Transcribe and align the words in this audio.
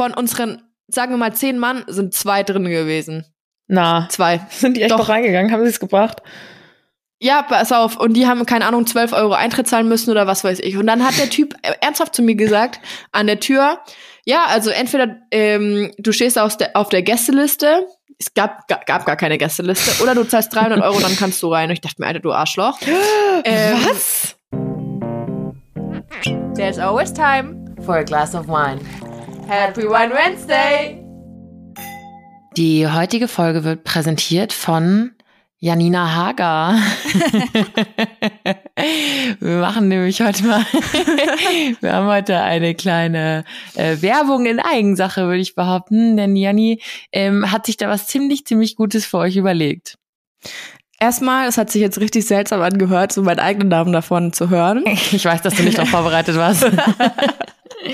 von 0.00 0.14
unseren, 0.14 0.62
sagen 0.88 1.12
wir 1.12 1.18
mal, 1.18 1.34
zehn 1.34 1.58
Mann 1.58 1.84
sind 1.86 2.14
zwei 2.14 2.42
drin 2.42 2.64
gewesen. 2.64 3.26
Na, 3.68 4.08
Zwei. 4.08 4.40
sind 4.48 4.78
die 4.78 4.82
echt 4.82 4.92
Doch. 4.92 4.96
noch 5.00 5.10
reingegangen? 5.10 5.52
Haben 5.52 5.62
sie 5.64 5.68
es 5.68 5.78
gebracht? 5.78 6.22
Ja, 7.20 7.42
pass 7.42 7.70
auf. 7.70 7.98
Und 7.98 8.14
die 8.14 8.26
haben, 8.26 8.46
keine 8.46 8.64
Ahnung, 8.64 8.86
12 8.86 9.12
Euro 9.12 9.34
Eintritt 9.34 9.68
zahlen 9.68 9.90
müssen 9.90 10.10
oder 10.10 10.26
was 10.26 10.42
weiß 10.42 10.60
ich. 10.60 10.78
Und 10.78 10.86
dann 10.86 11.04
hat 11.04 11.18
der 11.18 11.28
Typ 11.28 11.54
ernsthaft 11.82 12.14
zu 12.14 12.22
mir 12.22 12.34
gesagt, 12.34 12.80
an 13.12 13.26
der 13.26 13.40
Tür, 13.40 13.80
ja, 14.24 14.46
also 14.46 14.70
entweder 14.70 15.18
ähm, 15.32 15.92
du 15.98 16.12
stehst 16.12 16.38
auf 16.38 16.56
der, 16.56 16.74
auf 16.76 16.88
der 16.88 17.02
Gästeliste, 17.02 17.86
es 18.18 18.32
gab, 18.32 18.68
gab, 18.68 18.86
gab 18.86 19.04
gar 19.04 19.16
keine 19.16 19.36
Gästeliste, 19.36 20.02
oder 20.02 20.14
du 20.14 20.24
zahlst 20.24 20.54
300 20.54 20.80
Euro, 20.80 20.98
dann 21.00 21.14
kannst 21.14 21.42
du 21.42 21.52
rein. 21.52 21.68
Und 21.68 21.74
ich 21.74 21.82
dachte 21.82 21.96
mir, 21.98 22.06
Alter, 22.06 22.20
du 22.20 22.32
Arschloch. 22.32 22.78
Ähm, 23.44 23.76
Was? 23.86 24.36
There's 26.54 26.78
always 26.78 27.12
time 27.12 27.76
for 27.84 27.96
a 27.96 28.02
glass 28.02 28.34
of 28.34 28.48
wine. 28.48 28.80
Happy 29.50 29.82
Wine 29.82 30.14
Wednesday! 30.14 31.04
Die 32.56 32.86
heutige 32.86 33.26
Folge 33.26 33.64
wird 33.64 33.82
präsentiert 33.82 34.52
von 34.52 35.10
Janina 35.58 36.14
Hager. 36.14 36.78
Wir 39.40 39.56
machen 39.56 39.88
nämlich 39.88 40.20
heute 40.20 40.44
mal, 40.44 40.64
wir 41.80 41.92
haben 41.92 42.06
heute 42.06 42.40
eine 42.40 42.76
kleine 42.76 43.44
äh, 43.74 44.00
Werbung 44.00 44.46
in 44.46 44.60
Eigensache, 44.60 45.22
würde 45.22 45.40
ich 45.40 45.56
behaupten, 45.56 46.16
denn 46.16 46.36
Janni 46.36 46.80
ähm, 47.10 47.50
hat 47.50 47.66
sich 47.66 47.76
da 47.76 47.88
was 47.88 48.06
ziemlich, 48.06 48.46
ziemlich 48.46 48.76
Gutes 48.76 49.04
für 49.04 49.18
euch 49.18 49.34
überlegt. 49.36 49.98
Erstmal, 51.00 51.48
es 51.48 51.58
hat 51.58 51.70
sich 51.70 51.82
jetzt 51.82 51.98
richtig 51.98 52.24
seltsam 52.24 52.62
angehört, 52.62 53.10
so 53.10 53.22
meinen 53.22 53.40
eigenen 53.40 53.68
Namen 53.68 53.92
davon 53.92 54.32
zu 54.32 54.48
hören. 54.48 54.84
Ich 54.86 55.24
weiß, 55.24 55.42
dass 55.42 55.56
du 55.56 55.64
nicht 55.64 55.76
darauf 55.76 55.90
vorbereitet 55.90 56.36
warst. 56.36 56.70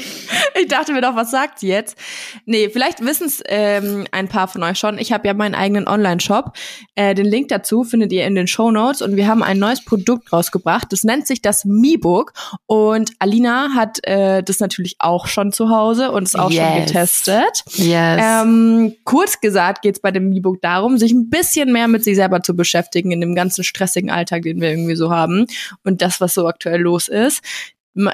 Ich 0.58 0.68
dachte 0.68 0.92
mir 0.94 1.02
doch, 1.02 1.14
was 1.14 1.30
sagt 1.30 1.58
sie 1.58 1.68
jetzt? 1.68 1.98
Nee, 2.46 2.70
vielleicht 2.70 3.04
wissen 3.04 3.26
es 3.26 3.42
ähm, 3.46 4.06
ein 4.10 4.26
paar 4.26 4.48
von 4.48 4.62
euch 4.62 4.78
schon. 4.78 4.96
Ich 4.98 5.12
habe 5.12 5.28
ja 5.28 5.34
meinen 5.34 5.54
eigenen 5.54 5.86
Online-Shop. 5.86 6.52
Äh, 6.94 7.14
den 7.14 7.26
Link 7.26 7.48
dazu 7.48 7.84
findet 7.84 8.10
ihr 8.12 8.26
in 8.26 8.34
den 8.34 8.46
Show 8.46 8.70
Notes 8.70 9.02
und 9.02 9.16
wir 9.16 9.28
haben 9.28 9.42
ein 9.42 9.58
neues 9.58 9.84
Produkt 9.84 10.32
rausgebracht. 10.32 10.90
Das 10.92 11.04
nennt 11.04 11.26
sich 11.26 11.42
das 11.42 11.66
Mi-Book 11.66 12.32
und 12.64 13.10
Alina 13.18 13.74
hat 13.74 13.98
äh, 14.04 14.42
das 14.42 14.58
natürlich 14.60 14.96
auch 14.98 15.26
schon 15.26 15.52
zu 15.52 15.68
Hause 15.68 16.10
und 16.10 16.22
ist 16.24 16.38
auch 16.38 16.50
schon 16.50 16.56
Yes. 16.56 16.86
getestet. 16.86 17.64
Yes. 17.74 18.20
Ähm, 18.22 18.94
kurz 19.04 19.40
gesagt 19.40 19.82
geht 19.82 19.96
es 19.96 20.00
bei 20.00 20.10
dem 20.10 20.32
E-Book 20.32 20.62
darum, 20.62 20.96
sich 20.96 21.12
ein 21.12 21.28
bisschen 21.28 21.70
mehr 21.70 21.86
mit 21.86 22.02
sich 22.02 22.16
selber 22.16 22.42
zu 22.42 22.56
beschäftigen 22.56 23.12
in 23.12 23.20
dem 23.20 23.34
ganzen 23.34 23.62
stressigen 23.62 24.10
Alltag, 24.10 24.42
den 24.42 24.60
wir 24.60 24.70
irgendwie 24.70 24.96
so 24.96 25.10
haben 25.10 25.46
und 25.84 26.00
das, 26.00 26.20
was 26.20 26.32
so 26.32 26.46
aktuell 26.48 26.80
los 26.80 27.08
ist. 27.08 27.42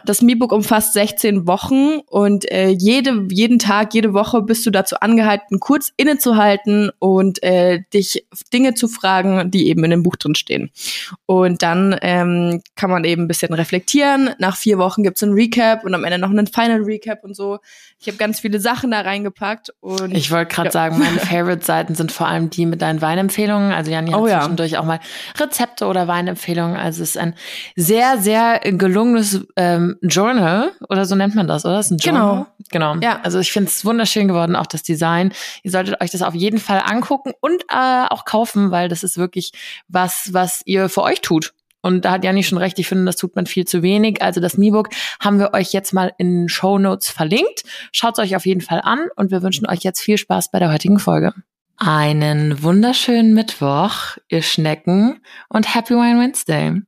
Das 0.05 0.22
Mi-Book 0.22 0.52
umfasst 0.52 0.92
16 0.92 1.47
Wochen 1.48 1.98
und 2.06 2.48
äh, 2.52 2.69
jede, 2.69 3.27
jeden 3.30 3.58
Tag, 3.58 3.94
jede 3.94 4.14
Woche 4.14 4.41
bist 4.42 4.64
du 4.64 4.70
dazu 4.70 4.97
angehalten, 5.00 5.58
kurz 5.58 5.92
innezuhalten 5.97 6.91
und 7.00 7.42
äh, 7.42 7.80
dich 7.92 8.25
Dinge 8.53 8.75
zu 8.75 8.86
fragen, 8.86 9.50
die 9.50 9.66
eben 9.69 9.83
in 9.83 9.91
dem 9.91 10.03
Buch 10.05 10.14
drin 10.14 10.36
stehen. 10.36 10.70
Und 11.27 11.62
dann 11.62 11.97
ähm, 12.00 12.62
kann 12.77 12.91
man 12.91 13.03
eben 13.03 13.22
ein 13.22 13.28
bisschen 13.28 13.53
reflektieren. 13.55 14.30
Nach 14.38 14.56
vier 14.56 14.78
Wochen 14.78 15.03
gibt's 15.03 15.22
ein 15.22 15.33
Recap 15.33 15.84
und 15.84 15.94
am 15.94 16.05
Ende 16.05 16.19
noch 16.19 16.30
einen 16.30 16.47
Final 16.47 16.83
Recap 16.84 17.25
und 17.25 17.34
so. 17.34 17.58
Ich 17.98 18.06
habe 18.06 18.19
ganz 18.19 18.38
viele 18.41 18.60
Sachen 18.60 18.92
da 18.92 19.00
reingepackt 19.00 19.72
und 19.80 20.14
Ich 20.16 20.30
wollte 20.30 20.55
gerade 20.55 20.69
Ja. 20.69 20.72
sagen, 20.72 20.98
meine 21.00 21.19
Favorite-Seiten 21.19 21.97
sind 21.97 22.12
vor 22.12 22.28
allem 22.28 22.50
die 22.50 22.66
mit 22.66 22.83
deinen 22.83 23.03
Weinempfehlungen. 23.03 23.72
Also 23.72 23.91
Janni 23.91 24.12
hat 24.12 24.20
Oh 24.20 24.28
ja. 24.28 24.41
zwischendurch 24.41 24.77
auch 24.78 24.84
mal 24.84 25.00
Rezepte 25.41 25.86
oder 25.86 26.06
Weinempfehlungen. 26.06 26.77
Also 26.77 27.03
es 27.03 27.10
ist 27.10 27.19
ein 27.19 27.34
sehr, 27.75 28.19
sehr 28.19 28.60
gelungenes 28.60 29.44
ähm, 29.77 29.97
Journal 30.03 30.73
oder 30.89 31.05
so 31.05 31.15
nennt 31.15 31.34
man 31.34 31.47
das, 31.47 31.65
oder? 31.65 31.77
Das 31.77 31.87
ist 31.87 31.92
ein 31.92 31.98
Journal. 31.98 32.47
Genau. 32.70 32.97
Ja. 32.97 33.20
Also 33.23 33.39
ich 33.39 33.53
finde 33.53 33.69
es 33.69 33.84
wunderschön 33.84 34.28
geworden, 34.28 34.56
auch 34.56 34.67
das 34.67 34.83
Design. 34.83 35.33
Ihr 35.62 35.70
solltet 35.70 36.01
euch 36.01 36.11
das 36.11 36.23
auf 36.23 36.34
jeden 36.34 36.59
Fall 36.59 36.83
angucken 36.84 37.33
und 37.41 37.62
äh, 37.69 38.06
auch 38.09 38.25
kaufen, 38.25 38.70
weil 38.70 38.89
das 38.89 39.03
ist 39.03 39.19
wirklich 39.19 39.53
was, 39.89 40.31
was 40.33 40.62
ihr 40.65 40.89
für 40.89 41.03
euch 41.03 41.20
tut. 41.20 41.53
Und 41.82 42.05
da 42.05 42.12
hat 42.12 42.25
Janni 42.25 42.44
schon 42.44 42.59
recht, 42.59 42.78
ich 42.78 42.87
finde, 42.87 43.05
das 43.05 43.16
tut 43.16 43.34
man 43.34 43.47
viel 43.47 43.66
zu 43.66 43.82
wenig. 43.82 44.22
Also 44.22 44.41
das 44.41 44.56
Mi-Book 44.56 44.88
haben 45.21 45.38
wir 45.38 45.53
euch 45.53 45.72
jetzt 45.72 45.93
mal 45.93 46.12
in 46.16 46.49
Show 46.49 46.78
Notes 46.78 47.11
verlinkt. 47.11 47.65
Schaut 47.91 48.19
es 48.19 48.25
euch 48.25 48.37
auf 48.37 48.47
jeden 48.47 48.61
Fall 48.61 48.81
an 48.82 49.09
und 49.16 49.31
wir 49.31 49.43
wünschen 49.43 49.66
euch 49.69 49.81
jetzt 49.81 50.00
viel 50.00 50.16
Spaß 50.16 50.53
bei 50.53 50.61
der 50.61 50.72
heutigen 50.72 51.00
Folge. 51.00 51.34
Einen 51.77 52.62
wunderschönen 52.62 53.34
Mittwoch, 53.34 54.16
ihr 54.28 54.43
Schnecken 54.43 55.21
und 55.49 55.75
Happy 55.75 55.94
Wine 55.94 56.21
Wednesday. 56.21 56.81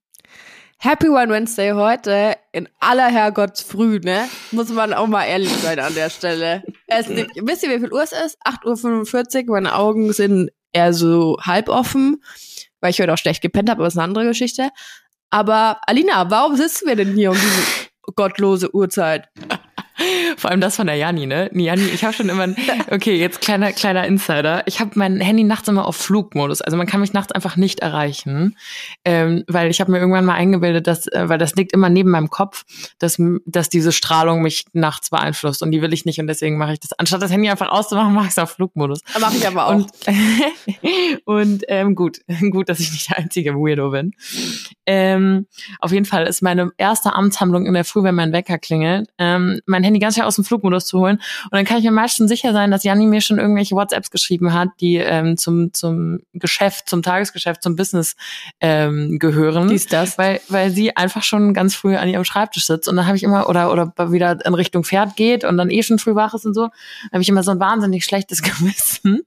Happy 0.79 1.09
One 1.09 1.31
Wednesday 1.31 1.73
heute 1.73 2.37
in 2.53 2.69
aller 2.81 3.07
Herrgottsfrüh, 3.09 4.01
ne? 4.01 4.29
Muss 4.51 4.69
man 4.69 4.93
auch 4.93 5.07
mal 5.07 5.25
ehrlich 5.25 5.53
sein 5.59 5.79
an 5.79 5.95
der 5.95 6.11
Stelle. 6.11 6.62
Es, 6.87 7.09
wisst 7.09 7.62
ihr, 7.62 7.71
wie 7.71 7.81
viel 7.81 7.93
Uhr 7.93 8.03
es 8.03 8.12
ist? 8.12 8.39
8.45 8.45 9.47
Uhr. 9.49 9.55
Meine 9.55 9.75
Augen 9.75 10.12
sind 10.12 10.51
eher 10.73 10.93
so 10.93 11.39
halb 11.41 11.69
offen, 11.69 12.23
weil 12.81 12.91
ich 12.91 13.01
heute 13.01 13.12
auch 13.12 13.19
schlecht 13.19 13.43
gepennt 13.43 13.71
habe, 13.71 13.79
aber 13.79 13.85
das 13.85 13.95
ist 13.95 13.99
eine 13.99 14.09
andere 14.09 14.27
Geschichte. 14.27 14.71
Aber 15.31 15.81
Alina, 15.87 16.31
warum 16.31 16.57
sitzen 16.57 16.87
wir 16.87 16.97
denn 16.97 17.15
hier 17.15 17.31
um 17.31 17.37
diese 17.37 17.89
gottlose 18.15 18.75
Uhrzeit? 18.75 19.29
Vor 20.37 20.51
allem 20.51 20.61
das 20.61 20.77
von 20.77 20.87
der 20.87 20.97
Janni, 20.97 21.27
ne? 21.27 21.49
Nee, 21.53 21.67
Janni, 21.67 21.85
ich 21.87 22.05
habe 22.05 22.12
schon 22.12 22.29
immer, 22.29 22.49
okay, 22.91 23.17
jetzt 23.17 23.41
kleiner 23.41 23.73
kleiner 23.73 24.07
Insider. 24.07 24.62
Ich 24.67 24.81
habe 24.81 24.91
mein 24.95 25.21
Handy 25.21 25.45
nachts 25.45 25.69
immer 25.69 25.87
auf 25.87 25.97
Flugmodus. 25.97 26.61
Also 26.62 26.77
man 26.77 26.87
kann 26.87 27.01
mich 27.01 27.12
nachts 27.12 27.33
einfach 27.33 27.57
nicht 27.57 27.81
erreichen, 27.81 28.57
ähm, 29.05 29.45
weil 29.47 29.71
ich 29.71 29.81
habe 29.81 29.93
mir 29.93 29.99
irgendwann 29.99 30.25
mal 30.25 30.35
eingebildet, 30.35 30.87
dass, 30.87 31.07
äh, 31.07 31.29
weil 31.29 31.39
das 31.39 31.55
liegt 31.55 31.73
immer 31.73 31.89
neben 31.89 32.11
meinem 32.11 32.29
Kopf, 32.29 32.65
dass 32.99 33.21
dass 33.47 33.69
diese 33.69 33.93
Strahlung 33.93 34.43
mich 34.43 34.65
nachts 34.73 35.11
beeinflusst 35.11 35.62
und 35.62 35.71
die 35.71 35.81
will 35.81 35.93
ich 35.93 36.05
nicht 36.05 36.19
und 36.19 36.27
deswegen 36.27 36.59
mache 36.59 36.73
ich 36.73 36.81
das. 36.81 36.93
Anstatt 36.99 37.23
das 37.23 37.31
Handy 37.31 37.49
einfach 37.49 37.71
auszumachen, 37.71 38.12
mache 38.12 38.27
ich 38.27 38.33
es 38.33 38.39
auf 38.39 38.51
Flugmodus. 38.51 39.01
Mache 39.21 39.37
ich 39.37 39.47
aber 39.47 39.67
auch. 39.67 39.75
Und, 39.75 39.91
und 41.25 41.65
ähm, 41.69 41.95
gut, 41.95 42.19
gut, 42.51 42.69
dass 42.69 42.81
ich 42.81 42.91
nicht 42.91 43.11
der 43.11 43.19
einzige 43.19 43.55
Weirdo 43.55 43.91
bin. 43.91 44.12
Ähm, 44.87 45.47
auf 45.79 45.93
jeden 45.93 46.05
Fall 46.05 46.27
ist 46.27 46.43
meine 46.43 46.71
erste 46.77 47.12
Amtshandlung 47.15 47.67
in 47.67 47.75
der 47.75 47.85
Früh, 47.85 48.03
wenn 48.03 48.15
mein 48.15 48.33
Wecker 48.33 48.59
klingelt, 48.59 49.09
ähm, 49.19 49.61
mein 49.66 49.84
Handy 49.84 49.98
ganz 49.98 50.14
schnell 50.14 50.26
aus 50.26 50.36
dem 50.36 50.44
Flugmodus 50.44 50.86
zu 50.86 50.98
holen. 51.00 51.16
Und 51.44 51.52
dann 51.52 51.64
kann 51.64 51.78
ich 51.78 51.84
mir 51.84 51.91
meistens 51.91 52.28
sicher 52.28 52.52
sein, 52.52 52.70
dass 52.70 52.84
Janni 52.84 53.06
mir 53.06 53.20
schon 53.20 53.38
irgendwelche 53.38 53.75
WhatsApps 53.75 54.10
geschrieben 54.10 54.52
hat, 54.52 54.69
die 54.80 54.97
ähm, 54.97 55.36
zum, 55.36 55.72
zum 55.72 56.20
Geschäft, 56.32 56.88
zum 56.88 57.02
Tagesgeschäft, 57.02 57.62
zum 57.62 57.76
Business 57.76 58.16
ähm, 58.60 59.19
gehören. 59.19 59.69
Dies, 59.69 59.86
das. 59.86 60.19
Weil, 60.19 60.41
weil 60.48 60.70
sie 60.70 60.97
einfach 60.97 61.22
schon 61.22 61.54
ganz 61.54 61.75
früh 61.75 61.97
an 61.97 62.08
ihrem 62.08 62.25
Schreibtisch 62.25 62.66
sitzt. 62.66 62.88
Und 62.88 62.97
dann 62.97 63.06
habe 63.06 63.16
ich 63.16 63.22
immer, 63.22 63.48
oder, 63.48 63.72
oder 63.72 63.92
wieder 64.12 64.44
in 64.44 64.54
Richtung 64.54 64.84
Pferd 64.84 65.16
geht 65.16 65.44
und 65.44 65.56
dann 65.56 65.70
eh 65.70 65.82
schon 65.82 65.98
früh 65.98 66.14
wach 66.14 66.34
ist 66.34 66.46
und 66.46 66.54
so, 66.54 66.69
habe 67.12 67.22
ich 67.22 67.28
immer 67.28 67.42
so 67.42 67.50
ein 67.50 67.60
wahnsinnig 67.60 68.04
schlechtes 68.04 68.42
Gewissen. 68.42 69.22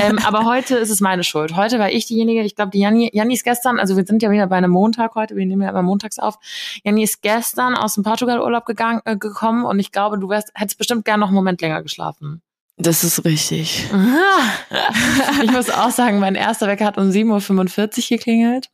ähm, 0.00 0.18
aber 0.24 0.44
heute 0.44 0.76
ist 0.76 0.90
es 0.90 1.00
meine 1.00 1.24
Schuld. 1.24 1.56
Heute 1.56 1.78
war 1.78 1.90
ich 1.90 2.06
diejenige, 2.06 2.42
ich 2.42 2.54
glaube, 2.54 2.70
die 2.70 2.80
Janni, 2.80 3.10
Janni 3.12 3.34
ist 3.34 3.44
gestern, 3.44 3.78
also 3.78 3.96
wir 3.96 4.04
sind 4.04 4.22
ja 4.22 4.30
wieder 4.30 4.46
bei 4.46 4.56
einem 4.56 4.70
Montag 4.70 5.14
heute, 5.14 5.36
wir 5.36 5.46
nehmen 5.46 5.62
ja 5.62 5.70
immer 5.70 5.82
montags 5.82 6.18
auf. 6.18 6.38
Janni 6.84 7.02
ist 7.02 7.22
gestern 7.22 7.74
aus 7.74 7.94
dem 7.94 8.04
Portugal-Urlaub 8.04 8.66
gegangen, 8.66 9.00
äh, 9.04 9.16
gekommen 9.16 9.64
und 9.68 9.78
ich 9.78 9.92
glaube, 9.92 10.18
du 10.18 10.28
wärst, 10.28 10.50
hättest 10.54 10.78
bestimmt 10.78 11.04
gern 11.04 11.20
noch 11.20 11.28
einen 11.28 11.36
Moment 11.36 11.60
länger 11.60 11.82
geschlafen. 11.82 12.42
Das 12.78 13.04
ist 13.04 13.24
richtig. 13.24 13.88
ich 15.42 15.50
muss 15.50 15.70
auch 15.70 15.90
sagen, 15.90 16.18
mein 16.18 16.34
erster 16.34 16.66
Wecker 16.66 16.84
hat 16.84 16.98
um 16.98 17.10
7.45 17.10 18.12
Uhr 18.12 18.18
geklingelt. 18.18 18.68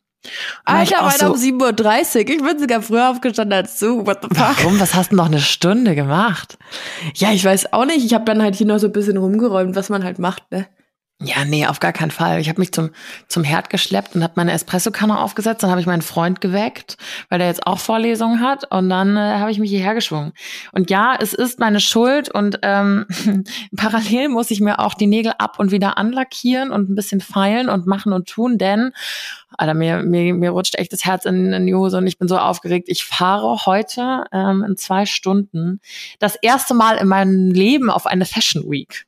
Alter, 0.65 1.01
auch 1.01 1.11
meiner 1.11 1.31
um 1.31 1.37
7.30 1.37 2.15
Uhr. 2.15 2.29
Ich 2.29 2.41
bin 2.41 2.59
sogar 2.59 2.81
früher 2.81 3.09
aufgestanden 3.09 3.57
als 3.57 3.79
du. 3.79 4.05
What 4.05 4.19
the 4.21 4.27
fuck? 4.29 4.57
Warum? 4.57 4.79
Was 4.79 4.93
hast 4.93 5.11
du 5.11 5.15
noch 5.15 5.25
eine 5.25 5.39
Stunde 5.39 5.95
gemacht? 5.95 6.57
Ja, 7.15 7.31
ich 7.31 7.43
weiß 7.43 7.73
auch 7.73 7.85
nicht. 7.85 8.05
Ich 8.05 8.13
habe 8.13 8.25
dann 8.25 8.41
halt 8.41 8.55
hier 8.55 8.67
noch 8.67 8.79
so 8.79 8.87
ein 8.87 8.93
bisschen 8.93 9.17
rumgeräumt, 9.17 9.75
was 9.75 9.89
man 9.89 10.03
halt 10.03 10.19
macht, 10.19 10.49
ne? 10.51 10.67
Ja, 11.21 11.45
nee, 11.45 11.65
auf 11.67 11.79
gar 11.79 11.93
keinen 11.93 12.11
Fall. 12.11 12.41
Ich 12.41 12.49
habe 12.49 12.59
mich 12.59 12.73
zum, 12.73 12.89
zum 13.29 13.45
Herd 13.45 13.69
geschleppt 13.69 14.13
und 14.13 14.23
habe 14.23 14.33
meine 14.35 14.51
Espressokanne 14.51 15.17
aufgesetzt. 15.17 15.63
Dann 15.63 15.69
habe 15.69 15.79
ich 15.79 15.87
meinen 15.87 16.01
Freund 16.01 16.41
geweckt, 16.41 16.97
weil 17.29 17.39
der 17.39 17.47
jetzt 17.47 17.65
auch 17.65 17.79
Vorlesungen 17.79 18.41
hat. 18.41 18.69
Und 18.71 18.89
dann 18.89 19.15
äh, 19.15 19.37
habe 19.37 19.49
ich 19.49 19.59
mich 19.59 19.69
hierher 19.69 19.93
geschwungen. 19.93 20.33
Und 20.73 20.89
ja, 20.89 21.15
es 21.17 21.33
ist 21.33 21.59
meine 21.59 21.79
Schuld. 21.79 22.29
Und 22.29 22.59
ähm, 22.61 23.05
parallel 23.77 24.29
muss 24.29 24.51
ich 24.51 24.59
mir 24.59 24.79
auch 24.79 24.95
die 24.95 25.07
Nägel 25.07 25.33
ab 25.37 25.59
und 25.59 25.71
wieder 25.71 25.97
anlackieren 25.97 26.71
und 26.71 26.89
ein 26.89 26.95
bisschen 26.95 27.21
feilen 27.21 27.69
und 27.69 27.87
machen 27.87 28.11
und 28.11 28.27
tun. 28.27 28.57
Denn, 28.57 28.91
Alter, 29.57 29.75
mir, 29.75 30.03
mir, 30.03 30.33
mir 30.33 30.49
rutscht 30.49 30.77
echt 30.77 30.91
das 30.91 31.05
Herz 31.05 31.23
in, 31.23 31.53
in 31.53 31.65
die 31.65 31.75
Hose 31.75 31.99
und 31.99 32.07
ich 32.07 32.17
bin 32.17 32.27
so 32.27 32.37
aufgeregt. 32.37 32.89
Ich 32.89 33.05
fahre 33.05 33.65
heute 33.65 34.25
ähm, 34.33 34.65
in 34.67 34.75
zwei 34.75 35.05
Stunden 35.05 35.79
das 36.19 36.35
erste 36.35 36.73
Mal 36.73 36.97
in 36.97 37.07
meinem 37.07 37.51
Leben 37.51 37.89
auf 37.89 38.07
eine 38.07 38.25
Fashion 38.25 38.69
Week 38.69 39.05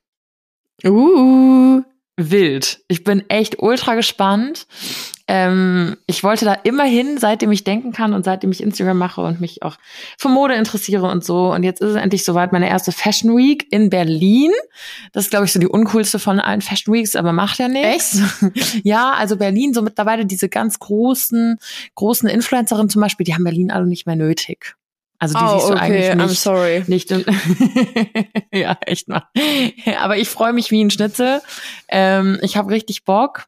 Uh. 0.84 1.84
Wild. 2.18 2.82
Ich 2.88 3.04
bin 3.04 3.30
echt 3.30 3.62
ultra 3.62 3.96
gespannt. 3.96 4.68
Ähm, 5.28 5.98
ich 6.06 6.24
wollte 6.24 6.46
da 6.46 6.54
immer 6.54 6.84
hin, 6.84 7.18
seitdem 7.18 7.52
ich 7.52 7.64
denken 7.64 7.92
kann 7.92 8.14
und 8.14 8.26
seitdem 8.26 8.52
ich 8.52 8.62
Instagram 8.62 8.98
mache 8.98 9.22
und 9.22 9.42
mich 9.42 9.64
auch 9.64 9.76
für 10.18 10.30
Mode 10.30 10.54
interessiere 10.54 11.10
und 11.10 11.26
so. 11.26 11.52
Und 11.52 11.64
jetzt 11.64 11.82
ist 11.82 11.90
es 11.90 11.96
endlich 11.96 12.24
soweit, 12.24 12.52
meine 12.52 12.70
erste 12.70 12.92
Fashion 12.92 13.36
Week 13.36 13.66
in 13.72 13.90
Berlin. 13.90 14.52
Das 15.14 15.26
ist, 15.26 15.32
glaube 15.32 15.46
ich, 15.46 15.52
so 15.52 15.60
die 15.60 15.68
uncoolste 15.68 16.20
von 16.20 16.40
allen 16.40 16.62
Fashion 16.62 16.94
Weeks, 16.94 17.16
aber 17.16 17.34
macht 17.34 17.58
ja 17.58 17.68
nichts. 17.68 18.22
ja, 18.84 19.14
also 19.14 19.38
Berlin, 19.38 19.74
so 19.74 19.82
mittlerweile 19.82 20.26
diese 20.26 20.48
ganz 20.48 20.80
großen, 20.80 21.58
großen 21.96 22.30
Influencerinnen 22.30 22.90
zum 22.90 23.02
Beispiel, 23.02 23.26
die 23.26 23.34
haben 23.34 23.44
Berlin 23.44 23.72
alle 23.72 23.88
nicht 23.88 24.06
mehr 24.06 24.16
nötig. 24.16 24.76
Also 25.20 25.38
die 25.38 25.44
oh, 25.44 25.58
siehst 25.58 25.70
du 25.70 25.74
okay, 25.74 25.82
eigentlich 25.82 26.10
I'm 26.12 26.28
nicht. 26.28 26.40
sorry. 26.40 26.84
nicht 26.88 27.12
im 27.12 27.26
ja, 28.54 28.78
echt 28.86 29.08
mal. 29.08 29.24
Aber 30.00 30.18
ich 30.18 30.30
freue 30.30 30.54
mich 30.54 30.72
wie 30.72 30.84
ein 30.84 30.90
Schnitzel. 30.92 31.42
Ähm, 31.88 32.38
ich 32.42 32.58
habe 32.58 32.72
richtig 32.72 33.06
Bock. 33.06 33.46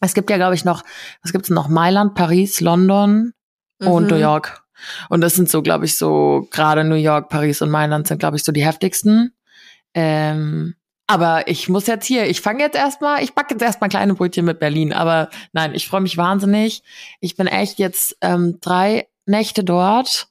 Es 0.00 0.14
gibt 0.14 0.30
ja, 0.30 0.36
glaube 0.36 0.54
ich, 0.54 0.64
noch, 0.64 0.84
was 1.22 1.32
gibt's 1.32 1.50
noch? 1.50 1.68
Mailand, 1.68 2.14
Paris, 2.14 2.60
London 2.60 3.32
und 3.80 4.04
Mhm. 4.04 4.08
New 4.10 4.16
York. 4.16 4.62
Und 5.08 5.20
das 5.22 5.34
sind 5.34 5.48
so, 5.50 5.62
glaube 5.62 5.84
ich, 5.84 5.96
so 5.98 6.46
gerade 6.50 6.84
New 6.84 6.94
York, 6.94 7.28
Paris 7.28 7.62
und 7.62 7.70
Mailand 7.70 8.06
sind, 8.06 8.18
glaube 8.18 8.36
ich, 8.36 8.44
so 8.44 8.52
die 8.52 8.64
heftigsten. 8.64 9.34
Ähm, 9.94 10.74
aber 11.08 11.48
ich 11.48 11.68
muss 11.68 11.86
jetzt 11.86 12.06
hier, 12.06 12.26
ich 12.28 12.40
fange 12.40 12.60
jetzt 12.62 12.76
erstmal, 12.76 13.22
ich 13.24 13.34
backe 13.34 13.54
jetzt 13.54 13.62
erstmal 13.62 13.88
kleine 13.90 14.14
Brötchen 14.14 14.44
mit 14.44 14.60
Berlin. 14.60 14.92
Aber 14.92 15.30
nein, 15.52 15.74
ich 15.74 15.88
freue 15.88 16.00
mich 16.02 16.16
wahnsinnig. 16.16 16.82
Ich 17.20 17.34
bin 17.34 17.46
echt 17.46 17.78
jetzt 17.78 18.16
ähm, 18.20 18.58
drei 18.60 19.08
Nächte 19.26 19.64
dort. 19.64 20.27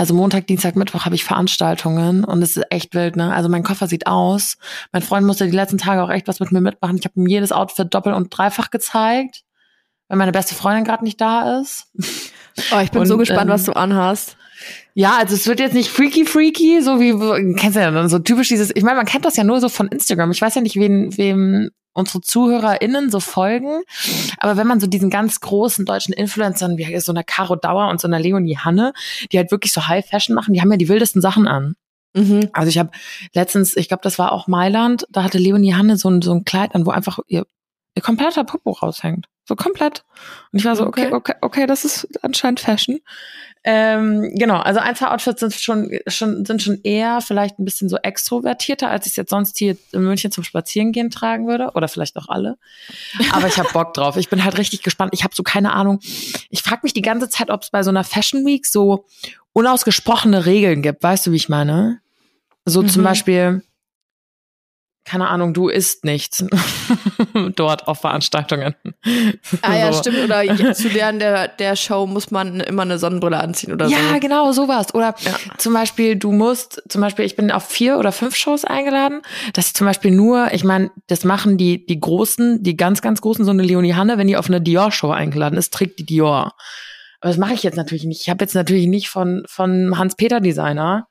Also 0.00 0.14
Montag, 0.14 0.46
Dienstag, 0.46 0.76
Mittwoch 0.76 1.04
habe 1.04 1.14
ich 1.14 1.24
Veranstaltungen 1.24 2.24
und 2.24 2.40
es 2.40 2.56
ist 2.56 2.64
echt 2.70 2.94
wild, 2.94 3.16
ne? 3.16 3.34
Also 3.34 3.50
mein 3.50 3.62
Koffer 3.62 3.86
sieht 3.86 4.06
aus. 4.06 4.56
Mein 4.92 5.02
Freund 5.02 5.26
musste 5.26 5.44
die 5.44 5.54
letzten 5.54 5.76
Tage 5.76 6.02
auch 6.02 6.08
echt 6.08 6.26
was 6.26 6.40
mit 6.40 6.52
mir 6.52 6.62
mitmachen. 6.62 6.96
Ich 6.96 7.04
habe 7.04 7.20
ihm 7.20 7.26
jedes 7.26 7.52
Outfit 7.52 7.92
doppelt 7.92 8.16
und 8.16 8.30
dreifach 8.30 8.70
gezeigt, 8.70 9.42
weil 10.08 10.16
meine 10.16 10.32
beste 10.32 10.54
Freundin 10.54 10.84
gerade 10.84 11.04
nicht 11.04 11.20
da 11.20 11.60
ist. 11.60 11.88
Oh, 12.72 12.78
ich 12.82 12.90
bin 12.90 13.02
Und, 13.02 13.08
so 13.08 13.18
gespannt, 13.18 13.42
ähm, 13.42 13.48
was 13.50 13.64
du 13.64 13.72
anhast. 13.72 14.38
Ja, 14.94 15.18
also 15.18 15.34
es 15.34 15.46
wird 15.46 15.60
jetzt 15.60 15.74
nicht 15.74 15.90
freaky 15.90 16.24
freaky, 16.24 16.80
so 16.80 16.98
wie 16.98 17.54
kennst 17.54 17.76
du 17.76 17.80
ja 17.80 17.90
dann 17.90 18.08
so 18.08 18.18
typisch 18.18 18.48
dieses. 18.48 18.74
Ich 18.74 18.82
meine, 18.82 18.96
man 18.96 19.06
kennt 19.06 19.26
das 19.26 19.36
ja 19.36 19.44
nur 19.44 19.60
so 19.60 19.68
von 19.68 19.88
Instagram. 19.88 20.30
Ich 20.30 20.40
weiß 20.40 20.54
ja 20.54 20.62
nicht, 20.62 20.76
wen, 20.76 21.14
wem 21.18 21.70
unsere 21.92 22.20
ZuhörerInnen 22.20 23.10
so 23.10 23.20
folgen, 23.20 23.82
aber 24.38 24.56
wenn 24.56 24.66
man 24.66 24.80
so 24.80 24.86
diesen 24.86 25.10
ganz 25.10 25.40
großen 25.40 25.84
deutschen 25.84 26.14
Influencern 26.14 26.78
wie 26.78 26.98
so 27.00 27.12
einer 27.12 27.24
Caro 27.24 27.56
Dauer 27.56 27.88
und 27.88 28.00
so 28.00 28.08
einer 28.08 28.20
Leonie 28.20 28.58
Hanne, 28.58 28.92
die 29.32 29.38
halt 29.38 29.50
wirklich 29.50 29.72
so 29.72 29.86
High 29.88 30.06
Fashion 30.06 30.34
machen, 30.34 30.54
die 30.54 30.60
haben 30.60 30.70
ja 30.70 30.76
die 30.76 30.88
wildesten 30.88 31.20
Sachen 31.20 31.48
an. 31.48 31.74
Mhm. 32.14 32.48
Also 32.52 32.68
ich 32.68 32.78
habe 32.78 32.90
letztens, 33.34 33.76
ich 33.76 33.88
glaube, 33.88 34.02
das 34.02 34.18
war 34.18 34.32
auch 34.32 34.46
Mailand, 34.46 35.06
da 35.10 35.22
hatte 35.22 35.38
Leonie 35.38 35.74
Hanne 35.74 35.96
so 35.96 36.08
ein, 36.08 36.22
so 36.22 36.32
ein 36.32 36.44
Kleid 36.44 36.74
an, 36.74 36.86
wo 36.86 36.90
einfach 36.90 37.18
ihr, 37.28 37.46
ihr 37.94 38.02
kompletter 38.02 38.44
Popo 38.44 38.70
raushängt. 38.72 39.26
So 39.46 39.56
komplett. 39.56 40.04
Und 40.52 40.60
ich 40.60 40.64
war 40.64 40.76
so, 40.76 40.86
okay, 40.86 41.12
Okay. 41.12 41.34
okay, 41.40 41.66
das 41.66 41.84
ist 41.84 42.06
anscheinend 42.22 42.60
Fashion. 42.60 43.00
Ähm, 43.64 44.32
genau, 44.36 44.58
also 44.58 44.78
ein, 44.80 44.94
zwei 44.94 45.08
Outfits 45.08 45.40
sind 45.40 45.52
schon, 45.54 45.90
schon, 46.06 46.44
sind 46.46 46.62
schon 46.62 46.80
eher 46.84 47.20
vielleicht 47.20 47.58
ein 47.58 47.64
bisschen 47.64 47.88
so 47.88 47.96
extrovertierter, 47.96 48.88
als 48.88 49.06
ich 49.06 49.12
es 49.12 49.16
jetzt 49.16 49.30
sonst 49.30 49.58
hier 49.58 49.76
in 49.92 50.02
München 50.02 50.30
zum 50.30 50.44
Spazierengehen 50.44 51.10
tragen 51.10 51.48
würde. 51.48 51.72
Oder 51.74 51.88
vielleicht 51.88 52.16
auch 52.16 52.28
alle. 52.28 52.58
Aber 53.32 53.48
ich 53.48 53.58
habe 53.58 53.68
Bock 53.72 53.92
drauf. 53.94 54.16
Ich 54.16 54.28
bin 54.28 54.44
halt 54.44 54.56
richtig 54.56 54.82
gespannt. 54.82 55.12
Ich 55.14 55.24
habe 55.24 55.34
so 55.34 55.42
keine 55.42 55.72
Ahnung. 55.72 55.98
Ich 56.48 56.62
frage 56.62 56.80
mich 56.84 56.92
die 56.92 57.02
ganze 57.02 57.28
Zeit, 57.28 57.50
ob 57.50 57.62
es 57.62 57.70
bei 57.70 57.82
so 57.82 57.90
einer 57.90 58.04
Fashion 58.04 58.46
Week 58.46 58.66
so 58.66 59.04
unausgesprochene 59.52 60.46
Regeln 60.46 60.80
gibt. 60.80 61.02
Weißt 61.02 61.26
du, 61.26 61.32
wie 61.32 61.36
ich 61.36 61.48
meine? 61.48 62.00
So 62.64 62.82
zum 62.82 63.02
Mhm. 63.02 63.04
Beispiel, 63.06 63.62
keine 65.04 65.28
Ahnung, 65.28 65.54
du 65.54 65.68
isst 65.68 66.04
nichts 66.04 66.44
dort 67.56 67.88
auf 67.88 68.00
Veranstaltungen. 68.00 68.74
Ah 69.62 69.76
ja, 69.76 69.92
So. 69.92 70.00
stimmt. 70.00 70.18
Oder 70.24 70.74
zu 70.74 70.88
der, 70.90 71.12
der, 71.14 71.48
der 71.48 71.76
Show 71.76 72.06
muss 72.06 72.30
man 72.30 72.60
immer 72.60 72.82
eine 72.82 72.98
Sonnenbrille 72.98 73.38
anziehen 73.40 73.72
oder 73.72 73.86
Ja, 73.86 73.96
so. 74.12 74.20
genau, 74.20 74.52
sowas. 74.52 74.94
Oder 74.94 75.14
Ja. 75.20 75.32
zum 75.58 75.72
Beispiel, 75.72 76.16
du 76.16 76.32
musst, 76.32 76.82
zum 76.88 77.00
Beispiel, 77.00 77.24
ich 77.24 77.36
bin 77.36 77.50
auf 77.50 77.64
vier 77.64 77.98
oder 77.98 78.12
fünf 78.12 78.36
Shows 78.36 78.64
eingeladen. 78.64 79.22
Das 79.54 79.66
ist 79.66 79.76
zum 79.76 79.86
Beispiel 79.86 80.10
nur, 80.10 80.52
ich 80.52 80.64
meine, 80.64 80.90
das 81.06 81.24
machen 81.24 81.56
die, 81.56 81.84
die 81.86 81.98
großen, 81.98 82.62
die 82.62 82.76
ganz, 82.76 83.02
ganz 83.02 83.20
großen, 83.20 83.44
so 83.44 83.50
eine 83.50 83.62
Leonie 83.62 83.94
Hanne, 83.94 84.18
wenn 84.18 84.26
die 84.28 84.36
auf 84.36 84.46
eine 84.48 84.60
Dior-Show 84.60 85.10
eingeladen 85.10 85.56
ist, 85.58 85.72
trägt 85.72 85.98
die 85.98 86.06
Dior. 86.06 86.54
Aber 87.22 87.28
das 87.30 87.36
mache 87.38 87.52
ich 87.54 87.62
jetzt 87.62 87.76
natürlich 87.76 88.04
nicht. 88.04 88.22
Ich 88.22 88.30
habe 88.30 88.42
jetzt 88.44 88.54
natürlich 88.54 88.86
nicht 88.86 89.08
von, 89.10 89.42
von 89.46 89.98
Hans-Peter 89.98 90.40
Designer, 90.40 91.06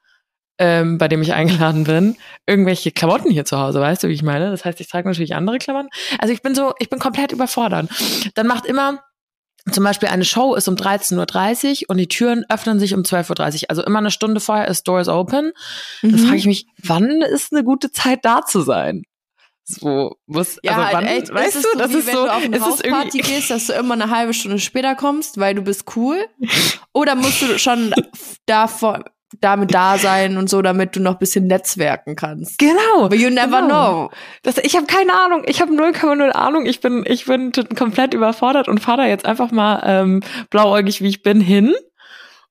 ähm, 0.59 0.97
bei 0.97 1.07
dem 1.07 1.21
ich 1.21 1.33
eingeladen 1.33 1.85
bin, 1.85 2.17
irgendwelche 2.45 2.91
Klamotten 2.91 3.31
hier 3.31 3.45
zu 3.45 3.57
Hause, 3.57 3.79
weißt 3.79 4.03
du, 4.03 4.09
wie 4.09 4.13
ich 4.13 4.23
meine? 4.23 4.51
Das 4.51 4.65
heißt, 4.65 4.79
ich 4.81 4.87
trage 4.89 5.07
natürlich 5.07 5.33
andere 5.35 5.57
Klamotten. 5.57 5.89
Also 6.19 6.33
ich 6.33 6.41
bin 6.41 6.53
so, 6.53 6.73
ich 6.79 6.89
bin 6.89 6.99
komplett 6.99 7.31
überfordert. 7.31 7.89
Dann 8.35 8.45
macht 8.47 8.65
immer, 8.65 9.01
zum 9.71 9.83
Beispiel 9.83 10.09
eine 10.09 10.25
Show 10.25 10.55
ist 10.55 10.67
um 10.67 10.75
13.30 10.75 11.83
Uhr 11.83 11.89
und 11.89 11.97
die 11.97 12.07
Türen 12.07 12.43
öffnen 12.49 12.79
sich 12.79 12.93
um 12.93 13.01
12.30 13.01 13.63
Uhr. 13.63 13.69
Also 13.69 13.83
immer 13.83 13.99
eine 13.99 14.11
Stunde 14.11 14.39
vorher 14.39 14.67
ist 14.67 14.87
Doors 14.87 15.07
Open. 15.07 15.51
Dann 16.01 16.11
Mhm. 16.11 16.17
frage 16.19 16.37
ich 16.37 16.45
mich, 16.45 16.65
wann 16.83 17.21
ist 17.21 17.51
eine 17.53 17.63
gute 17.63 17.91
Zeit 17.91 18.19
da 18.23 18.41
zu 18.45 18.61
sein? 18.61 19.03
So, 19.63 20.15
muss, 20.25 20.57
Ja, 20.63 20.77
also 20.77 20.97
wann, 20.97 21.05
echt, 21.05 21.31
weißt 21.31 21.55
ist 21.57 21.63
du, 21.65 21.69
es 21.73 21.77
das 21.77 21.91
wie 21.93 21.97
ist 21.97 22.07
wenn 22.07 22.15
so, 22.15 22.25
du 22.25 22.33
auf 22.33 22.43
eine 22.43 22.59
Hausparty 22.59 23.19
gehst, 23.19 23.51
dass 23.51 23.67
du 23.67 23.73
immer 23.73 23.93
eine 23.93 24.09
halbe 24.09 24.33
Stunde 24.33 24.57
später 24.57 24.95
kommst, 24.95 25.39
weil 25.39 25.53
du 25.53 25.61
bist 25.61 25.83
cool. 25.95 26.25
Oder 26.93 27.13
musst 27.15 27.41
du 27.43 27.59
schon 27.59 27.93
davor, 28.47 29.03
damit 29.41 29.73
da 29.73 29.97
sein 29.97 30.37
und 30.37 30.49
so, 30.49 30.61
damit 30.61 30.95
du 30.95 30.99
noch 30.99 31.13
ein 31.13 31.19
bisschen 31.19 31.45
netzwerken 31.47 32.15
kannst. 32.15 32.57
genau. 32.57 33.09
But 33.09 33.19
you 33.19 33.29
never 33.29 33.61
Genau. 33.61 34.07
know. 34.07 34.11
Das, 34.43 34.57
ich 34.57 34.75
habe 34.75 34.85
keine 34.87 35.13
Ahnung. 35.13 35.43
Ich 35.45 35.61
habe 35.61 35.71
0,0 35.71 36.29
Ahnung. 36.31 36.65
Ich 36.65 36.81
bin, 36.81 37.03
ich 37.07 37.25
bin 37.25 37.51
komplett 37.77 38.13
überfordert 38.13 38.67
und 38.67 38.79
fahre 38.79 38.97
da 39.03 39.07
jetzt 39.07 39.25
einfach 39.25 39.51
mal 39.51 39.81
ähm, 39.85 40.21
blauäugig, 40.49 41.01
wie 41.01 41.09
ich 41.09 41.21
bin, 41.21 41.41
hin 41.41 41.73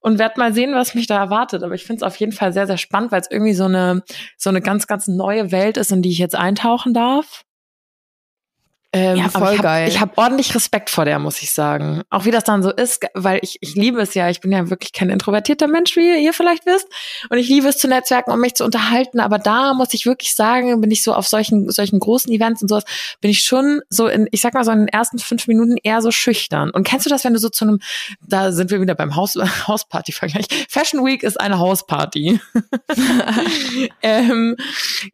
und 0.01 0.17
werde 0.19 0.39
mal 0.39 0.53
sehen, 0.53 0.73
was 0.73 0.95
mich 0.95 1.07
da 1.07 1.17
erwartet. 1.17 1.63
Aber 1.63 1.73
ich 1.75 1.83
finde 1.83 1.97
es 1.97 2.03
auf 2.03 2.15
jeden 2.15 2.31
Fall 2.31 2.53
sehr, 2.53 2.67
sehr 2.67 2.77
spannend, 2.77 3.11
weil 3.11 3.19
es 3.21 3.29
irgendwie 3.29 3.53
so 3.53 3.65
eine, 3.65 4.03
so 4.37 4.49
eine 4.49 4.61
ganz, 4.61 4.87
ganz 4.87 5.07
neue 5.07 5.51
Welt 5.51 5.75
ist, 5.75 5.91
in 5.91 6.01
die 6.01 6.09
ich 6.11 6.17
jetzt 6.19 6.35
eintauchen 6.35 6.93
darf. 6.93 7.43
Ähm, 8.91 9.17
Ja, 9.17 9.29
voll 9.29 9.53
ich 9.53 9.59
hab, 9.59 9.63
geil. 9.63 9.87
Ich 9.87 9.99
habe 9.99 10.13
ordentlich 10.15 10.55
Respekt 10.55 10.89
vor 10.89 11.05
der, 11.05 11.19
muss 11.19 11.41
ich 11.41 11.51
sagen. 11.51 12.01
Auch 12.09 12.25
wie 12.25 12.31
das 12.31 12.43
dann 12.43 12.63
so 12.63 12.71
ist, 12.71 13.05
weil 13.13 13.39
ich, 13.43 13.57
ich 13.61 13.75
liebe 13.75 14.01
es 14.01 14.15
ja. 14.15 14.29
Ich 14.29 14.41
bin 14.41 14.51
ja 14.51 14.69
wirklich 14.69 14.93
kein 14.93 15.11
introvertierter 15.11 15.67
Mensch, 15.67 15.95
wie 15.95 16.23
ihr 16.23 16.33
vielleicht 16.33 16.65
wisst. 16.65 16.87
Und 17.29 17.37
ich 17.37 17.47
liebe 17.47 17.67
es 17.67 17.77
zu 17.77 17.87
netzwerken 17.87 18.31
und 18.31 18.39
mich 18.39 18.55
zu 18.55 18.65
unterhalten. 18.65 19.19
Aber 19.19 19.37
da 19.37 19.75
muss 19.75 19.93
ich 19.93 20.07
wirklich 20.07 20.33
sagen, 20.33 20.81
bin 20.81 20.89
ich 20.89 21.03
so 21.03 21.13
auf 21.13 21.27
solchen, 21.27 21.69
solchen 21.69 21.99
großen 21.99 22.31
Events 22.33 22.63
und 22.63 22.67
sowas, 22.67 22.83
bin 23.21 23.29
ich 23.29 23.41
schon 23.43 23.81
so 23.89 24.07
in, 24.07 24.27
ich 24.31 24.41
sag 24.41 24.55
mal 24.55 24.63
so 24.63 24.71
in 24.71 24.79
den 24.79 24.87
ersten 24.87 25.19
fünf 25.19 25.47
Minuten 25.47 25.75
eher 25.83 26.01
so 26.01 26.09
schüchtern. 26.09 26.71
Und 26.71 26.83
kennst 26.83 27.05
du 27.05 27.11
das, 27.11 27.23
wenn 27.23 27.33
du 27.33 27.39
so 27.39 27.49
zu 27.49 27.65
einem, 27.65 27.79
da 28.21 28.51
sind 28.51 28.71
wir 28.71 28.81
wieder 28.81 28.95
beim 28.95 29.15
Haus, 29.15 29.35
Hausparty-Vergleich. 29.67 30.47
Fashion 30.67 31.05
Week 31.05 31.21
ist 31.21 31.39
eine 31.39 31.59
Hausparty. 31.59 32.39
ähm, 34.01 34.55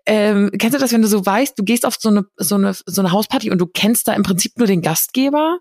ähm, 0.06 0.52
kennst 0.58 0.76
du 0.76 0.80
das, 0.80 0.94
wenn 0.94 1.02
du 1.02 1.10
so 1.10 1.26
weißt, 1.26 1.60
du 1.60 1.64
gehst 1.64 1.86
auf 1.86 1.98
so 2.00 2.08
eine, 2.08 2.26
so 2.38 2.56
eine, 2.56 2.74
so 2.74 3.02
eine 3.02 3.12
Hausparty 3.12 3.52
und 3.52 3.58
du 3.58 3.65
kennst 3.68 4.08
da 4.08 4.14
im 4.14 4.24
Prinzip 4.24 4.58
nur 4.58 4.68
den 4.68 4.82
Gastgeber 4.82 5.60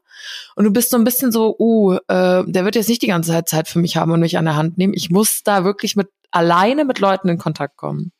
und 0.57 0.65
du 0.65 0.71
bist 0.73 0.91
so 0.91 0.97
ein 0.97 1.05
bisschen 1.05 1.33
so, 1.33 1.55
oh, 1.59 1.95
äh, 1.95 2.45
der 2.47 2.65
wird 2.65 2.75
jetzt 2.77 2.89
nicht 2.89 3.03
die 3.03 3.07
ganze 3.09 3.31
Zeit 3.33 3.49
Zeit 3.49 3.69
für 3.69 3.79
mich 3.79 3.97
haben 3.97 4.11
und 4.13 4.21
mich 4.21 4.39
an 4.39 4.45
der 4.45 4.57
Hand 4.57 4.79
nehmen. 4.79 4.95
Ich 4.95 5.11
muss 5.11 5.43
da 5.43 5.65
wirklich 5.65 5.97
mit 5.97 6.09
alleine 6.31 6.85
mit 6.85 6.99
Leuten 6.99 7.29
in 7.29 7.39
Kontakt 7.39 7.77
kommen. 7.77 8.13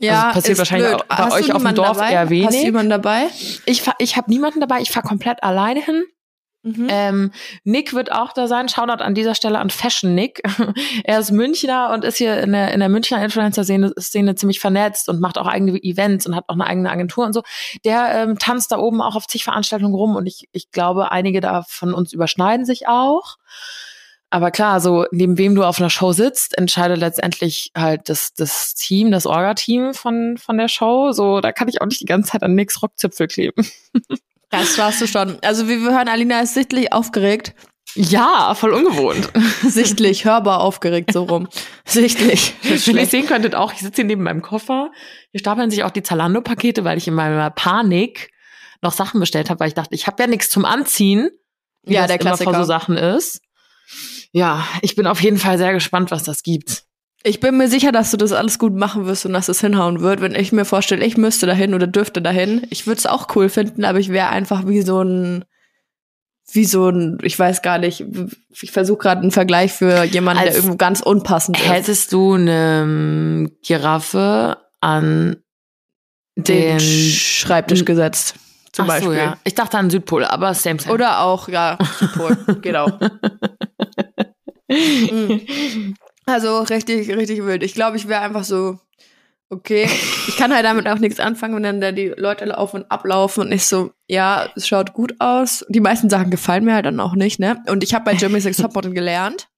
Ja, 0.00 0.32
passiert 0.32 0.52
ist 0.52 0.58
wahrscheinlich 0.58 0.90
blöd. 0.90 1.00
auch 1.02 1.06
bei 1.06 1.16
Hast 1.16 1.32
euch 1.34 1.46
du 1.46 1.52
auf 1.54 1.62
dem 1.62 1.74
Dorf 1.74 1.96
dabei? 1.96 2.12
eher 2.12 2.20
Hast 2.20 2.28
du 2.30 2.34
wenig. 2.34 2.62
jemanden 2.62 2.90
dabei? 2.90 3.26
Ich 3.66 3.82
fahr, 3.82 3.94
ich 3.98 4.16
habe 4.16 4.30
niemanden 4.30 4.60
dabei, 4.60 4.80
ich 4.80 4.90
fahre 4.92 5.06
komplett 5.06 5.42
alleine 5.42 5.80
hin. 5.82 6.04
Mhm. 6.62 6.88
Ähm, 6.90 7.30
Nick 7.64 7.94
wird 7.94 8.10
auch 8.10 8.32
da 8.32 8.48
sein. 8.48 8.68
Shoutout 8.68 9.02
an 9.02 9.14
dieser 9.14 9.34
Stelle 9.34 9.58
an 9.58 9.70
Fashion 9.70 10.14
Nick. 10.14 10.42
er 11.04 11.20
ist 11.20 11.30
Münchner 11.30 11.90
und 11.92 12.04
ist 12.04 12.18
hier 12.18 12.40
in 12.40 12.52
der, 12.52 12.72
in 12.72 12.80
der 12.80 12.88
Münchner 12.88 13.22
Influencer-Szene 13.22 13.92
Szene 13.98 14.34
ziemlich 14.34 14.60
vernetzt 14.60 15.08
und 15.08 15.20
macht 15.20 15.38
auch 15.38 15.46
eigene 15.46 15.82
Events 15.82 16.26
und 16.26 16.34
hat 16.34 16.44
auch 16.48 16.54
eine 16.54 16.66
eigene 16.66 16.90
Agentur 16.90 17.24
und 17.24 17.32
so. 17.32 17.42
Der 17.84 18.10
ähm, 18.14 18.38
tanzt 18.38 18.72
da 18.72 18.78
oben 18.78 19.00
auch 19.00 19.14
auf 19.14 19.26
zig 19.26 19.44
Veranstaltungen 19.44 19.94
rum 19.94 20.16
und 20.16 20.26
ich, 20.26 20.48
ich 20.52 20.70
glaube, 20.70 21.12
einige 21.12 21.40
da 21.40 21.62
von 21.68 21.94
uns 21.94 22.12
überschneiden 22.12 22.66
sich 22.66 22.88
auch. 22.88 23.36
Aber 24.30 24.50
klar, 24.50 24.80
so 24.80 25.06
neben 25.10 25.38
wem 25.38 25.54
du 25.54 25.64
auf 25.64 25.78
einer 25.78 25.88
Show 25.88 26.12
sitzt, 26.12 26.58
entscheidet 26.58 26.98
letztendlich 26.98 27.70
halt 27.74 28.10
das, 28.10 28.34
das 28.34 28.74
Team, 28.74 29.10
das 29.10 29.24
Orga-Team 29.24 29.94
von, 29.94 30.36
von 30.36 30.58
der 30.58 30.68
Show. 30.68 31.12
So, 31.12 31.40
da 31.40 31.52
kann 31.52 31.68
ich 31.68 31.80
auch 31.80 31.86
nicht 31.86 32.02
die 32.02 32.06
ganze 32.06 32.32
Zeit 32.32 32.42
an 32.42 32.54
Nicks 32.54 32.82
Rockzipfel 32.82 33.26
kleben. 33.26 33.64
Das 34.50 34.78
warst 34.78 35.00
du 35.00 35.06
schon. 35.06 35.38
Also 35.42 35.68
wie 35.68 35.80
wir 35.82 35.90
hören, 35.92 36.08
Alina 36.08 36.40
ist 36.40 36.54
sichtlich 36.54 36.92
aufgeregt. 36.92 37.54
Ja, 37.94 38.54
voll 38.54 38.72
ungewohnt. 38.74 39.30
Sichtlich, 39.66 40.24
hörbar 40.26 40.60
aufgeregt 40.60 41.12
so 41.12 41.24
rum. 41.24 41.48
Sichtlich. 41.86 42.54
Wenn 42.62 42.96
ihr 42.98 43.06
sehen 43.06 43.26
könntet 43.26 43.54
auch, 43.54 43.72
ich 43.72 43.78
sitze 43.80 43.96
hier 43.96 44.04
neben 44.04 44.22
meinem 44.22 44.42
Koffer. 44.42 44.90
Hier 45.32 45.40
stapeln 45.40 45.70
sich 45.70 45.84
auch 45.84 45.90
die 45.90 46.02
Zalando-Pakete, 46.02 46.84
weil 46.84 46.98
ich 46.98 47.08
in 47.08 47.14
meiner 47.14 47.50
Panik 47.50 48.30
noch 48.82 48.92
Sachen 48.92 49.20
bestellt 49.20 49.48
habe, 49.48 49.60
weil 49.60 49.68
ich 49.68 49.74
dachte, 49.74 49.94
ich 49.94 50.06
habe 50.06 50.22
ja 50.22 50.28
nichts 50.28 50.50
zum 50.50 50.64
Anziehen. 50.66 51.30
Wie 51.82 51.94
Ja, 51.94 52.06
der 52.06 52.20
immer 52.20 52.36
vor 52.36 52.46
Klassiker. 52.46 52.58
so 52.64 52.64
Sachen 52.64 52.96
ist. 52.98 53.40
Ja, 54.32 54.66
ich 54.82 54.94
bin 54.94 55.06
auf 55.06 55.22
jeden 55.22 55.38
Fall 55.38 55.56
sehr 55.56 55.72
gespannt, 55.72 56.10
was 56.10 56.22
das 56.22 56.42
gibt. 56.42 56.84
Ich 57.24 57.40
bin 57.40 57.56
mir 57.56 57.68
sicher, 57.68 57.90
dass 57.90 58.10
du 58.12 58.16
das 58.16 58.32
alles 58.32 58.58
gut 58.58 58.74
machen 58.74 59.06
wirst 59.06 59.26
und 59.26 59.32
dass 59.32 59.48
es 59.48 59.60
hinhauen 59.60 60.00
wird. 60.00 60.20
Wenn 60.20 60.34
ich 60.34 60.52
mir 60.52 60.64
vorstelle, 60.64 61.04
ich 61.04 61.16
müsste 61.16 61.46
dahin 61.46 61.74
oder 61.74 61.86
dürfte 61.86 62.22
dahin, 62.22 62.64
ich 62.70 62.86
würde 62.86 62.98
es 62.98 63.06
auch 63.06 63.34
cool 63.34 63.48
finden, 63.48 63.84
aber 63.84 63.98
ich 63.98 64.10
wäre 64.10 64.28
einfach 64.28 64.66
wie 64.66 64.82
so 64.82 65.02
ein, 65.02 65.44
wie 66.52 66.64
so 66.64 66.88
ein, 66.88 67.18
ich 67.22 67.36
weiß 67.38 67.62
gar 67.62 67.78
nicht, 67.78 68.04
ich 68.62 68.70
versuche 68.70 68.98
gerade 68.98 69.20
einen 69.22 69.32
Vergleich 69.32 69.72
für 69.72 70.04
jemanden, 70.04 70.42
Als 70.42 70.50
der 70.50 70.56
irgendwo 70.58 70.76
ganz 70.76 71.00
unpassend 71.00 71.58
ist. 71.58 71.68
Hättest 71.68 72.12
du 72.12 72.34
eine 72.34 73.50
Giraffe 73.66 74.56
an 74.80 75.36
Den 76.36 76.78
den 76.78 76.80
Schreibtisch 76.80 77.84
gesetzt, 77.84 78.36
zum 78.72 78.88
Ach 78.88 79.00
so, 79.00 79.06
Beispiel. 79.06 79.16
ja. 79.18 79.36
Ich 79.44 79.56
dachte 79.56 79.76
an 79.76 79.90
Südpol, 79.90 80.24
aber 80.24 80.54
same, 80.54 80.78
same. 80.78 80.94
Oder 80.94 81.20
auch, 81.22 81.48
ja, 81.48 81.76
Südpol, 81.98 82.36
genau. 82.62 82.88
Mhm. 84.70 85.94
Also 86.28 86.60
richtig, 86.60 87.08
richtig 87.10 87.44
wild. 87.44 87.62
Ich 87.62 87.74
glaube, 87.74 87.96
ich 87.96 88.06
wäre 88.06 88.20
einfach 88.20 88.44
so, 88.44 88.78
okay. 89.48 89.88
Ich 90.28 90.36
kann 90.36 90.52
halt 90.54 90.64
damit 90.64 90.86
auch 90.88 90.98
nichts 90.98 91.20
anfangen, 91.20 91.56
wenn 91.56 91.62
dann 91.62 91.80
da 91.80 91.90
die 91.92 92.08
Leute 92.16 92.44
laufen 92.44 92.82
und 92.82 92.90
ablaufen 92.90 93.44
und 93.44 93.52
ich 93.52 93.64
so, 93.64 93.92
ja, 94.06 94.48
es 94.54 94.68
schaut 94.68 94.92
gut 94.92 95.14
aus. 95.20 95.64
Die 95.68 95.80
meisten 95.80 96.10
Sachen 96.10 96.30
gefallen 96.30 96.64
mir 96.64 96.74
halt 96.74 96.86
dann 96.86 97.00
auch 97.00 97.14
nicht, 97.14 97.40
ne? 97.40 97.62
Und 97.68 97.82
ich 97.82 97.94
habe 97.94 98.04
bei 98.04 98.12
Jeremy 98.12 98.40
Sex 98.40 98.58
Topmodel 98.58 98.92
gelernt. 98.92 99.48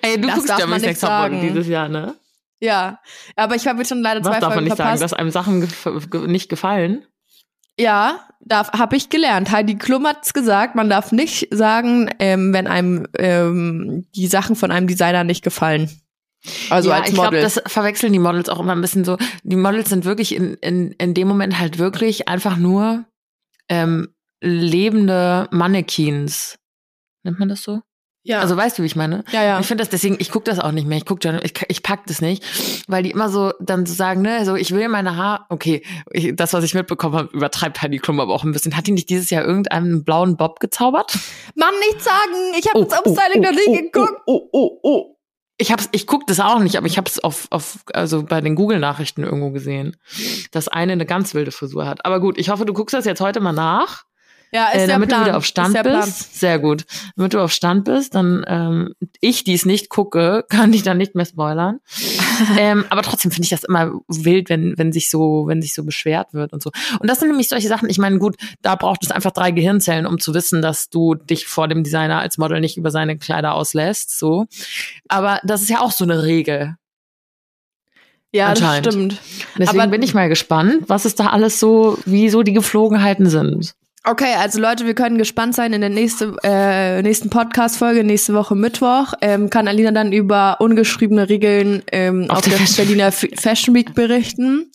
Ey, 0.00 0.20
du 0.20 0.28
Das 0.28 0.36
guckst 0.36 0.66
man 0.68 0.80
Sex 0.80 0.82
nicht 0.82 1.00
Topmodel 1.00 1.32
sagen. 1.32 1.40
dieses 1.40 1.66
Jahr, 1.66 1.88
ne? 1.88 2.14
Ja, 2.60 3.00
aber 3.34 3.54
ich 3.56 3.66
habe 3.66 3.80
jetzt 3.80 3.88
schon 3.88 4.00
leider 4.00 4.20
Was 4.20 4.28
zwei 4.28 4.40
darf 4.40 4.48
man 4.48 4.52
Folgen 4.54 4.64
nicht 4.68 4.76
sagen, 4.76 4.96
verpasst. 4.96 5.02
dass 5.02 5.12
einem 5.12 5.30
Sachen 5.30 5.60
gef 5.60 5.88
ge 6.10 6.26
nicht 6.26 6.48
gefallen? 6.48 7.04
Ja, 7.78 8.20
darf 8.40 8.72
habe 8.72 8.96
ich 8.96 9.10
gelernt. 9.10 9.50
Heidi 9.50 9.76
Klum 9.76 10.06
hat's 10.06 10.32
gesagt, 10.32 10.74
man 10.74 10.88
darf 10.88 11.12
nicht 11.12 11.48
sagen, 11.50 12.10
ähm, 12.18 12.52
wenn 12.52 12.66
einem 12.66 13.06
ähm, 13.18 14.06
die 14.14 14.26
Sachen 14.26 14.56
von 14.56 14.70
einem 14.70 14.86
Designer 14.86 15.24
nicht 15.24 15.44
gefallen. 15.44 15.90
Also 16.70 16.90
ja, 16.90 16.96
als 16.96 17.08
ich 17.08 17.14
glaube, 17.14 17.28
Model. 17.28 17.42
das 17.42 17.60
verwechseln 17.66 18.12
die 18.12 18.18
Models 18.18 18.48
auch 18.48 18.60
immer 18.60 18.72
ein 18.72 18.80
bisschen 18.80 19.04
so. 19.04 19.18
Die 19.42 19.56
Models 19.56 19.90
sind 19.90 20.04
wirklich 20.04 20.34
in, 20.34 20.54
in, 20.54 20.92
in 20.92 21.12
dem 21.12 21.28
Moment 21.28 21.58
halt 21.58 21.78
wirklich 21.78 22.28
einfach 22.28 22.56
nur 22.56 23.04
ähm, 23.68 24.08
lebende 24.40 25.48
Mannequins. 25.50 26.58
Nennt 27.24 27.38
man 27.38 27.48
das 27.48 27.62
so? 27.62 27.82
Ja, 28.26 28.40
Also 28.40 28.56
weißt 28.56 28.78
du, 28.78 28.82
wie 28.82 28.86
ich 28.86 28.96
meine? 28.96 29.24
ja, 29.30 29.42
ja. 29.44 29.60
Ich 29.60 29.66
finde 29.66 29.82
das 29.82 29.88
deswegen, 29.88 30.16
ich 30.18 30.30
gucke 30.30 30.44
das 30.50 30.58
auch 30.58 30.72
nicht 30.72 30.86
mehr. 30.86 30.98
Ich 30.98 31.04
guck 31.04 31.22
Journal- 31.22 31.44
ich, 31.44 31.54
ich 31.68 31.82
pack 31.82 32.06
das 32.06 32.20
nicht, 32.20 32.44
weil 32.88 33.02
die 33.02 33.10
immer 33.10 33.28
so 33.28 33.52
dann 33.60 33.86
so 33.86 33.94
sagen, 33.94 34.22
ne, 34.22 34.44
so 34.44 34.54
ich 34.56 34.72
will 34.72 34.88
meine 34.88 35.16
Haar, 35.16 35.46
okay, 35.48 35.82
ich, 36.10 36.34
das 36.34 36.52
was 36.52 36.64
ich 36.64 36.74
mitbekommen 36.74 37.16
habe, 37.16 37.28
übertreibt 37.32 37.80
Heidi 37.82 37.98
Klum 37.98 38.20
aber 38.20 38.34
auch 38.34 38.44
ein 38.44 38.52
bisschen. 38.52 38.76
Hat 38.76 38.86
die 38.86 38.92
nicht 38.92 39.08
dieses 39.10 39.30
Jahr 39.30 39.44
irgendeinen 39.44 40.04
blauen 40.04 40.36
Bob 40.36 40.60
gezaubert? 40.60 41.16
Mann, 41.54 41.74
nicht 41.88 42.02
sagen. 42.02 42.54
Ich 42.58 42.68
habe 42.72 42.84
das 42.84 43.00
Umstyling 43.00 43.42
noch 43.42 43.52
nie 43.52 43.82
geguckt. 43.82 44.20
Oh, 44.26 44.48
oh, 44.50 44.50
oh, 44.52 44.78
oh. 44.82 45.12
Ich 45.58 45.72
hab's, 45.72 45.88
ich 45.92 46.06
guck 46.06 46.26
das 46.26 46.38
auch 46.38 46.58
nicht, 46.58 46.76
aber 46.76 46.86
ich 46.86 46.98
habe 46.98 47.08
es 47.08 47.18
auf, 47.24 47.46
auf, 47.50 47.78
also 47.94 48.22
bei 48.24 48.42
den 48.42 48.56
Google-Nachrichten 48.56 49.24
irgendwo 49.24 49.52
gesehen, 49.52 49.96
dass 50.50 50.68
eine 50.68 50.92
eine 50.92 51.06
ganz 51.06 51.32
wilde 51.32 51.50
Frisur 51.50 51.86
hat. 51.86 52.04
Aber 52.04 52.20
gut, 52.20 52.36
ich 52.36 52.50
hoffe, 52.50 52.66
du 52.66 52.74
guckst 52.74 52.92
das 52.92 53.06
jetzt 53.06 53.22
heute 53.22 53.40
mal 53.40 53.52
nach. 53.52 54.04
Ja, 54.52 54.68
ist 54.68 54.82
Äh, 54.82 54.86
damit 54.86 55.08
Plan. 55.08 55.22
du 55.22 55.26
wieder 55.26 55.36
auf 55.36 55.44
Stand 55.44 55.82
bist. 55.82 56.38
Sehr 56.38 56.58
gut. 56.58 56.84
Damit 57.16 57.34
du 57.34 57.40
auf 57.40 57.52
Stand 57.52 57.84
bist, 57.84 58.14
dann 58.14 58.44
ähm, 58.46 58.94
ich, 59.20 59.44
die 59.44 59.54
es 59.54 59.66
nicht 59.66 59.88
gucke, 59.88 60.44
kann 60.48 60.72
ich 60.72 60.82
dann 60.82 60.96
nicht 60.98 61.14
mehr 61.14 61.26
spoilern. 61.26 61.80
ähm, 62.58 62.84
aber 62.88 63.02
trotzdem 63.02 63.30
finde 63.32 63.44
ich 63.44 63.50
das 63.50 63.64
immer 63.64 63.92
wild, 64.08 64.48
wenn 64.48 64.78
wenn 64.78 64.92
sich 64.92 65.10
so 65.10 65.46
wenn 65.48 65.60
sich 65.62 65.74
so 65.74 65.84
beschwert 65.84 66.32
wird 66.32 66.52
und 66.52 66.62
so. 66.62 66.70
Und 67.00 67.10
das 67.10 67.18
sind 67.18 67.28
nämlich 67.28 67.48
solche 67.48 67.68
Sachen. 67.68 67.90
Ich 67.90 67.98
meine, 67.98 68.18
gut, 68.18 68.36
da 68.62 68.76
braucht 68.76 69.02
es 69.04 69.10
einfach 69.10 69.32
drei 69.32 69.50
Gehirnzellen, 69.50 70.06
um 70.06 70.20
zu 70.20 70.32
wissen, 70.32 70.62
dass 70.62 70.88
du 70.90 71.14
dich 71.14 71.46
vor 71.46 71.66
dem 71.68 71.82
Designer 71.82 72.20
als 72.20 72.38
Model 72.38 72.60
nicht 72.60 72.76
über 72.76 72.90
seine 72.90 73.18
Kleider 73.18 73.54
auslässt. 73.54 74.16
So, 74.18 74.46
aber 75.08 75.40
das 75.44 75.62
ist 75.62 75.70
ja 75.70 75.80
auch 75.80 75.92
so 75.92 76.04
eine 76.04 76.22
Regel. 76.22 76.76
Ja, 78.32 78.54
das 78.54 78.78
stimmt. 78.78 79.20
Deswegen 79.58 79.80
Aber- 79.80 79.90
bin 79.90 80.02
ich 80.02 80.12
mal 80.14 80.28
gespannt, 80.28 80.84
was 80.88 81.04
es 81.04 81.14
da 81.14 81.28
alles 81.28 81.58
so, 81.58 81.98
wie 82.04 82.28
so 82.28 82.42
die 82.42 82.52
Geflogenheiten 82.52 83.26
sind. 83.28 83.74
Okay, 84.08 84.34
also 84.38 84.60
Leute, 84.60 84.86
wir 84.86 84.94
können 84.94 85.18
gespannt 85.18 85.56
sein 85.56 85.72
in 85.72 85.80
der 85.80 85.90
nächste, 85.90 86.36
äh, 86.44 87.02
nächsten 87.02 87.28
Podcast-Folge, 87.28 88.04
nächste 88.04 88.34
Woche 88.34 88.54
Mittwoch. 88.54 89.14
Ähm, 89.20 89.50
kann 89.50 89.66
Alina 89.66 89.90
dann 89.90 90.12
über 90.12 90.58
ungeschriebene 90.60 91.28
Regeln 91.28 91.82
ähm, 91.90 92.26
Auf 92.30 92.38
auf, 92.38 92.44
der 92.44 92.50
der 92.52 92.60
Fashion- 92.60 92.76
Berliner 92.86 93.06
F 93.08 93.26
Fashion 93.34 93.74
Week 93.74 93.94
berichten. 93.96 94.70